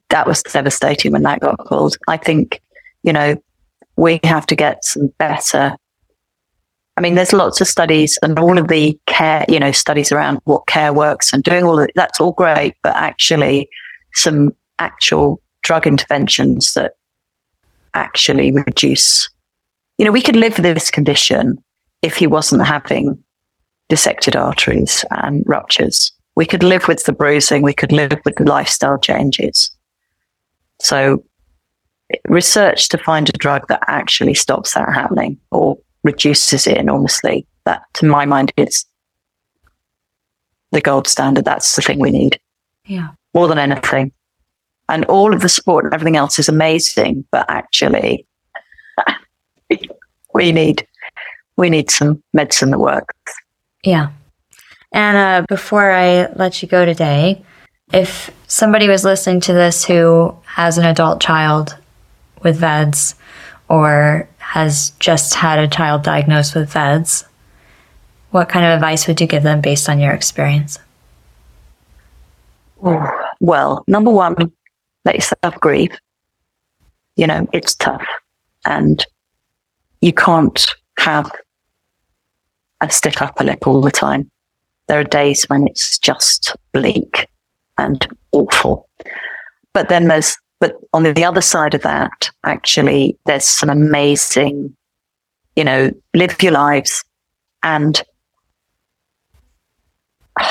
that 0.09 0.27
was 0.27 0.43
devastating 0.43 1.13
when 1.13 1.23
that 1.25 1.41
got 1.41 1.59
pulled. 1.67 1.99
I 2.09 2.17
think, 2.17 2.63
you 3.03 3.13
know, 3.13 3.37
we 3.97 4.21
have 4.25 4.47
to 4.47 4.57
get 4.57 4.85
some 4.87 5.09
better. 5.19 5.77
I 6.97 7.01
mean, 7.01 7.15
there's 7.15 7.33
lots 7.33 7.61
of 7.61 7.69
studies 7.69 8.19
and 8.23 8.39
all 8.39 8.59
of 8.59 8.69
the 8.69 8.99
care, 9.07 9.47
you 9.49 9.59
know, 9.59 9.73
studies 9.73 10.13
around 10.13 10.41
what 10.45 10.67
care 10.67 10.93
works 10.93 11.33
and 11.33 11.43
doing 11.43 11.65
all 11.65 11.81
of 11.81 11.89
that's 11.95 12.21
all 12.21 12.33
great, 12.33 12.75
but 12.83 12.95
actually 12.95 13.69
some 14.15 14.55
actual 14.79 15.41
drug 15.63 15.87
interventions 15.87 16.75
that 16.75 16.97
actually 17.95 18.51
reduce. 18.51 19.29
You 19.97 20.05
know, 20.05 20.13
we 20.13 20.23
could 20.23 20.37
live 20.37 20.59
with 20.59 20.65
this 20.65 20.91
condition 20.91 21.63
if 22.03 22.17
he 22.17 22.27
wasn't 22.27 22.67
having 22.67 23.23
dissected 23.89 24.37
arteries 24.37 25.05
and 25.11 25.45
ruptures. 25.47 26.13
We 26.35 26.47
could 26.47 26.63
live 26.63 26.89
with 26.89 27.05
the 27.05 27.13
bruising. 27.13 27.63
We 27.63 27.75
could 27.75 27.93
live 27.93 28.19
with 28.25 28.37
the 28.37 28.45
lifestyle 28.45 28.99
changes. 28.99 29.71
So 30.81 31.25
research 32.27 32.89
to 32.91 32.99
find 32.99 33.29
a 33.29 33.33
drug 33.33 33.69
that 33.69 33.83
actually 33.87 34.35
stops 34.35 34.75
that 34.75 34.93
happening 34.93 35.39
or 35.51 35.79
reduces 36.03 36.67
it 36.67 36.77
enormously. 36.77 37.47
That, 37.65 37.83
to 37.95 38.07
my 38.07 38.25
mind, 38.25 38.53
is 38.57 38.85
the 40.73 40.81
gold 40.81 41.07
standard. 41.07 41.45
That's 41.45 41.77
the 41.77 41.83
thing 41.83 41.99
we 41.99 42.11
need. 42.11 42.41
Yeah. 42.87 43.11
More 43.35 43.47
than 43.49 43.59
anything. 43.59 44.13
And 44.89 45.05
all 45.07 45.33
of 45.33 45.41
the 45.41 45.49
support 45.49 45.85
and 45.85 45.95
everything 45.95 46.17
else 46.17 46.39
is 46.39 46.49
amazing, 46.49 47.25
but 47.31 47.47
actually 47.49 48.27
we 50.35 50.53
need 50.53 50.87
we 51.57 51.71
need 51.71 51.91
some 51.91 52.23
medicine 52.33 52.71
that 52.71 52.79
works. 52.79 53.15
Yeah. 53.85 54.11
And 54.93 55.17
uh, 55.17 55.47
before 55.49 55.91
I 55.91 56.27
let 56.33 56.63
you 56.63 56.69
go 56.69 56.85
today, 56.85 57.45
if 57.93 58.31
somebody 58.47 58.89
was 58.89 59.05
listening 59.05 59.41
to 59.43 59.53
this 59.53 59.85
who 59.85 60.37
has 60.45 60.79
an 60.79 60.85
adult 60.85 61.21
child 61.21 61.77
with 62.43 62.59
VEDS 62.59 63.15
or 63.69 64.29
has 64.53 64.91
just 64.99 65.33
had 65.33 65.59
a 65.59 65.67
child 65.67 66.03
diagnosed 66.03 66.55
with 66.55 66.71
VEDS, 66.71 67.25
what 68.33 68.51
kind 68.51 68.67
of 68.67 68.73
advice 68.73 69.09
would 69.09 69.19
you 69.19 69.27
give 69.27 69.43
them 69.43 69.63
based 69.63 69.89
on 69.89 69.99
your 69.99 70.13
experience? 70.13 70.79
Well, 73.41 73.83
number 73.87 74.11
one, 74.11 74.53
let 75.07 75.15
yourself 75.15 75.55
grieve. 75.59 75.99
You 77.17 77.29
know, 77.29 77.49
it's 77.55 77.75
tough 77.75 78.05
and 78.67 79.03
you 80.03 80.13
can't 80.13 80.63
have 80.99 81.33
a 82.83 82.91
stick 82.91 83.23
up 83.23 83.41
a 83.41 83.45
lip 83.45 83.67
all 83.67 83.81
the 83.81 83.91
time. 83.91 84.31
There 84.87 85.01
are 85.01 85.05
days 85.05 85.45
when 85.45 85.67
it's 85.67 85.99
just 85.99 86.55
bleak 86.73 87.27
and 87.79 88.07
awful. 88.33 88.87
But 89.73 89.89
then 89.89 90.09
there's, 90.09 90.37
but 90.63 90.77
on 90.93 91.03
the 91.03 91.25
other 91.25 91.41
side 91.41 91.75
of 91.75 91.83
that, 91.83 92.31
actually, 92.45 93.19
there's 93.27 93.45
some 93.45 93.69
amazing, 93.69 94.73
you 95.57 95.65
know, 95.65 95.91
live 96.15 96.41
your 96.41 96.53
lives. 96.53 97.03
And 97.65 98.01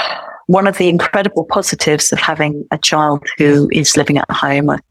one 0.48 0.68
of 0.68 0.78
the 0.78 0.90
incredible 0.90 1.46
positives 1.46 2.12
of 2.12 2.20
having 2.20 2.68
a 2.72 2.78
child 2.78 3.26
who 3.38 3.70
is 3.72 3.96
living 3.96 4.18
at 4.18 4.30
home, 4.30 4.70
an 4.70 4.82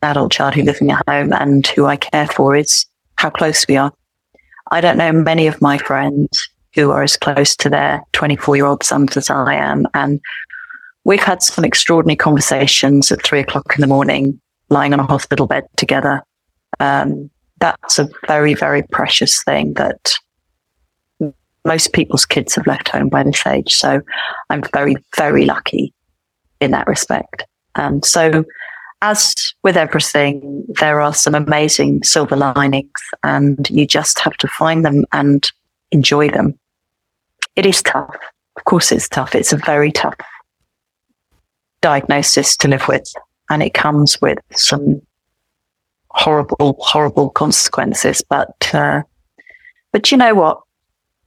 adult 0.00 0.32
child 0.32 0.54
who's 0.54 0.64
living 0.64 0.92
at 0.92 1.06
home 1.06 1.34
and 1.34 1.66
who 1.66 1.84
I 1.84 1.96
care 1.96 2.28
for 2.28 2.56
is 2.56 2.86
how 3.16 3.28
close 3.28 3.68
we 3.68 3.76
are. 3.76 3.92
I 4.70 4.80
don't 4.80 4.96
know 4.96 5.12
many 5.12 5.46
of 5.46 5.60
my 5.60 5.76
friends 5.76 6.48
who 6.74 6.90
are 6.90 7.02
as 7.02 7.18
close 7.18 7.54
to 7.56 7.68
their 7.68 8.02
24 8.12 8.56
year 8.56 8.64
old 8.64 8.82
sons 8.82 9.14
as 9.18 9.28
I 9.28 9.56
am. 9.56 9.86
And 9.92 10.22
we've 11.04 11.22
had 11.22 11.42
some 11.42 11.66
extraordinary 11.66 12.16
conversations 12.16 13.12
at 13.12 13.22
three 13.22 13.40
o'clock 13.40 13.74
in 13.76 13.82
the 13.82 13.86
morning, 13.86 14.40
lying 14.70 14.92
on 14.92 15.00
a 15.00 15.06
hospital 15.06 15.46
bed 15.46 15.64
together. 15.76 16.22
Um, 16.78 17.30
that's 17.58 17.98
a 17.98 18.08
very, 18.26 18.54
very 18.54 18.82
precious 18.82 19.42
thing 19.44 19.74
that 19.74 20.14
most 21.64 21.92
people's 21.92 22.24
kids 22.24 22.54
have 22.54 22.66
left 22.66 22.88
home 22.88 23.08
by 23.08 23.22
this 23.22 23.46
age. 23.46 23.74
So 23.74 24.00
I'm 24.48 24.62
very, 24.72 24.96
very 25.16 25.44
lucky 25.44 25.92
in 26.60 26.70
that 26.70 26.86
respect. 26.86 27.44
And 27.74 28.04
so, 28.04 28.44
as 29.02 29.34
with 29.62 29.76
everything, 29.76 30.64
there 30.80 31.00
are 31.00 31.14
some 31.14 31.34
amazing 31.34 32.02
silver 32.02 32.36
linings, 32.36 33.00
and 33.22 33.68
you 33.70 33.86
just 33.86 34.18
have 34.20 34.36
to 34.38 34.48
find 34.48 34.84
them 34.84 35.04
and 35.12 35.50
enjoy 35.90 36.28
them. 36.28 36.58
It 37.56 37.64
is 37.64 37.82
tough. 37.82 38.14
Of 38.56 38.64
course, 38.64 38.92
it's 38.92 39.08
tough. 39.08 39.34
It's 39.34 39.52
a 39.52 39.56
very 39.56 39.90
tough 39.90 40.16
diagnosis 41.80 42.56
to 42.58 42.68
live 42.68 42.86
with, 42.88 43.10
and 43.50 43.62
it 43.62 43.74
comes 43.74 44.20
with 44.22 44.38
some 44.52 45.02
horrible, 46.10 46.76
horrible 46.80 47.30
consequences. 47.30 48.22
But, 48.28 48.74
uh, 48.74 49.02
but 49.92 50.10
you 50.10 50.16
know 50.16 50.34
what? 50.34 50.60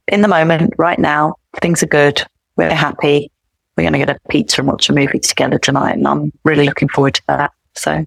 In 0.08 0.22
the 0.22 0.28
moment, 0.28 0.74
right 0.78 0.98
now, 0.98 1.36
things 1.60 1.82
are 1.82 1.86
good. 1.86 2.22
We're 2.56 2.74
happy. 2.74 3.30
We're 3.76 3.84
going 3.84 3.92
to 3.92 3.98
get 3.98 4.10
a 4.10 4.18
pizza 4.28 4.60
and 4.60 4.68
watch 4.68 4.88
a 4.88 4.92
movie 4.92 5.18
together 5.18 5.58
tonight, 5.58 5.92
and 5.92 6.06
I'm 6.06 6.32
really 6.44 6.66
looking 6.66 6.88
forward 6.88 7.14
to 7.14 7.22
that. 7.28 7.52
So, 7.74 8.04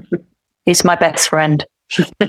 he's 0.64 0.84
my 0.84 0.96
best 0.96 1.28
friend. 1.28 1.64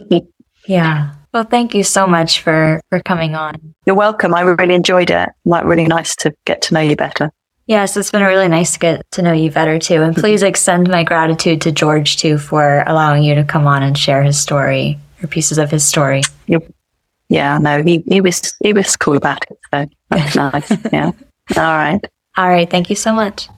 yeah. 0.68 1.14
Well, 1.34 1.44
thank 1.44 1.74
you 1.74 1.84
so 1.84 2.06
much 2.06 2.42
for 2.42 2.82
for 2.90 3.00
coming 3.00 3.36
on. 3.36 3.76
You're 3.86 3.96
welcome. 3.96 4.34
I 4.34 4.42
really 4.42 4.76
enjoyed 4.76 5.10
it. 5.10 5.30
Like 5.46 5.66
really 5.66 5.86
nice 5.86 6.16
to 6.18 6.34
get 6.46 6.62
to 6.64 6.74
know 6.74 6.80
you 6.82 6.96
better. 6.96 7.32
Yes, 7.68 7.98
it's 7.98 8.12
been 8.12 8.24
really 8.24 8.48
nice 8.48 8.74
to 8.74 8.80
get 8.80 9.12
to 9.12 9.22
know 9.22 9.34
you 9.34 9.52
better 9.52 9.78
too. 9.78 10.02
And 10.02 10.16
please 10.16 10.42
extend 10.42 10.90
my 10.90 11.04
gratitude 11.04 11.60
to 11.62 11.72
George 11.72 12.16
too 12.16 12.38
for 12.38 12.84
allowing 12.88 13.24
you 13.24 13.36
to 13.36 13.44
come 13.44 13.68
on 13.68 13.84
and 13.84 13.98
share 13.98 14.24
his 14.24 14.40
story 14.40 14.98
or 15.22 15.28
pieces 15.28 15.58
of 15.58 15.70
his 15.70 15.84
story. 15.84 16.22
Yep. 16.48 16.64
Yeah, 17.30 17.58
no, 17.58 17.84
he, 17.84 18.04
he 18.08 18.22
was 18.22 18.56
he 18.64 18.72
was 18.72 18.96
cool 18.96 19.18
about 19.18 19.44
it. 19.52 19.58
So 19.74 19.86
that's 20.10 20.36
nice. 20.38 20.72
Yeah. 20.94 21.12
All 21.58 21.78
right. 21.78 22.00
All 22.38 22.48
right. 22.48 22.70
Thank 22.70 22.90
you 22.90 22.96
so 22.96 23.12
much. 23.14 23.50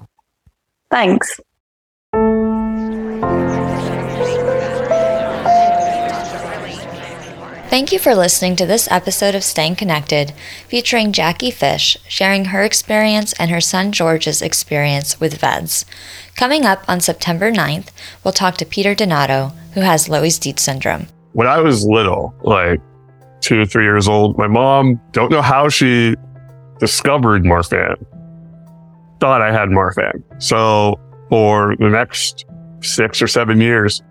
Thanks. 0.90 1.40
Thank 7.70 7.92
you 7.92 8.00
for 8.00 8.16
listening 8.16 8.56
to 8.56 8.66
this 8.66 8.90
episode 8.90 9.36
of 9.36 9.44
Staying 9.44 9.76
Connected, 9.76 10.34
featuring 10.68 11.12
Jacqui 11.12 11.54
Fish 11.54 11.98
sharing 12.08 12.46
her 12.46 12.64
experience 12.64 13.32
and 13.34 13.52
her 13.52 13.62
son 13.62 13.92
George's 13.92 14.42
experience 14.42 15.20
with 15.20 15.40
VEDS. 15.40 15.86
Coming 16.36 16.66
up 16.66 16.84
on 16.88 17.00
September 17.00 17.52
9th, 17.52 17.90
we'll 18.24 18.32
talk 18.32 18.58
to 18.58 18.66
Peter 18.66 18.96
Donato, 18.96 19.52
who 19.76 19.82
has 19.82 20.08
Loeys 20.08 20.40
Dietz 20.40 20.64
syndrome. 20.64 21.06
When 21.34 21.46
I 21.46 21.60
was 21.60 21.86
little, 21.86 22.34
like 22.42 22.82
two 23.40 23.62
or 23.62 23.66
three 23.68 23.84
years 23.84 24.08
old, 24.08 24.36
my 24.36 24.48
mom, 24.48 25.00
don't 25.12 25.30
know 25.30 25.44
how 25.44 25.70
she 25.70 26.16
discovered 26.80 27.44
Marfan, 27.44 28.04
thought 29.20 29.44
I 29.44 29.52
had 29.52 29.70
Marfan. 29.70 30.24
So 30.42 31.00
for 31.30 31.76
the 31.78 31.90
next 31.90 32.46
six 32.82 33.22
or 33.22 33.28
seven 33.28 33.62
years, 33.62 34.02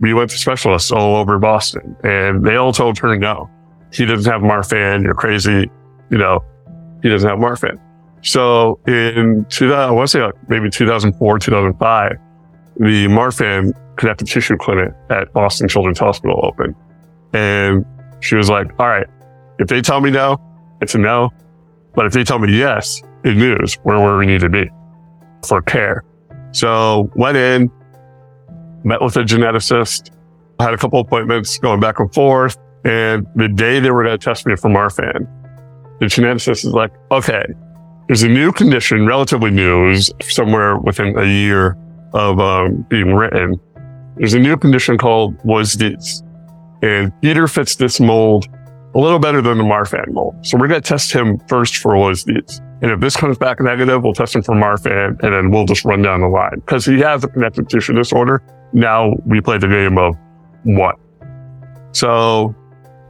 we 0.00 0.14
went 0.14 0.30
to 0.30 0.38
specialists 0.38 0.90
all 0.90 1.16
over 1.16 1.38
Boston 1.38 1.96
and 2.04 2.44
they 2.44 2.56
all 2.56 2.72
told 2.72 2.98
her 2.98 3.16
no. 3.16 3.48
He 3.92 4.04
doesn't 4.04 4.30
have 4.30 4.42
Marfan. 4.42 5.04
You're 5.04 5.14
crazy. 5.14 5.70
You 6.10 6.18
know, 6.18 6.44
he 7.02 7.08
doesn't 7.08 7.28
have 7.28 7.38
Marfan. 7.38 7.80
So 8.22 8.80
in 8.86 9.46
2000, 9.50 9.72
I 9.72 9.90
want 9.90 10.08
to 10.08 10.10
say 10.10 10.22
like 10.22 10.34
maybe 10.48 10.70
2004, 10.70 11.38
2005, 11.38 12.12
the 12.78 13.06
Marfan 13.06 13.72
connective 13.96 14.28
tissue 14.28 14.56
clinic 14.56 14.92
at 15.10 15.32
Boston 15.32 15.68
Children's 15.68 15.98
Hospital 15.98 16.40
opened. 16.42 16.74
And 17.32 17.84
she 18.20 18.34
was 18.34 18.48
like, 18.48 18.70
all 18.78 18.88
right, 18.88 19.06
if 19.58 19.68
they 19.68 19.80
tell 19.80 20.00
me 20.00 20.10
no, 20.10 20.38
it's 20.80 20.94
a 20.94 20.98
no. 20.98 21.30
But 21.94 22.06
if 22.06 22.12
they 22.12 22.24
tell 22.24 22.38
me 22.38 22.56
yes, 22.56 23.02
it 23.24 23.36
means 23.36 23.78
we're 23.84 24.02
where 24.02 24.16
we 24.16 24.26
need 24.26 24.40
to 24.40 24.48
be 24.48 24.68
for 25.46 25.62
care. 25.62 26.02
So 26.52 27.10
went 27.14 27.36
in, 27.36 27.70
met 28.84 29.00
with 29.00 29.16
a 29.16 29.20
geneticist, 29.20 30.10
I 30.58 30.64
had 30.64 30.74
a 30.74 30.78
couple 30.78 31.00
appointments 31.00 31.58
going 31.58 31.80
back 31.80 31.98
and 31.98 32.12
forth. 32.14 32.56
And 32.84 33.26
the 33.34 33.48
day 33.48 33.80
they 33.80 33.90
were 33.90 34.04
going 34.04 34.18
to 34.18 34.22
test 34.22 34.46
me 34.46 34.56
for 34.56 34.68
Marfan, 34.70 35.26
the 36.00 36.06
geneticist 36.06 36.66
is 36.66 36.72
like, 36.72 36.92
okay, 37.10 37.44
there's 38.08 38.22
a 38.22 38.28
new 38.28 38.52
condition, 38.52 39.06
relatively 39.06 39.50
new, 39.50 39.90
is 39.90 40.12
somewhere 40.22 40.76
within 40.76 41.18
a 41.18 41.24
year 41.24 41.78
of 42.12 42.38
um, 42.38 42.86
being 42.90 43.14
written. 43.14 43.58
There's 44.16 44.34
a 44.34 44.38
new 44.38 44.56
condition 44.56 44.98
called 44.98 45.38
Dietz. 45.38 46.22
And 46.82 47.10
Peter 47.22 47.48
fits 47.48 47.76
this 47.76 47.98
mold 47.98 48.46
a 48.94 48.98
little 48.98 49.18
better 49.18 49.40
than 49.40 49.56
the 49.58 49.64
Marfan 49.64 50.12
mold. 50.12 50.36
So 50.42 50.58
we're 50.58 50.68
going 50.68 50.82
to 50.82 50.88
test 50.88 51.12
him 51.12 51.38
first 51.48 51.78
for 51.78 51.94
Dietz. 51.94 52.60
And 52.82 52.92
if 52.92 53.00
this 53.00 53.16
comes 53.16 53.38
back 53.38 53.60
negative, 53.60 54.02
we'll 54.02 54.12
test 54.12 54.36
him 54.36 54.42
for 54.42 54.54
Marfan 54.54 55.18
and 55.22 55.32
then 55.32 55.50
we'll 55.50 55.64
just 55.64 55.84
run 55.84 56.02
down 56.02 56.20
the 56.20 56.28
line. 56.28 56.56
Because 56.56 56.84
he 56.84 57.00
has 57.00 57.24
a 57.24 57.28
connective 57.28 57.66
tissue 57.68 57.94
disorder. 57.94 58.42
Now 58.74 59.14
we 59.24 59.40
play 59.40 59.58
the 59.58 59.68
game 59.68 59.96
of 59.96 60.16
what? 60.64 60.96
So 61.92 62.54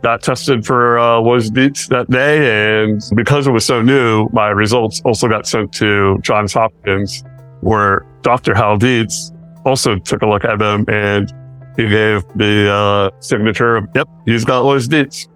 got 0.02 0.22
tested 0.22 0.66
for 0.66 0.98
uh, 0.98 1.16
Loeys 1.16 1.50
Dietz 1.52 1.88
that 1.88 2.10
day. 2.10 2.82
And 2.82 3.02
because 3.14 3.46
it 3.46 3.50
was 3.50 3.64
so 3.64 3.80
new, 3.80 4.28
my 4.32 4.48
results 4.48 5.00
also 5.04 5.26
got 5.26 5.46
sent 5.46 5.72
to 5.74 6.18
Johns 6.20 6.52
Hopkins, 6.52 7.24
where 7.62 8.06
Dr. 8.20 8.54
Hal 8.54 8.76
Dietz 8.76 9.32
also 9.64 9.98
took 9.98 10.20
a 10.20 10.26
look 10.26 10.44
at 10.44 10.58
them 10.58 10.84
and 10.88 11.32
he 11.76 11.88
gave 11.88 12.22
the 12.36 12.70
uh, 12.70 13.20
signature 13.20 13.76
of, 13.76 13.88
yep, 13.94 14.06
he's 14.26 14.44
got 14.44 14.62
Loeys 14.64 14.88
Dietz. 14.88 15.26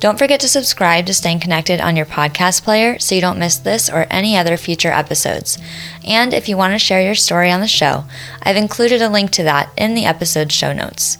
Don't 0.00 0.18
forget 0.18 0.38
to 0.40 0.48
subscribe 0.48 1.06
to 1.06 1.14
Staying 1.14 1.40
Connected 1.40 1.80
on 1.80 1.96
your 1.96 2.06
podcast 2.06 2.62
player 2.62 3.00
so 3.00 3.16
you 3.16 3.20
don't 3.20 3.38
miss 3.38 3.56
this 3.56 3.90
or 3.90 4.06
any 4.10 4.36
other 4.36 4.56
future 4.56 4.92
episodes. 4.92 5.58
And 6.04 6.32
if 6.32 6.48
you 6.48 6.56
want 6.56 6.72
to 6.72 6.78
share 6.78 7.02
your 7.02 7.16
story 7.16 7.50
on 7.50 7.60
the 7.60 7.66
show, 7.66 8.04
I've 8.40 8.56
included 8.56 9.02
a 9.02 9.08
link 9.08 9.32
to 9.32 9.42
that 9.42 9.72
in 9.76 9.94
the 9.94 10.04
episode 10.04 10.52
show 10.52 10.72
notes. 10.72 11.18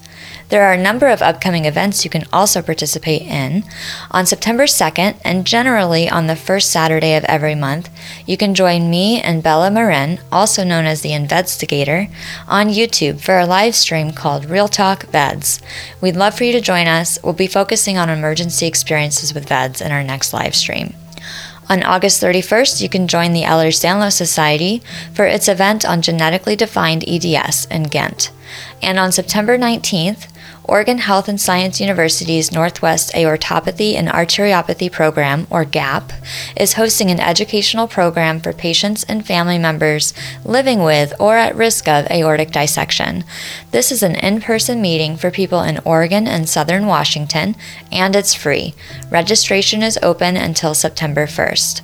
There 0.48 0.64
are 0.64 0.72
a 0.72 0.82
number 0.82 1.08
of 1.08 1.20
upcoming 1.20 1.66
events 1.66 2.04
you 2.04 2.10
can 2.10 2.24
also 2.32 2.62
participate 2.62 3.20
in. 3.20 3.64
On 4.10 4.24
September 4.24 4.64
2nd, 4.64 5.20
and 5.22 5.46
generally 5.46 6.08
on 6.08 6.26
the 6.26 6.36
first 6.36 6.70
Saturday 6.70 7.14
of 7.16 7.24
every 7.24 7.54
month, 7.54 7.90
you 8.26 8.38
can 8.38 8.54
join 8.54 8.88
me 8.88 9.20
and 9.20 9.42
Bella 9.42 9.70
Marin, 9.70 10.20
also 10.32 10.64
known 10.64 10.86
as 10.86 11.02
the 11.02 11.12
Investigator, 11.12 12.08
on 12.46 12.68
YouTube 12.68 13.20
for 13.20 13.38
a 13.38 13.44
live 13.44 13.74
stream 13.74 14.10
called 14.10 14.46
Real 14.46 14.68
Talk 14.68 15.04
VEDS. 15.08 15.60
We'd 16.00 16.16
love 16.16 16.34
for 16.34 16.44
you 16.44 16.52
to 16.52 16.62
join 16.62 16.86
us. 16.86 17.18
We'll 17.22 17.34
be 17.34 17.46
focusing 17.46 17.98
on 17.98 18.08
emergency 18.08 18.66
experiences 18.66 19.34
with 19.34 19.48
VEDS 19.48 19.82
in 19.82 19.92
our 19.92 20.02
next 20.02 20.32
live 20.32 20.54
stream. 20.54 20.94
On 21.68 21.82
August 21.82 22.22
31st, 22.22 22.80
you 22.80 22.88
can 22.88 23.06
join 23.06 23.34
the 23.34 23.42
Ehlers-Danlos 23.42 24.14
Society 24.14 24.80
for 25.12 25.26
its 25.26 25.48
event 25.48 25.84
on 25.84 26.00
genetically 26.00 26.56
defined 26.56 27.04
EDS 27.06 27.66
in 27.66 27.82
Ghent. 27.82 28.30
And 28.80 28.98
on 28.98 29.12
September 29.12 29.58
19th, 29.58 30.28
Oregon 30.68 30.98
Health 30.98 31.28
and 31.28 31.40
Science 31.40 31.80
University's 31.80 32.52
Northwest 32.52 33.14
Aortopathy 33.14 33.94
and 33.94 34.06
Arteriopathy 34.06 34.92
Program, 34.92 35.46
or 35.48 35.64
GAAP, 35.64 36.12
is 36.60 36.74
hosting 36.74 37.10
an 37.10 37.18
educational 37.18 37.88
program 37.88 38.38
for 38.38 38.52
patients 38.52 39.02
and 39.04 39.26
family 39.26 39.56
members 39.56 40.12
living 40.44 40.82
with 40.84 41.14
or 41.18 41.38
at 41.38 41.56
risk 41.56 41.88
of 41.88 42.06
aortic 42.10 42.50
dissection. 42.50 43.24
This 43.70 43.90
is 43.90 44.02
an 44.02 44.14
in 44.16 44.42
person 44.42 44.82
meeting 44.82 45.16
for 45.16 45.30
people 45.30 45.62
in 45.62 45.80
Oregon 45.86 46.28
and 46.28 46.46
Southern 46.46 46.86
Washington, 46.86 47.56
and 47.90 48.14
it's 48.14 48.34
free. 48.34 48.74
Registration 49.10 49.82
is 49.82 49.98
open 50.02 50.36
until 50.36 50.74
September 50.74 51.26
1st. 51.26 51.80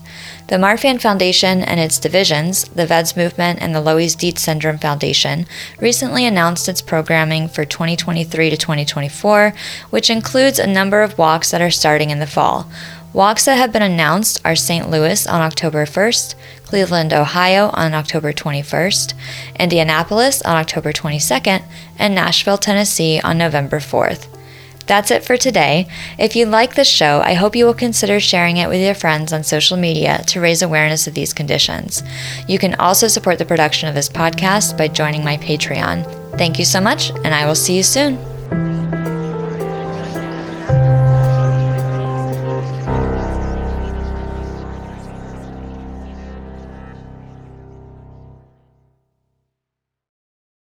The 0.47 0.57
Marfan 0.57 1.01
Foundation 1.01 1.62
and 1.62 1.80
its 1.80 1.99
divisions, 1.99 2.64
the 2.64 2.84
VEDS 2.84 3.16
Movement 3.16 3.62
and 3.62 3.74
the 3.74 3.80
Loeys 3.80 4.14
Dietz 4.14 4.42
Syndrome 4.42 4.76
Foundation, 4.76 5.47
recently 5.80 6.26
announced 6.26 6.68
its 6.68 6.82
programming 6.82 7.49
for 7.49 7.64
2023 7.64 8.51
to 8.51 8.57
2024, 8.57 9.55
which 9.88 10.11
includes 10.11 10.59
a 10.59 10.66
number 10.66 11.01
of 11.01 11.16
walks 11.16 11.51
that 11.51 11.62
are 11.62 11.70
starting 11.70 12.11
in 12.11 12.18
the 12.18 12.26
fall. 12.26 12.68
Walks 13.14 13.47
that 13.47 13.57
have 13.57 13.72
been 13.72 13.80
announced 13.80 14.42
are 14.45 14.55
St. 14.55 14.90
Louis 14.90 15.26
on 15.26 15.40
October 15.40 15.86
1st, 15.86 16.34
Cleveland, 16.64 17.14
Ohio 17.14 17.70
on 17.72 17.95
October 17.95 18.30
21st, 18.34 19.14
Indianapolis 19.59 20.42
on 20.42 20.57
October 20.57 20.92
22nd, 20.92 21.64
and 21.99 22.14
Nashville, 22.14 22.59
Tennessee 22.59 23.18
on 23.24 23.38
November 23.38 23.78
4th. 23.78 24.26
That's 24.87 25.11
it 25.11 25.24
for 25.24 25.37
today. 25.37 25.87
If 26.18 26.37
you 26.37 26.47
like 26.47 26.74
this 26.74 26.89
show, 26.89 27.20
I 27.24 27.35
hope 27.35 27.57
you 27.57 27.64
will 27.64 27.74
consider 27.74 28.20
sharing 28.20 28.59
it 28.59 28.68
with 28.68 28.80
your 28.80 28.95
friends 28.95 29.32
on 29.32 29.43
social 29.43 29.76
media 29.76 30.22
to 30.26 30.41
raise 30.41 30.62
awareness 30.62 31.07
of 31.07 31.14
these 31.14 31.32
conditions. 31.32 32.03
You 32.47 32.59
can 32.59 32.74
also 32.74 33.09
support 33.09 33.39
the 33.39 33.47
production 33.47 33.89
of 33.89 33.95
this 33.95 34.09
podcast 34.09 34.76
by 34.76 34.89
joining 34.89 35.24
my 35.24 35.37
Patreon. 35.39 36.05
Thank 36.37 36.59
you 36.59 36.64
so 36.64 36.80
much, 36.80 37.11
and 37.11 37.28
I 37.28 37.47
will 37.47 37.55
see 37.55 37.76
you 37.76 37.82
soon. 37.82 38.18